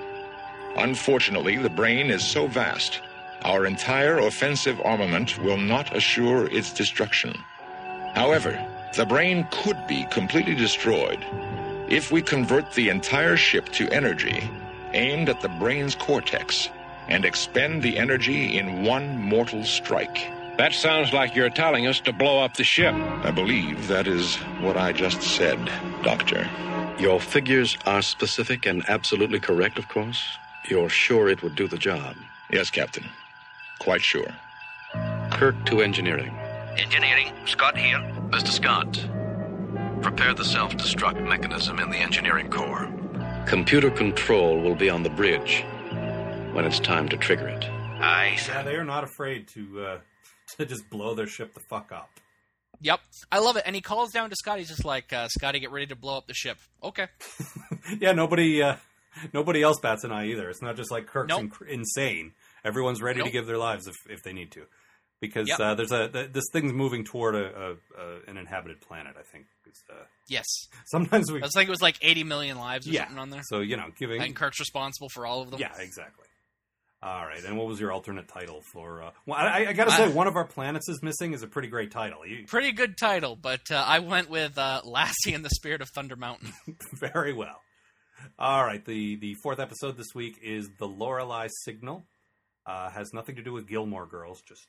Unfortunately, 0.77 1.57
the 1.57 1.71
brain 1.71 2.11
is 2.11 2.23
so 2.23 2.45
vast, 2.45 3.01
our 3.41 3.65
entire 3.65 4.19
offensive 4.19 4.79
armament 4.85 5.39
will 5.39 5.57
not 5.57 5.95
assure 5.97 6.45
its 6.55 6.71
destruction. 6.71 7.33
However, 8.13 8.53
the 8.95 9.05
brain 9.05 9.47
could 9.51 9.87
be 9.87 10.05
completely 10.11 10.55
destroyed 10.55 11.25
if 11.89 12.11
we 12.11 12.21
convert 12.21 12.71
the 12.73 12.89
entire 12.89 13.37
ship 13.37 13.69
to 13.69 13.89
energy 13.89 14.49
aimed 14.93 15.29
at 15.29 15.41
the 15.41 15.49
brain's 15.49 15.95
cortex 15.95 16.69
and 17.07 17.25
expend 17.25 17.81
the 17.81 17.97
energy 17.97 18.57
in 18.57 18.83
one 18.83 19.17
mortal 19.17 19.63
strike. 19.63 20.29
That 20.57 20.73
sounds 20.73 21.11
like 21.11 21.35
you're 21.35 21.49
telling 21.49 21.87
us 21.87 21.99
to 22.01 22.13
blow 22.13 22.43
up 22.43 22.55
the 22.55 22.63
ship. 22.63 22.93
I 22.93 23.31
believe 23.31 23.87
that 23.87 24.07
is 24.07 24.35
what 24.61 24.77
I 24.77 24.91
just 24.93 25.21
said, 25.21 25.59
Doctor. 26.03 26.47
Your 26.99 27.19
figures 27.19 27.77
are 27.87 28.03
specific 28.03 28.67
and 28.67 28.87
absolutely 28.87 29.39
correct, 29.39 29.79
of 29.79 29.89
course. 29.89 30.23
You're 30.69 30.89
sure 30.89 31.27
it 31.27 31.41
would 31.41 31.55
do 31.55 31.67
the 31.67 31.77
job. 31.77 32.15
Yes, 32.51 32.69
Captain. 32.69 33.09
Quite 33.79 34.03
sure. 34.03 34.31
Kirk 35.31 35.65
to 35.65 35.81
engineering. 35.81 36.37
Engineering, 36.77 37.31
Scott 37.45 37.75
here. 37.75 37.99
Mr. 38.33 38.47
Scott, 38.49 40.01
prepare 40.01 40.33
the 40.33 40.43
self 40.43 40.75
destruct 40.75 41.23
mechanism 41.27 41.77
in 41.79 41.91
the 41.91 41.97
engineering 41.97 42.49
core. 42.49 42.91
Computer 43.45 43.91
control 43.91 44.59
will 44.59 44.73
be 44.75 44.89
on 44.89 45.03
the 45.03 45.09
bridge 45.11 45.63
when 46.53 46.65
it's 46.65 46.79
time 46.79 47.07
to 47.09 47.17
trigger 47.17 47.47
it. 47.47 47.63
Aye, 48.01 48.37
Yeah, 48.47 48.63
they 48.63 48.75
are 48.75 48.83
not 48.83 49.03
afraid 49.03 49.47
to 49.49 49.85
uh, 49.85 49.97
to 50.57 50.65
just 50.65 50.89
blow 50.89 51.13
their 51.13 51.27
ship 51.27 51.53
the 51.53 51.59
fuck 51.69 51.91
up. 51.91 52.09
Yep. 52.81 52.99
I 53.31 53.37
love 53.39 53.55
it. 53.55 53.63
And 53.67 53.75
he 53.75 53.81
calls 53.81 54.11
down 54.11 54.29
to 54.31 54.35
Scotty, 54.35 54.63
just 54.65 54.83
like, 54.83 55.13
uh, 55.13 55.27
Scotty, 55.29 55.59
get 55.59 55.71
ready 55.71 55.85
to 55.87 55.95
blow 55.95 56.17
up 56.17 56.25
the 56.27 56.33
ship. 56.33 56.57
Okay. 56.83 57.07
yeah, 57.99 58.13
nobody 58.13 58.63
uh, 58.63 58.77
nobody 59.31 59.61
else 59.61 59.79
bats 59.79 60.03
an 60.03 60.11
eye 60.11 60.25
either. 60.29 60.49
It's 60.49 60.61
not 60.61 60.75
just 60.75 60.89
like 60.89 61.05
Kirk's 61.05 61.29
Nope. 61.29 61.43
inc- 61.51 61.67
insane. 61.69 62.33
Everyone's 62.65 63.01
ready 63.01 63.21
to 63.21 63.29
give 63.29 63.45
their 63.45 63.57
lives 63.59 63.87
if, 63.87 63.95
if 64.09 64.23
they 64.23 64.33
need 64.33 64.51
to, 64.53 64.63
because 65.27 65.47
Yep. 65.47 65.59
uh, 65.59 65.75
there's 65.75 65.91
a 65.91 66.09
th- 66.09 66.31
this 66.33 66.43
thing's 66.51 66.73
moving 66.73 67.03
toward 67.05 67.33
a, 67.35 67.45
a, 67.45 67.71
a 67.71 68.19
an 68.27 68.37
inhabited 68.37 68.81
planet. 68.81 69.15
I 69.17 69.23
think. 69.23 69.45
Uh, 69.89 69.95
Yes. 70.29 70.45
sometimes 70.85 71.31
we 71.31 71.41
I 71.41 71.47
like, 71.55 71.67
it 71.67 71.71
was 71.71 71.81
like 71.81 71.97
80 72.01 72.23
million 72.25 72.57
lives 72.59 72.87
or 72.87 72.91
yeah. 72.91 73.05
something 73.05 73.17
on 73.17 73.29
there. 73.31 73.41
So 73.45 73.59
you 73.61 73.75
know, 73.75 73.87
giving 73.97 74.21
And 74.21 74.35
Kirk's 74.35 74.59
responsible 74.59 75.09
for 75.09 75.25
all 75.25 75.41
of 75.41 75.49
them. 75.49 75.59
yeah, 75.59 75.71
exactly. 75.79 76.27
All 77.01 77.25
right, 77.25 77.43
and 77.43 77.57
what 77.57 77.67
was 77.67 77.79
your 77.81 77.91
alternate 77.91 78.27
title 78.29 78.61
for? 78.71 79.01
Uh, 79.03 79.11
well, 79.25 79.37
I, 79.37 79.65
I 79.69 79.73
got 79.73 79.85
to 79.85 79.91
say, 79.91 80.07
one 80.13 80.27
of 80.27 80.35
our 80.37 80.45
planets 80.45 80.87
is 80.87 81.01
missing 81.03 81.33
is 81.33 81.43
a 81.43 81.47
pretty 81.47 81.67
great 81.67 81.91
title. 81.91 82.25
You, 82.25 82.45
Pretty 82.47 82.71
good 82.71 82.97
title, 82.97 83.35
but 83.35 83.69
uh, 83.71 83.83
I 83.85 83.99
went 83.99 84.29
with 84.29 84.57
uh, 84.57 84.81
Lassie 84.85 85.33
and 85.33 85.43
the 85.43 85.49
Spirit 85.49 85.81
of 85.81 85.89
Thunder 85.89 86.15
Mountain. 86.15 86.53
Very 86.93 87.33
well. 87.33 87.59
All 88.39 88.63
right. 88.63 88.83
The 88.85 89.15
the 89.17 89.33
fourth 89.43 89.59
episode 89.59 89.97
this 89.97 90.13
week 90.15 90.37
is 90.41 90.69
the 90.79 90.87
Lorelei 90.87 91.47
Signal. 91.65 92.05
Uh, 92.65 92.89
has 92.91 93.11
nothing 93.11 93.35
to 93.35 93.41
do 93.43 93.51
with 93.51 93.67
Gilmore 93.67 94.05
Girls. 94.05 94.41
Just 94.47 94.65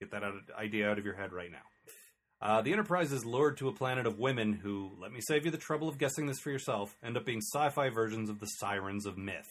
get 0.00 0.10
that 0.10 0.22
out 0.22 0.34
of, 0.34 0.40
idea 0.58 0.88
out 0.88 0.98
of 0.98 1.04
your 1.04 1.16
head 1.16 1.32
right 1.32 1.50
now. 1.50 1.58
Uh, 2.40 2.60
the 2.60 2.72
Enterprise 2.72 3.12
is 3.12 3.24
lured 3.24 3.56
to 3.56 3.68
a 3.68 3.72
planet 3.72 4.06
of 4.06 4.18
women 4.18 4.52
who, 4.52 4.90
let 5.00 5.10
me 5.10 5.20
save 5.20 5.44
you 5.44 5.50
the 5.50 5.56
trouble 5.56 5.88
of 5.88 5.98
guessing 5.98 6.26
this 6.26 6.38
for 6.38 6.50
yourself, 6.50 6.94
end 7.02 7.16
up 7.16 7.24
being 7.24 7.40
sci-fi 7.40 7.88
versions 7.88 8.28
of 8.28 8.40
the 8.40 8.46
sirens 8.46 9.06
of 9.06 9.16
myth. 9.16 9.48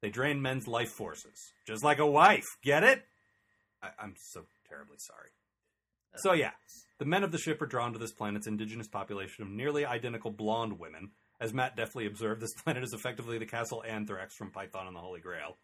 They 0.00 0.10
drain 0.10 0.40
men's 0.40 0.68
life 0.68 0.90
forces, 0.90 1.52
just 1.66 1.82
like 1.82 1.98
a 1.98 2.06
wife. 2.06 2.44
Get 2.62 2.84
it? 2.84 3.02
I, 3.82 3.88
I'm 3.98 4.14
so 4.16 4.42
terribly 4.68 4.98
sorry. 4.98 5.30
So 6.16 6.32
yeah, 6.32 6.52
the 6.98 7.04
men 7.04 7.24
of 7.24 7.32
the 7.32 7.38
ship 7.38 7.60
are 7.60 7.66
drawn 7.66 7.92
to 7.94 7.98
this 7.98 8.12
planet's 8.12 8.46
indigenous 8.46 8.86
population 8.86 9.42
of 9.42 9.50
nearly 9.50 9.84
identical 9.84 10.30
blonde 10.30 10.78
women. 10.78 11.10
As 11.40 11.52
Matt 11.52 11.76
deftly 11.76 12.06
observed, 12.06 12.40
this 12.40 12.54
planet 12.62 12.84
is 12.84 12.92
effectively 12.92 13.38
the 13.38 13.46
castle 13.46 13.82
Anthrax 13.86 14.36
from 14.36 14.52
Python 14.52 14.86
and 14.86 14.94
the 14.94 15.00
Holy 15.00 15.20
Grail. 15.20 15.56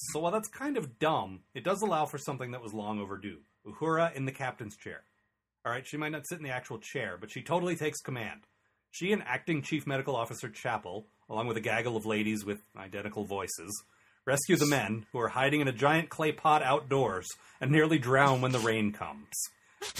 So 0.00 0.20
while 0.20 0.32
that's 0.32 0.48
kind 0.48 0.76
of 0.76 0.98
dumb, 0.98 1.40
it 1.54 1.64
does 1.64 1.82
allow 1.82 2.06
for 2.06 2.18
something 2.18 2.52
that 2.52 2.62
was 2.62 2.72
long 2.72 3.00
overdue. 3.00 3.38
Uhura 3.66 4.14
in 4.14 4.24
the 4.24 4.32
captain's 4.32 4.76
chair. 4.76 5.02
Alright, 5.66 5.86
she 5.86 5.96
might 5.96 6.12
not 6.12 6.26
sit 6.28 6.38
in 6.38 6.44
the 6.44 6.50
actual 6.50 6.78
chair, 6.78 7.16
but 7.20 7.30
she 7.30 7.42
totally 7.42 7.74
takes 7.74 8.00
command. 8.00 8.42
She 8.90 9.12
and 9.12 9.22
acting 9.26 9.60
Chief 9.60 9.86
Medical 9.86 10.16
Officer 10.16 10.48
Chapel, 10.48 11.06
along 11.28 11.48
with 11.48 11.56
a 11.56 11.60
gaggle 11.60 11.96
of 11.96 12.06
ladies 12.06 12.44
with 12.44 12.60
identical 12.76 13.24
voices, 13.24 13.84
rescue 14.24 14.56
the 14.56 14.66
men, 14.66 15.04
who 15.12 15.18
are 15.18 15.28
hiding 15.28 15.60
in 15.60 15.68
a 15.68 15.72
giant 15.72 16.08
clay 16.10 16.32
pot 16.32 16.62
outdoors 16.62 17.26
and 17.60 17.70
nearly 17.70 17.98
drown 17.98 18.40
when 18.40 18.52
the 18.52 18.58
rain 18.60 18.92
comes. 18.92 19.32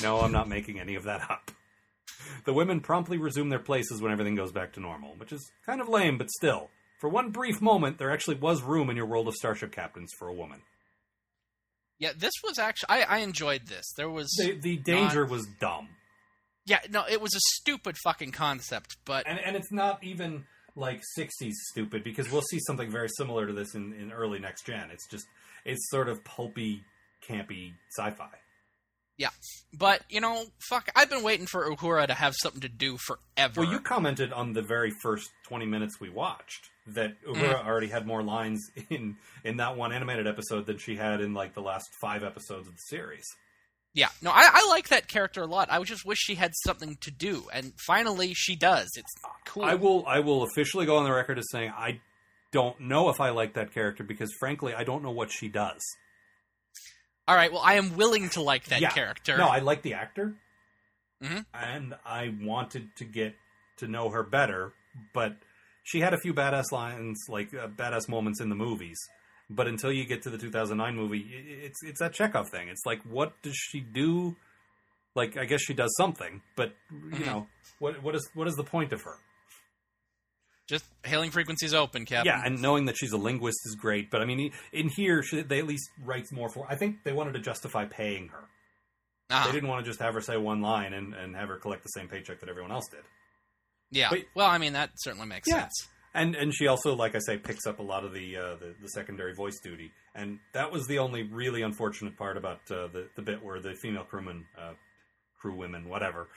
No, 0.03 0.21
I'm 0.21 0.33
not 0.33 0.49
making 0.49 0.81
any 0.81 0.95
of 0.95 1.05
that 1.05 1.29
up. 1.31 1.51
The 2.45 2.53
women 2.53 2.81
promptly 2.81 3.19
resume 3.19 3.49
their 3.49 3.59
places 3.59 4.01
when 4.01 4.13
everything 4.13 4.37
goes 4.37 4.53
back 4.53 4.73
to 4.75 4.81
normal, 4.81 5.15
which 5.17 5.33
is 5.33 5.51
kind 5.67 5.81
of 5.81 5.89
lame, 5.89 6.19
but 6.19 6.31
still. 6.31 6.71
For 6.99 7.09
one 7.09 7.31
brief 7.31 7.61
moment, 7.63 7.99
there 7.99 8.11
actually 8.11 8.37
was 8.37 8.63
room 8.63 8.91
in 8.91 8.97
your 8.97 9.07
world 9.07 9.29
of 9.29 9.35
Starship 9.35 9.73
Captains 9.73 10.13
for 10.19 10.29
a 10.29 10.35
woman. 10.35 10.63
Yeah, 11.99 12.13
this 12.17 12.33
was 12.45 12.59
actually 12.59 12.89
I, 12.91 13.03
I 13.03 13.19
enjoyed 13.19 13.67
this. 13.67 13.93
There 13.97 14.11
was 14.11 14.29
The, 14.39 14.59
the 14.61 14.77
danger 14.77 15.25
was 15.25 15.47
dumb. 15.61 15.89
yeah, 16.67 16.79
no, 16.91 17.05
it 17.09 17.21
was 17.21 17.35
a 17.35 17.41
stupid 17.57 17.97
fucking 18.05 18.33
concept, 18.33 18.97
but 19.05 19.27
And, 19.27 19.39
and 19.39 19.57
it's 19.57 19.73
not 19.73 20.03
even 20.05 20.45
like 20.77 21.03
60s 21.19 21.53
stupid, 21.71 22.05
because 22.05 22.31
we'll 22.31 22.43
see 22.43 22.61
something 22.61 22.91
very 22.91 23.09
similar 23.09 23.47
to 23.49 23.53
this 23.53 23.75
in, 23.75 23.93
in 23.95 24.13
early 24.13 24.39
next 24.39 24.65
gen. 24.65 24.91
It's 24.93 25.09
just, 25.09 25.27
it's 25.65 25.91
sort 25.91 26.09
of 26.09 26.23
pulpy, 26.25 26.83
campy 27.29 27.73
sci 27.97 28.11
fi. 28.11 28.29
Yeah, 29.18 29.28
but 29.76 30.02
you 30.09 30.20
know, 30.20 30.44
fuck, 30.70 30.88
I've 30.96 31.11
been 31.11 31.22
waiting 31.22 31.46
for 31.46 31.68
Uhura 31.70 32.07
to 32.07 32.14
have 32.14 32.35
something 32.40 32.62
to 32.62 32.68
do 32.68 32.96
forever. 32.96 33.61
Well, 33.62 33.70
you 33.70 33.81
commented 33.81 34.33
on 34.33 34.52
the 34.54 34.62
very 34.62 34.92
first 35.02 35.28
20 35.48 35.66
minutes 35.66 36.00
we 36.00 36.09
watched 36.09 36.70
that 36.94 37.22
Uhura 37.26 37.61
Mm. 37.62 37.66
already 37.66 37.88
had 37.88 38.07
more 38.07 38.22
lines 38.22 38.70
in 38.90 39.16
in 39.44 39.59
that 39.59 39.76
one 39.76 39.92
animated 39.92 40.26
episode 40.26 40.64
than 40.66 40.78
she 40.78 40.96
had 40.96 41.20
in 41.20 41.35
like 41.35 41.54
the 41.54 41.61
last 41.61 41.87
five 42.00 42.22
episodes 42.24 42.66
of 42.68 42.74
the 42.74 42.81
series. 42.88 43.26
Yeah, 43.94 44.09
no, 44.22 44.31
I, 44.31 44.48
I 44.52 44.66
like 44.70 44.88
that 44.90 45.09
character 45.09 45.42
a 45.42 45.46
lot. 45.46 45.68
I 45.72 45.83
just 45.83 46.04
wish 46.07 46.18
she 46.18 46.37
had 46.37 46.52
something 46.64 46.96
to 47.00 47.11
do, 47.11 47.48
and 47.52 47.72
finally 47.87 48.33
she 48.35 48.54
does. 48.54 48.88
It's 48.96 49.12
cool. 49.46 49.64
I 49.64 49.74
will 49.74 50.04
I 50.07 50.20
will 50.20 50.44
officially 50.44 50.87
go 50.87 50.96
on 50.98 51.04
the 51.04 51.12
record 51.12 51.38
as 51.38 51.46
saying 51.50 51.72
I 51.76 52.00
don't 52.52 52.78
know 52.81 53.09
if 53.11 53.20
I 53.20 53.31
like 53.31 53.54
that 53.54 53.72
character 53.74 54.04
because 54.04 54.33
frankly 54.38 54.72
I 54.74 54.85
don't 54.85 55.02
know 55.02 55.11
what 55.11 55.31
she 55.33 55.48
does. 55.48 55.81
All 57.29 57.37
right, 57.37 57.53
well, 57.53 57.61
I 57.62 57.75
am 57.75 57.95
willing 57.97 58.31
to 58.31 58.41
like 58.41 58.64
that 58.67 58.81
Yeah. 58.81 58.91
character. 58.91 59.37
No, 59.37 59.47
I 59.49 59.59
like 59.59 59.83
the 59.83 59.93
actor, 59.95 60.35
Mhm. 61.23 61.45
and 61.53 61.95
I 62.05 62.35
wanted 62.41 62.97
to 62.97 63.05
get 63.05 63.37
to 63.77 63.87
know 63.87 64.09
her 64.09 64.23
better. 64.23 64.73
But 65.12 65.37
she 65.85 66.01
had 66.01 66.14
a 66.14 66.19
few 66.19 66.33
badass 66.33 66.73
lines, 66.73 67.23
like 67.29 67.53
uh, 67.53 67.69
badass 67.69 68.09
moments 68.09 68.41
in 68.41 68.49
the 68.49 68.55
movies. 68.57 68.99
But 69.51 69.67
until 69.69 69.93
you 69.93 70.05
get 70.07 70.23
to 70.23 70.31
the 70.31 70.38
2009 70.38 70.97
movie, 70.97 71.21
it's 71.64 71.83
it's 71.83 72.01
that 72.01 72.14
Chekhov 72.14 72.49
thing. 72.51 72.69
It's 72.69 72.85
like, 72.87 73.03
what 73.03 73.41
does 73.43 73.57
she 73.57 73.81
do? 73.81 74.37
Like, 75.14 75.37
I 75.37 75.45
guess 75.45 75.61
she 75.62 75.75
does 75.75 75.95
something, 75.97 76.43
but 76.57 76.75
you 76.91 76.97
Mhm. 77.11 77.27
know, 77.27 77.49
what 77.79 78.03
what 78.03 78.14
is 78.14 78.29
what 78.35 78.49
is 78.49 78.57
the 78.57 78.64
point 78.64 78.93
of 78.95 79.03
her? 79.03 79.19
Just 80.68 80.85
hailing 81.04 81.31
frequencies 81.31 81.74
open, 81.74 82.04
Captain. 82.04 82.26
Yeah, 82.26 82.42
and 82.44 82.61
knowing 82.62 82.85
that 82.87 82.96
she's 82.98 83.12
a 83.12 83.16
linguist 83.16 83.59
is 83.66 83.74
great. 83.74 84.11
But 84.11 84.20
I 84.20 84.24
mean, 84.26 84.52
in 84.72 84.88
here, 84.88 85.22
she, 85.22 85.42
they 85.42 85.59
at 85.59 85.66
least 85.66 85.88
writes 86.04 86.31
more 86.33 86.48
for. 86.50 86.66
I 86.68 86.76
think 86.76 87.02
they 87.04 87.12
wanted 87.12 87.33
to 87.35 87.40
justify 87.40 87.87
paying 87.87 88.28
her. 88.28 88.44
Ah, 89.31 89.44
They 89.46 89.52
didn't 89.52 89.68
want 89.68 89.85
to 89.85 89.90
just 89.90 90.00
have 90.00 90.14
her 90.14 90.20
say 90.20 90.37
one 90.37 90.61
line 90.62 90.92
and, 90.94 91.14
and 91.14 91.35
have 91.37 91.48
her 91.48 91.57
collect 91.57 91.83
the 91.83 91.88
same 91.90 92.09
paycheck 92.09 92.40
that 92.40 92.48
everyone 92.48 92.72
else 92.72 92.87
did. 92.90 93.00
yeah. 93.90 94.09
but- 94.11 94.24
well, 94.35 94.46
I 94.46 94.59
mean 94.59 94.72
that 94.74 94.90
certainly 94.96 95.26
makes 95.26 95.48
Yeah. 95.48 95.62
sense. 95.62 95.88
And 96.14 96.35
and 96.35 96.54
she 96.54 96.66
also, 96.66 96.96
like 96.96 97.14
I 97.14 97.18
say, 97.18 97.37
picks 97.37 97.66
up 97.66 97.78
a 97.78 97.83
lot 97.83 98.02
of 98.04 98.14
the 98.14 98.37
uh, 98.37 98.57
the, 98.57 98.74
the 98.81 98.88
secondary 98.88 99.35
voice 99.35 99.61
duty. 99.62 99.92
And 100.14 100.38
that 100.54 100.72
was 100.72 100.87
the 100.87 100.98
only 100.98 101.22
really 101.22 101.61
unfortunate 101.62 102.16
part 102.16 102.37
about 102.38 102.61
uh, 102.70 102.88
the 102.88 103.09
the 103.14 103.22
bit 103.22 103.44
where 103.44 103.61
the 103.61 103.74
female 103.74 104.04
crewmen, 104.04 104.46
uh, 104.59 104.72
crew 105.38 105.54
women, 105.54 105.88
whatever, 105.88 106.28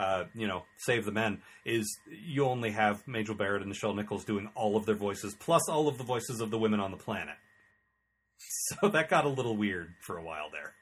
uh, 0.00 0.24
you 0.34 0.48
know, 0.48 0.62
save 0.78 1.04
the 1.04 1.12
men. 1.12 1.42
Is 1.66 1.98
you 2.10 2.46
only 2.46 2.70
have 2.70 3.06
Majel 3.06 3.34
Barrett 3.34 3.62
and 3.62 3.70
Nichelle 3.72 3.94
Nichols 3.94 4.24
doing 4.24 4.48
all 4.54 4.76
of 4.76 4.86
their 4.86 4.94
voices 4.94 5.34
plus 5.38 5.68
all 5.68 5.88
of 5.88 5.98
the 5.98 6.04
voices 6.04 6.40
of 6.40 6.50
the 6.50 6.58
women 6.58 6.80
on 6.80 6.90
the 6.90 6.96
planet. 6.96 7.36
So 8.80 8.88
that 8.88 9.10
got 9.10 9.26
a 9.26 9.28
little 9.28 9.56
weird 9.56 9.88
for 10.00 10.16
a 10.16 10.22
while 10.24 10.48
there. 10.50 10.72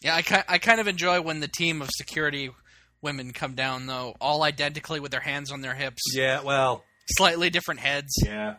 Yeah, 0.00 0.14
I, 0.14 0.22
ki- 0.22 0.46
I 0.48 0.58
kind 0.58 0.80
of 0.80 0.86
enjoy 0.86 1.20
when 1.20 1.40
the 1.40 1.48
team 1.48 1.82
of 1.82 1.88
security 1.90 2.50
women 3.02 3.32
come 3.32 3.54
down, 3.54 3.86
though, 3.86 4.14
all 4.20 4.44
identically 4.44 5.00
with 5.00 5.10
their 5.10 5.20
hands 5.20 5.50
on 5.50 5.62
their 5.62 5.74
hips, 5.74 6.02
Yeah, 6.14 6.42
well, 6.42 6.84
slightly 7.16 7.50
different 7.50 7.80
heads. 7.80 8.12
Yeah. 8.24 8.56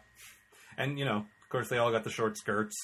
And, 0.77 0.99
you 0.99 1.05
know, 1.05 1.17
of 1.17 1.49
course, 1.49 1.69
they 1.69 1.77
all 1.77 1.91
got 1.91 2.03
the 2.03 2.09
short 2.09 2.37
skirts. 2.37 2.75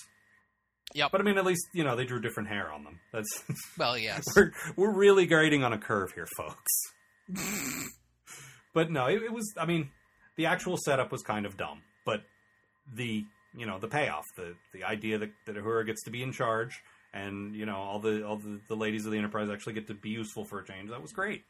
Yep. 0.93 1.11
But, 1.11 1.21
I 1.21 1.23
mean, 1.23 1.37
at 1.37 1.45
least, 1.45 1.65
you 1.73 1.83
know, 1.83 1.95
they 1.95 2.05
drew 2.05 2.21
different 2.21 2.49
hair 2.49 2.71
on 2.71 2.83
them. 2.83 2.99
That's. 3.11 3.43
Well, 3.77 3.97
yes. 3.97 4.23
we're, 4.35 4.51
we're 4.75 4.93
really 4.93 5.25
grading 5.25 5.63
on 5.63 5.73
a 5.73 5.77
curve 5.77 6.13
here, 6.13 6.27
folks. 6.37 6.71
but 8.73 8.89
no, 8.91 9.07
it, 9.07 9.21
it 9.23 9.33
was, 9.33 9.53
I 9.57 9.65
mean, 9.65 9.89
the 10.37 10.45
actual 10.45 10.77
setup 10.77 11.11
was 11.11 11.21
kind 11.23 11.45
of 11.45 11.57
dumb. 11.57 11.81
But 12.05 12.21
the, 12.93 13.25
you 13.55 13.65
know, 13.65 13.79
the 13.79 13.87
payoff, 13.87 14.23
the, 14.37 14.55
the 14.73 14.83
idea 14.83 15.17
that, 15.17 15.31
that 15.45 15.55
Uhura 15.55 15.85
gets 15.85 16.03
to 16.03 16.11
be 16.11 16.21
in 16.21 16.31
charge 16.31 16.81
and, 17.15 17.55
you 17.55 17.65
know, 17.65 17.77
all 17.77 17.99
the 17.99 18.27
all 18.27 18.37
the, 18.37 18.59
the 18.67 18.75
ladies 18.75 19.05
of 19.05 19.11
the 19.11 19.17
Enterprise 19.17 19.49
actually 19.49 19.73
get 19.73 19.87
to 19.87 19.93
be 19.93 20.09
useful 20.09 20.43
for 20.43 20.59
a 20.59 20.65
change, 20.65 20.89
that 20.89 21.01
was 21.01 21.13
great. 21.13 21.43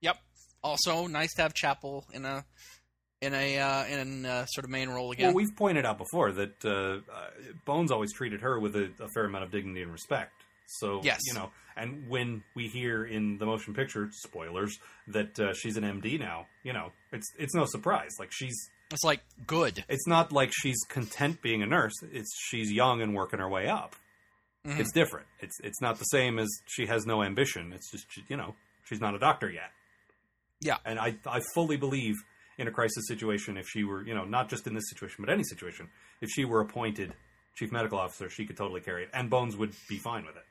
Yep. 0.00 0.16
Also, 0.62 1.06
nice 1.06 1.34
to 1.34 1.42
have 1.42 1.54
Chapel 1.54 2.06
in 2.12 2.24
a 2.24 2.44
in 3.24 3.34
a 3.34 3.58
uh, 3.58 3.84
in 3.86 4.24
a 4.24 4.46
sort 4.48 4.64
of 4.64 4.70
main 4.70 4.88
role 4.88 5.10
again. 5.12 5.26
Well, 5.28 5.34
we've 5.34 5.56
pointed 5.56 5.84
out 5.84 5.98
before 5.98 6.32
that 6.32 6.64
uh, 6.64 6.70
uh, 6.70 7.30
Bones 7.64 7.90
always 7.90 8.12
treated 8.12 8.40
her 8.42 8.58
with 8.60 8.76
a, 8.76 8.90
a 9.00 9.08
fair 9.14 9.24
amount 9.24 9.44
of 9.44 9.50
dignity 9.50 9.82
and 9.82 9.90
respect. 9.92 10.32
So, 10.66 11.00
Yes. 11.04 11.20
you 11.26 11.34
know, 11.34 11.50
and 11.76 12.08
when 12.08 12.42
we 12.56 12.68
hear 12.68 13.04
in 13.04 13.36
the 13.36 13.44
motion 13.44 13.74
picture 13.74 14.08
spoilers 14.12 14.78
that 15.08 15.38
uh, 15.38 15.52
she's 15.52 15.76
an 15.76 15.84
MD 15.84 16.18
now, 16.18 16.46
you 16.62 16.72
know, 16.72 16.92
it's 17.12 17.30
it's 17.38 17.54
no 17.54 17.64
surprise. 17.66 18.12
Like 18.18 18.32
she's, 18.32 18.56
it's 18.90 19.04
like 19.04 19.20
good. 19.46 19.84
it's 19.88 20.06
not 20.06 20.32
like 20.32 20.52
she's 20.54 20.78
content 20.88 21.42
being 21.42 21.62
a 21.62 21.66
nurse. 21.66 21.92
It's 22.12 22.30
she's 22.48 22.72
young 22.72 23.02
and 23.02 23.14
working 23.14 23.40
her 23.40 23.48
way 23.48 23.68
up. 23.68 23.94
Mhm. 24.66 24.78
It's 24.80 24.92
different. 24.92 25.26
It's 25.40 25.58
it's 25.62 25.82
not 25.82 25.98
the 25.98 26.04
same 26.06 26.38
as 26.38 26.48
she 26.66 26.86
has 26.86 27.04
no 27.04 27.22
ambition. 27.22 27.72
It's 27.74 27.90
just 27.90 28.06
you 28.28 28.36
know 28.38 28.54
she's 28.88 29.00
not 29.00 29.14
a 29.14 29.18
doctor 29.18 29.50
yet. 29.50 29.70
Yeah. 30.60 30.78
And 30.86 30.98
I 30.98 31.16
I 31.26 31.40
fully 31.54 31.76
believe 31.76 32.14
in 32.58 32.68
a 32.68 32.70
crisis 32.70 33.06
situation 33.08 33.56
if 33.56 33.66
she 33.68 33.84
were 33.84 34.02
you 34.06 34.14
know 34.14 34.24
not 34.24 34.48
just 34.48 34.66
in 34.66 34.74
this 34.74 34.88
situation 34.90 35.24
but 35.24 35.32
any 35.32 35.42
situation 35.44 35.88
if 36.20 36.30
she 36.30 36.44
were 36.44 36.60
appointed 36.60 37.14
chief 37.56 37.70
medical 37.72 37.98
officer 37.98 38.28
she 38.30 38.44
could 38.46 38.56
totally 38.56 38.80
carry 38.80 39.02
it 39.04 39.10
and 39.12 39.30
Bones 39.30 39.56
would 39.56 39.72
be 39.88 39.98
fine 39.98 40.24
with 40.26 40.36
it. 40.36 40.44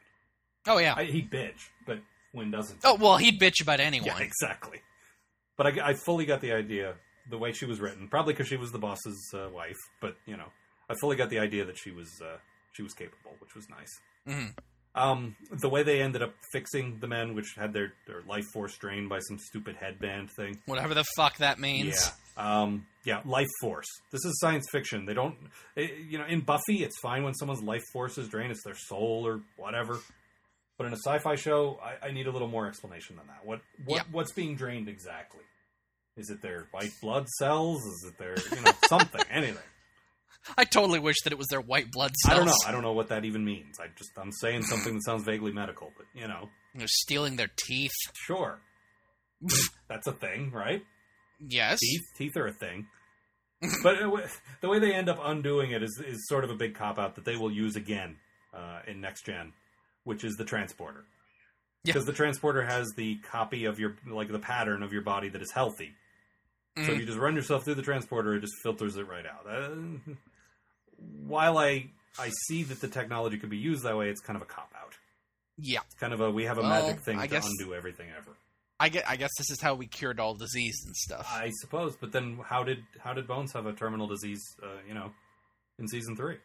Oh 0.68 0.78
yeah. 0.78 0.94
I, 0.96 1.04
he'd 1.06 1.30
bitch, 1.30 1.70
but 1.86 2.00
Wynn 2.34 2.52
doesn't. 2.52 2.80
oh 2.84 2.96
well, 2.96 3.18
he'd 3.18 3.40
bitch 3.40 3.62
about 3.62 3.80
anyone. 3.80 4.08
Yeah, 4.08 4.20
exactly. 4.20 4.82
But 5.58 5.68
I, 5.68 5.90
I 5.90 5.94
fully 5.94 6.26
got 6.26 6.42
the 6.42 6.52
idea 6.54 6.96
the 7.30 7.38
way 7.38 7.52
she 7.52 7.66
was 7.66 7.80
written. 7.80 8.08
Probably 8.08 8.34
because 8.34 8.48
she 8.48 8.58
was 8.58 8.72
the 8.72 8.80
boss's 8.80 9.22
uh, 9.34 9.50
wife, 9.54 9.78
but 10.02 10.16
you 10.26 10.36
know, 10.38 10.48
I 10.90 10.96
fully 10.96 11.16
got 11.16 11.30
the 11.30 11.40
idea 11.40 11.64
that 11.66 11.78
she 11.78 11.92
was 11.92 12.10
uh, 12.22 12.38
she 12.72 12.82
was 12.82 12.94
capable, 12.94 13.32
which 13.40 13.54
was 13.56 13.68
nice. 13.70 14.00
Mhm. 14.28 14.54
Um, 14.96 15.36
the 15.50 15.70
way 15.70 15.82
they 15.82 16.02
ended 16.02 16.22
up 16.22 16.36
fixing 16.52 17.00
the 17.00 17.08
men, 17.08 17.34
which 17.34 17.56
had 17.58 17.74
their, 17.74 17.94
their 18.06 18.22
life 18.28 18.46
force 18.54 18.78
drained 18.78 19.10
by 19.10 19.20
some 19.20 19.40
stupid 19.40 19.76
headband 19.76 20.30
thing. 20.32 20.60
Whatever 20.68 20.94
the 20.94 21.06
fuck 21.16 21.38
that 21.38 21.60
means. 21.60 22.12
Yeah. 22.38 22.62
Um, 22.62 22.86
yeah, 23.04 23.22
life 23.26 23.50
force. 23.62 23.88
This 24.12 24.24
is 24.26 24.40
science 24.40 24.66
fiction. 24.72 25.06
They 25.06 25.14
don't, 25.14 25.36
eh, 25.78 25.88
you 26.08 26.18
know, 26.18 26.26
in 26.26 26.42
Buffy, 26.42 26.84
it's 26.84 27.00
fine 27.00 27.24
when 27.24 27.34
someone's 27.34 27.62
life 27.62 27.84
force 27.92 28.18
is 28.18 28.28
drained. 28.30 28.52
It's 28.52 28.64
their 28.64 28.76
soul 28.76 29.24
or 29.26 29.42
whatever. 29.58 30.00
But 30.78 30.88
in 30.88 30.94
a 30.94 30.98
sci-fi 30.98 31.36
show, 31.36 31.80
I, 31.84 32.08
I 32.08 32.12
need 32.12 32.28
a 32.28 32.32
little 32.32 32.48
more 32.48 32.68
explanation 32.68 33.16
than 33.16 33.28
that. 33.28 33.46
What, 33.46 33.62
what, 33.86 34.06
what's 34.12 34.32
being 34.32 34.56
drained 34.56 34.90
exactly? 34.90 35.42
Is 36.18 36.30
it 36.30 36.42
their 36.42 36.68
white 36.72 36.92
blood 37.02 37.28
cells? 37.40 37.84
Is 37.84 38.12
it 38.12 38.18
their, 38.18 38.36
you 38.56 38.64
know, 38.64 38.72
something, 38.88 39.22
anything? 39.30 39.58
I 40.58 40.66
totally 40.66 41.00
wish 41.00 41.18
that 41.24 41.34
it 41.34 41.40
was 41.40 41.48
their 41.48 41.62
white 41.62 41.92
blood 41.92 42.14
cells. 42.24 42.34
I 42.34 42.38
don't 42.38 42.48
know. 42.48 42.58
I 42.68 42.72
don't 42.72 42.82
know 42.82 42.94
what 42.94 43.10
that 43.10 43.26
even 43.26 43.46
means. 43.46 43.80
I 43.80 43.88
just, 43.98 44.12
I'm 44.18 44.32
saying 44.32 44.64
something 44.64 44.94
that 44.96 45.04
sounds 45.06 45.24
vaguely 45.24 45.52
medical, 45.52 45.92
but 45.98 46.06
you 46.14 46.28
know, 46.28 46.50
They're 46.76 46.88
stealing 46.88 47.36
their 47.36 47.52
teeth. 47.56 47.92
sure. 48.14 48.60
That's 49.90 50.08
a 50.08 50.14
thing, 50.14 50.52
right? 50.52 50.82
Yes. 51.40 51.80
teeth. 51.80 52.02
Teeth 52.18 52.38
are 52.38 52.48
a 52.48 52.54
thing. 52.54 52.88
but 53.82 54.02
uh, 54.02 54.10
the 54.62 54.70
way 54.70 54.80
they 54.80 54.94
end 54.94 55.10
up 55.10 55.20
undoing 55.24 55.72
it 55.72 55.84
is, 55.84 56.02
is 56.06 56.28
sort 56.28 56.44
of 56.44 56.50
a 56.50 56.56
big 56.56 56.76
cop 56.76 57.00
out 57.00 57.16
that 57.16 57.26
they 57.26 57.36
will 57.36 57.52
use 57.52 57.76
again 57.76 58.18
uh, 58.54 58.80
in 58.88 59.02
next 59.02 59.26
gen, 59.26 59.54
which 60.04 60.24
is 60.24 60.36
the 60.36 60.46
transporter. 60.46 61.06
Yeah. 61.84 61.94
Because 61.94 62.06
the 62.06 62.14
transporter 62.14 62.64
has 62.64 62.92
the 62.96 63.18
copy 63.30 63.66
of 63.66 63.80
your 63.80 63.96
like 64.10 64.30
the 64.32 64.40
pattern 64.40 64.84
of 64.84 64.94
your 64.94 65.02
body 65.02 65.28
that 65.30 65.42
is 65.42 65.52
healthy. 65.52 65.92
So 66.78 66.92
if 66.92 67.00
you 67.00 67.06
just 67.06 67.20
run 67.20 67.36
yourself 67.36 67.66
through 67.66 67.76
the 67.76 67.84
transporter, 67.84 68.34
it 68.36 68.40
just 68.42 68.54
filters 68.64 68.96
it 68.96 69.08
right 69.08 69.26
out. 69.26 69.46
While 70.98 71.58
I 71.58 71.90
I 72.20 72.30
see 72.48 72.64
that 72.64 72.80
the 72.82 72.88
technology 72.88 73.38
could 73.38 73.50
be 73.50 73.58
used 73.58 73.84
that 73.84 73.98
way, 73.98 74.10
it's 74.10 74.22
kind 74.22 74.36
of 74.38 74.42
a 74.44 74.46
cop 74.46 74.72
out. 74.80 74.94
Yeah. 75.58 75.80
It's 75.86 75.96
kind 76.00 76.14
of 76.14 76.22
a 76.22 76.30
we 76.32 76.46
have 76.46 76.58
a 76.58 76.62
Well, 76.62 76.70
magic 76.70 77.04
thing 77.04 77.20
I 77.20 77.28
to 77.28 77.32
guess- 77.32 77.48
undo 77.60 77.74
everything 77.74 78.10
ever. 78.18 78.32
I 78.80 78.90
get. 78.90 79.08
I 79.08 79.16
guess 79.16 79.30
this 79.38 79.50
is 79.52 79.62
how 79.62 79.76
we 79.76 79.88
cured 79.88 80.20
all 80.20 80.34
disease 80.36 80.82
and 80.86 80.96
stuff. 80.96 81.28
I 81.32 81.52
suppose, 81.62 81.96
but 81.96 82.12
then 82.12 82.40
how 82.44 82.64
did 82.64 82.80
how 83.00 83.14
did 83.14 83.28
Bones 83.28 83.54
have 83.54 83.66
a 83.66 83.72
terminal 83.74 84.08
disease? 84.08 84.42
Uh, 84.62 84.68
you 84.88 84.94
know, 84.94 85.12
in 85.80 85.88
season 85.88 86.16
three. 86.18 86.38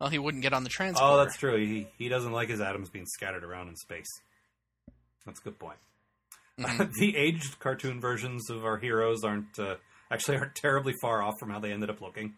well, 0.00 0.08
he 0.10 0.18
wouldn't 0.18 0.42
get 0.42 0.52
on 0.52 0.62
the 0.64 0.70
transporter. 0.70 1.12
Oh, 1.12 1.16
that's 1.18 1.36
true. 1.36 1.56
He 1.58 1.86
he 1.98 2.08
doesn't 2.08 2.32
like 2.32 2.48
his 2.48 2.60
atoms 2.60 2.88
being 2.88 3.04
scattered 3.06 3.44
around 3.44 3.68
in 3.68 3.76
space. 3.76 4.06
That's 5.26 5.40
a 5.40 5.42
good 5.42 5.58
point. 5.58 5.78
Mhm. 6.58 6.92
the 6.98 7.16
aged 7.16 7.58
cartoon 7.58 8.00
versions 8.00 8.48
of 8.48 8.64
our 8.64 8.78
heroes 8.78 9.22
aren't 9.24 9.58
uh, 9.58 9.76
actually 10.10 10.38
aren't 10.38 10.54
terribly 10.54 10.94
far 11.02 11.20
off 11.22 11.34
from 11.38 11.50
how 11.50 11.58
they 11.58 11.72
ended 11.72 11.90
up 11.90 12.00
looking, 12.00 12.34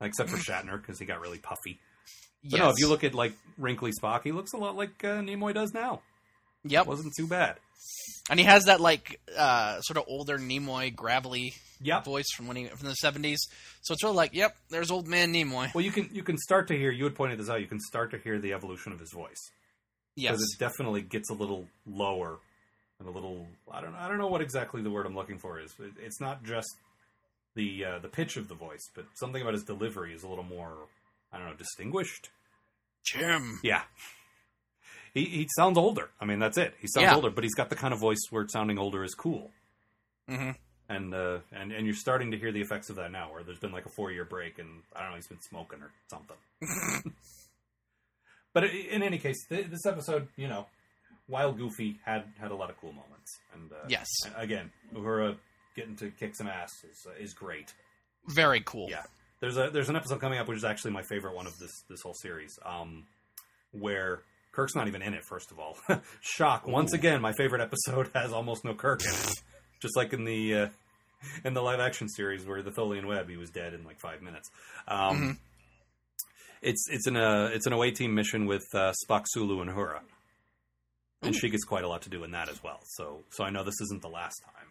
except 0.00 0.30
for 0.30 0.36
Shatner 0.52 0.80
because 0.80 0.98
he 0.98 1.04
got 1.06 1.20
really 1.20 1.38
puffy. 1.38 1.78
But 2.50 2.58
no, 2.58 2.68
if 2.70 2.76
you 2.78 2.88
look 2.88 3.04
at 3.04 3.14
like 3.14 3.32
wrinkly 3.56 3.90
Spock, 4.00 4.22
he 4.22 4.32
looks 4.32 4.52
a 4.52 4.56
lot 4.56 4.76
like 4.76 5.02
uh, 5.04 5.18
Nimoy 5.20 5.52
does 5.54 5.72
now. 5.74 6.02
Yep. 6.64 6.86
Wasn't 6.86 7.12
too 7.16 7.26
bad. 7.26 7.56
And 8.30 8.38
he 8.38 8.44
has 8.46 8.64
that 8.66 8.80
like 8.80 9.20
uh, 9.36 9.80
sort 9.80 9.96
of 9.98 10.04
older 10.08 10.38
Nimoy 10.38 10.94
gravelly 10.94 11.54
Yep. 11.80 12.04
voice 12.04 12.26
from 12.36 12.48
when 12.48 12.56
he 12.56 12.64
from 12.66 12.88
the 12.88 12.94
seventies. 12.94 13.38
So 13.82 13.92
it's 13.94 14.02
really 14.02 14.16
like, 14.16 14.34
yep, 14.34 14.56
there's 14.68 14.90
old 14.90 15.06
man 15.06 15.32
Nimoy. 15.32 15.72
Well, 15.74 15.84
you 15.84 15.92
can 15.92 16.10
you 16.12 16.22
can 16.24 16.36
start 16.36 16.68
to 16.68 16.76
hear. 16.76 16.90
You 16.90 17.04
had 17.04 17.14
pointed 17.14 17.38
this 17.38 17.48
out. 17.48 17.60
You 17.60 17.68
can 17.68 17.78
start 17.80 18.10
to 18.10 18.18
hear 18.18 18.38
the 18.40 18.52
evolution 18.52 18.92
of 18.92 18.98
his 19.00 19.12
voice. 19.12 19.38
Yes. 20.16 20.32
because 20.32 20.42
it 20.52 20.58
definitely 20.58 21.02
gets 21.02 21.30
a 21.30 21.34
little 21.34 21.68
lower 21.86 22.38
and 22.98 23.08
a 23.08 23.12
little 23.12 23.46
I 23.70 23.80
don't 23.80 23.94
I 23.94 24.08
don't 24.08 24.18
know 24.18 24.26
what 24.26 24.40
exactly 24.40 24.82
the 24.82 24.90
word 24.90 25.06
I'm 25.06 25.14
looking 25.14 25.38
for 25.38 25.60
is. 25.60 25.72
It, 25.78 25.92
it's 26.04 26.20
not 26.20 26.42
just 26.44 26.68
the 27.58 27.84
uh, 27.84 27.98
the 27.98 28.08
pitch 28.08 28.36
of 28.36 28.48
the 28.48 28.54
voice, 28.54 28.84
but 28.94 29.04
something 29.14 29.42
about 29.42 29.54
his 29.54 29.64
delivery 29.64 30.14
is 30.14 30.22
a 30.22 30.28
little 30.28 30.44
more 30.44 30.72
I 31.32 31.38
don't 31.38 31.48
know 31.48 31.54
distinguished. 31.54 32.30
Jim. 33.04 33.60
Yeah. 33.62 33.82
He, 35.14 35.24
he 35.24 35.46
sounds 35.56 35.76
older. 35.78 36.10
I 36.20 36.24
mean, 36.26 36.38
that's 36.38 36.58
it. 36.58 36.74
He 36.80 36.86
sounds 36.86 37.04
Yeah. 37.04 37.14
older, 37.16 37.30
but 37.30 37.42
he's 37.44 37.54
got 37.54 37.70
the 37.70 37.76
kind 37.76 37.92
of 37.94 38.00
voice 38.00 38.20
where 38.30 38.46
sounding 38.48 38.78
older 38.78 39.02
is 39.04 39.14
cool. 39.14 39.50
hmm 40.28 40.50
And 40.88 41.12
uh, 41.14 41.38
and 41.52 41.72
and 41.72 41.86
you're 41.86 41.94
starting 42.06 42.30
to 42.32 42.38
hear 42.38 42.52
the 42.52 42.60
effects 42.60 42.88
of 42.90 42.96
that 42.96 43.10
now, 43.12 43.32
where 43.32 43.42
there's 43.42 43.58
been 43.58 43.72
like 43.72 43.86
a 43.86 43.90
four 43.90 44.10
year 44.12 44.24
break, 44.24 44.58
and 44.58 44.68
I 44.94 45.00
don't 45.02 45.10
know, 45.10 45.16
he's 45.16 45.26
been 45.28 45.40
smoking 45.50 45.80
or 45.82 45.90
something. 46.10 46.36
but 48.54 48.64
in 48.64 49.02
any 49.02 49.18
case, 49.18 49.46
th- 49.48 49.66
this 49.68 49.84
episode, 49.86 50.28
you 50.36 50.48
know, 50.48 50.66
while 51.26 51.52
goofy, 51.52 51.98
had 52.04 52.24
had 52.38 52.50
a 52.50 52.54
lot 52.54 52.70
of 52.70 52.76
cool 52.80 52.92
moments, 52.92 53.30
and 53.54 53.72
uh, 53.72 53.86
Yes. 53.88 54.06
again, 54.36 54.70
Uhura 54.94 55.36
getting 55.78 55.96
to 55.96 56.10
kick 56.10 56.34
some 56.36 56.46
ass 56.48 56.72
is 56.90 57.06
uh, 57.06 57.22
is 57.22 57.32
great. 57.34 57.72
Very 58.26 58.60
cool. 58.64 58.88
Yeah, 58.90 59.04
there's 59.40 59.56
a 59.56 59.70
there's 59.72 59.88
an 59.88 59.96
episode 59.96 60.20
coming 60.20 60.38
up 60.38 60.48
which 60.48 60.58
is 60.58 60.64
actually 60.64 60.90
my 60.92 61.02
favorite 61.02 61.34
one 61.34 61.46
of 61.46 61.58
this 61.58 61.72
this 61.88 62.00
whole 62.02 62.14
series, 62.14 62.58
um, 62.64 63.06
where 63.72 64.20
Kirk's 64.52 64.74
not 64.74 64.88
even 64.88 65.02
in 65.02 65.14
it. 65.14 65.24
First 65.24 65.50
of 65.50 65.58
all, 65.58 65.76
shock 66.20 66.66
once 66.66 66.92
again. 66.92 67.20
My 67.20 67.32
favorite 67.32 67.62
episode 67.62 68.10
has 68.14 68.32
almost 68.32 68.64
no 68.64 68.74
Kirk 68.74 69.02
in 69.04 69.12
it, 69.12 69.32
just 69.80 69.96
like 69.96 70.12
in 70.12 70.24
the 70.24 70.54
uh, 70.54 70.68
in 71.44 71.54
the 71.54 71.62
live 71.62 71.80
action 71.80 72.08
series 72.08 72.44
where 72.46 72.62
the 72.62 72.70
Tholian 72.70 73.06
Web 73.06 73.28
he 73.28 73.36
was 73.36 73.50
dead 73.50 73.72
in 73.74 73.84
like 73.84 73.98
five 74.00 74.20
minutes. 74.22 74.48
Um, 74.86 75.16
Mhm. 75.16 75.36
It's 76.60 76.88
it's 76.90 77.06
an 77.06 77.16
uh, 77.16 77.50
it's 77.52 77.66
an 77.66 77.72
away 77.72 77.92
team 77.92 78.14
mission 78.14 78.46
with 78.46 78.64
uh, 78.74 78.92
Spock, 79.04 79.26
Sulu, 79.28 79.60
and 79.62 79.70
Uhura, 79.70 80.00
and 81.22 81.32
she 81.34 81.50
gets 81.50 81.62
quite 81.64 81.84
a 81.84 81.88
lot 81.88 82.02
to 82.02 82.10
do 82.10 82.24
in 82.24 82.32
that 82.32 82.48
as 82.48 82.60
well. 82.64 82.80
So 82.84 83.22
so 83.30 83.44
I 83.44 83.50
know 83.50 83.62
this 83.62 83.80
isn't 83.80 84.02
the 84.02 84.08
last 84.08 84.42
time. 84.44 84.67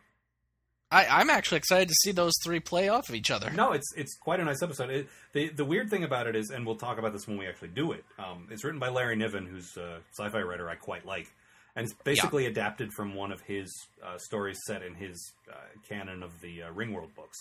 I, 0.90 1.06
I'm 1.06 1.30
actually 1.30 1.58
excited 1.58 1.90
to 1.90 1.96
see 2.02 2.12
those 2.12 2.34
three 2.44 2.60
play 2.60 2.88
off 2.88 3.10
of 3.10 3.16
each 3.16 3.30
other. 3.30 3.50
No, 3.52 3.74
it's 3.74 3.92
it's 3.96 4.16
quite 4.16 4.40
a 4.40 4.46
nice 4.46 4.62
episode. 4.64 4.90
It, 4.90 5.08
the 5.34 5.50
the 5.50 5.66
weird 5.66 5.90
thing 5.90 6.04
about 6.04 6.28
it 6.28 6.36
is, 6.36 6.50
and 6.50 6.66
we'll 6.66 6.78
talk 6.78 6.98
about 6.98 7.14
this 7.14 7.28
when 7.28 7.38
we 7.38 7.46
actually 7.46 7.70
do 7.70 7.92
it. 7.92 8.06
Um, 8.18 8.48
it's 8.52 8.64
written 8.64 8.80
by 8.80 8.90
Larry 8.90 9.16
Niven, 9.16 9.46
who's 9.46 9.76
a 9.76 10.00
sci-fi 10.18 10.42
writer 10.42 10.70
I 10.70 10.76
quite 10.76 11.06
like, 11.06 11.28
and 11.76 11.86
it's 11.86 11.94
basically 12.04 12.46
adapted 12.46 12.94
from 12.94 13.16
one 13.16 13.32
of 13.32 13.42
his 13.42 13.70
uh, 14.02 14.18
stories 14.18 14.58
set 14.66 14.82
in 14.82 14.96
his 14.96 15.34
uh, 15.52 15.56
canon 15.90 16.24
of 16.24 16.40
the 16.42 16.64
uh, 16.64 16.72
Ringworld 16.72 17.14
books. 17.16 17.38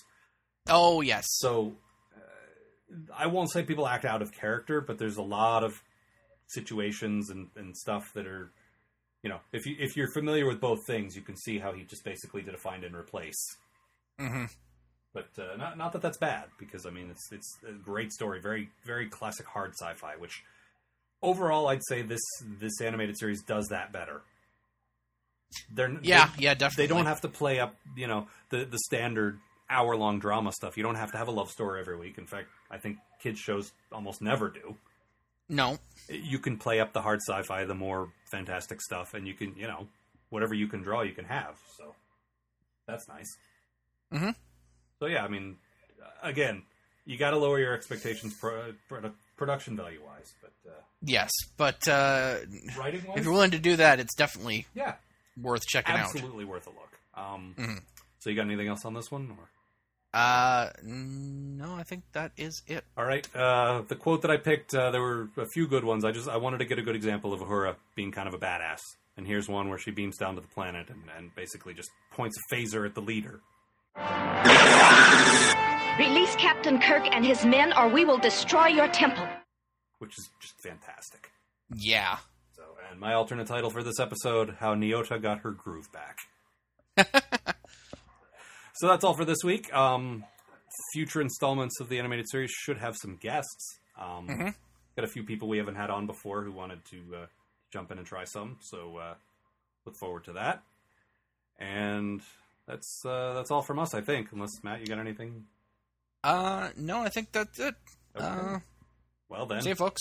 Oh 0.68 1.00
yes. 1.00 1.24
So 1.28 1.74
uh, 2.16 3.12
I 3.16 3.28
won't 3.28 3.52
say 3.52 3.62
people 3.62 3.86
act 3.86 4.04
out 4.04 4.22
of 4.22 4.32
character, 4.32 4.80
but 4.80 4.98
there's 4.98 5.18
a 5.18 5.22
lot 5.22 5.62
of 5.62 5.80
situations 6.48 7.30
and, 7.30 7.48
and 7.56 7.76
stuff 7.76 8.12
that 8.14 8.26
are, 8.26 8.50
you 9.26 9.32
know, 9.32 9.40
if 9.52 9.66
you 9.66 9.74
if 9.80 9.96
you're 9.96 10.12
familiar 10.12 10.46
with 10.46 10.60
both 10.60 10.78
things, 10.86 11.16
you 11.16 11.20
can 11.22 11.36
see 11.36 11.58
how 11.58 11.72
he 11.72 11.82
just 11.82 12.04
basically 12.04 12.42
did 12.42 12.54
a 12.54 12.58
find 12.58 12.84
and 12.84 12.94
replace. 12.94 13.34
hmm 14.20 14.44
But 15.12 15.30
uh, 15.36 15.56
not 15.56 15.76
not 15.76 15.92
that 15.94 16.00
that's 16.02 16.16
bad 16.18 16.44
because 16.60 16.86
I 16.86 16.90
mean 16.90 17.10
it's 17.10 17.32
it's 17.32 17.58
a 17.68 17.72
great 17.72 18.12
story, 18.12 18.40
very 18.40 18.68
very 18.84 19.08
classic 19.08 19.46
hard 19.46 19.72
sci-fi. 19.72 20.14
Which 20.14 20.44
overall, 21.22 21.66
I'd 21.66 21.84
say 21.88 22.02
this 22.02 22.20
this 22.60 22.80
animated 22.80 23.18
series 23.18 23.42
does 23.42 23.66
that 23.70 23.90
better. 23.90 24.20
They're 25.74 25.90
Yeah, 26.02 26.30
they- 26.36 26.44
yeah, 26.44 26.54
definitely. 26.54 26.86
They 26.86 26.94
don't 26.94 27.06
have 27.06 27.22
to 27.22 27.28
play 27.28 27.58
up 27.58 27.74
you 27.96 28.06
know 28.06 28.28
the 28.50 28.64
the 28.64 28.78
standard 28.78 29.40
hour 29.68 29.96
long 29.96 30.20
drama 30.20 30.52
stuff. 30.52 30.76
You 30.76 30.84
don't 30.84 30.94
have 30.94 31.10
to 31.10 31.18
have 31.18 31.26
a 31.26 31.32
love 31.32 31.50
story 31.50 31.80
every 31.80 31.96
week. 31.96 32.16
In 32.16 32.26
fact, 32.28 32.46
I 32.70 32.78
think 32.78 32.98
kids 33.20 33.40
shows 33.40 33.72
almost 33.90 34.22
never 34.22 34.48
do. 34.50 34.76
No. 35.48 35.78
You 36.08 36.38
can 36.38 36.58
play 36.58 36.78
up 36.78 36.92
the 36.92 37.02
hard 37.02 37.20
sci-fi, 37.26 37.64
the 37.64 37.74
more 37.74 38.08
fantastic 38.30 38.80
stuff, 38.80 39.14
and 39.14 39.26
you 39.26 39.34
can 39.34 39.54
you 39.56 39.66
know 39.66 39.86
whatever 40.30 40.54
you 40.54 40.66
can 40.66 40.82
draw, 40.82 41.02
you 41.02 41.12
can 41.12 41.24
have. 41.26 41.56
So 41.76 41.94
that's 42.86 43.08
nice. 43.08 43.36
Mm-hmm. 44.12 44.30
So 45.00 45.06
yeah, 45.06 45.24
I 45.24 45.28
mean, 45.28 45.56
again, 46.22 46.62
you 47.04 47.16
got 47.18 47.30
to 47.30 47.36
lower 47.38 47.58
your 47.58 47.74
expectations 47.74 48.34
pro- 48.34 48.72
produ- 48.90 49.12
production 49.36 49.76
value 49.76 50.00
wise, 50.04 50.32
but 50.40 50.52
uh, 50.70 50.74
Yes, 51.02 51.30
but 51.56 51.86
uh, 51.88 52.36
writing 52.78 53.02
if 53.14 53.24
you're 53.24 53.32
willing 53.32 53.50
to 53.52 53.58
do 53.58 53.76
that, 53.76 54.00
it's 54.00 54.14
definitely 54.14 54.66
yeah, 54.74 54.94
worth 55.40 55.66
checking 55.66 55.94
out. 55.94 56.06
absolutely 56.14 56.44
worth 56.44 56.66
a 56.66 56.70
look. 56.70 56.92
Um, 57.14 57.54
Mhm. 57.58 57.80
So 58.18 58.30
you 58.30 58.36
got 58.36 58.46
anything 58.46 58.66
else 58.68 58.84
on 58.84 58.94
this 58.94 59.10
one? 59.10 59.30
Or? 59.30 59.48
Uh, 60.16 60.70
no, 60.82 61.74
I 61.74 61.82
think 61.82 62.04
that 62.12 62.32
is 62.38 62.62
it. 62.66 62.84
All 62.96 63.04
right, 63.04 63.28
uh, 63.36 63.82
the 63.86 63.96
quote 63.96 64.22
that 64.22 64.30
I 64.30 64.38
picked, 64.38 64.74
uh, 64.74 64.90
there 64.90 65.02
were 65.02 65.28
a 65.36 65.46
few 65.52 65.66
good 65.66 65.84
ones. 65.84 66.06
I 66.06 66.10
just 66.10 66.26
I 66.26 66.38
wanted 66.38 66.58
to 66.58 66.64
get 66.64 66.78
a 66.78 66.82
good 66.82 66.96
example 66.96 67.34
of 67.34 67.40
Uhura 67.40 67.76
being 67.94 68.12
kind 68.12 68.26
of 68.26 68.32
a 68.32 68.38
badass, 68.38 68.80
and 69.18 69.26
here's 69.26 69.46
one 69.46 69.68
where 69.68 69.76
she 69.78 69.90
beams 69.90 70.16
down 70.16 70.34
to 70.36 70.40
the 70.40 70.46
planet 70.48 70.88
and, 70.88 71.02
and 71.18 71.34
basically 71.34 71.74
just 71.74 71.90
points 72.12 72.36
a 72.38 72.54
phaser 72.54 72.86
at 72.86 72.94
the 72.94 73.02
leader. 73.02 73.40
Release 75.98 76.34
Captain 76.36 76.80
Kirk 76.80 77.06
and 77.14 77.24
his 77.24 77.44
men, 77.44 77.72
or 77.76 77.88
we 77.88 78.04
will 78.06 78.18
destroy 78.18 78.66
your 78.68 78.88
temple. 78.88 79.26
which 79.98 80.12
is 80.18 80.30
just 80.40 80.54
fantastic. 80.62 81.30
Yeah. 81.74 82.18
So, 82.54 82.62
and 82.90 82.98
my 83.00 83.12
alternate 83.14 83.46
title 83.48 83.68
for 83.70 83.82
this 83.82 84.00
episode: 84.00 84.56
How 84.60 84.74
Nyota 84.74 85.20
Got 85.20 85.40
Her 85.40 85.50
Groove 85.50 85.88
Back. 85.92 86.18
so 88.78 88.88
that's 88.88 89.04
all 89.04 89.14
for 89.14 89.24
this 89.24 89.42
week. 89.44 89.72
Um, 89.74 90.24
future 90.92 91.20
installments 91.20 91.80
of 91.80 91.88
the 91.88 91.98
animated 91.98 92.26
series 92.28 92.50
should 92.50 92.78
have 92.78 92.96
some 92.96 93.16
guests. 93.16 93.78
Um, 93.98 94.28
Mhm. 94.28 94.54
Got 94.96 95.04
a 95.04 95.08
few 95.08 95.24
people 95.24 95.48
we 95.48 95.58
haven't 95.58 95.74
had 95.76 95.90
on 95.90 96.06
before 96.06 96.42
who 96.42 96.52
wanted 96.52 96.82
to 96.86 97.16
uh, 97.16 97.26
jump 97.72 97.90
in 97.92 97.98
and 97.98 98.06
try 98.06 98.24
some. 98.24 98.56
So 98.62 98.96
uh, 98.96 99.14
look 99.84 99.94
forward 100.00 100.24
to 100.24 100.32
that. 100.34 100.62
And 101.58 102.22
that's 102.66 103.02
uh, 103.04 103.34
that's 103.34 103.50
all 103.50 103.62
from 103.62 103.78
us, 103.78 103.92
I 103.94 104.00
think. 104.00 104.32
Unless 104.32 104.62
Matt, 104.62 104.80
you 104.80 104.86
got 104.86 104.98
anything? 104.98 105.46
Uh, 106.24 106.70
no, 106.76 107.00
I 107.02 107.08
think 107.10 107.30
that's 107.32 107.58
it. 107.58 107.74
Okay. 108.16 108.24
Uh, 108.26 108.58
Well 109.28 109.44
then, 109.46 109.60
see 109.62 109.70
you, 109.70 109.74
folks. 109.74 110.00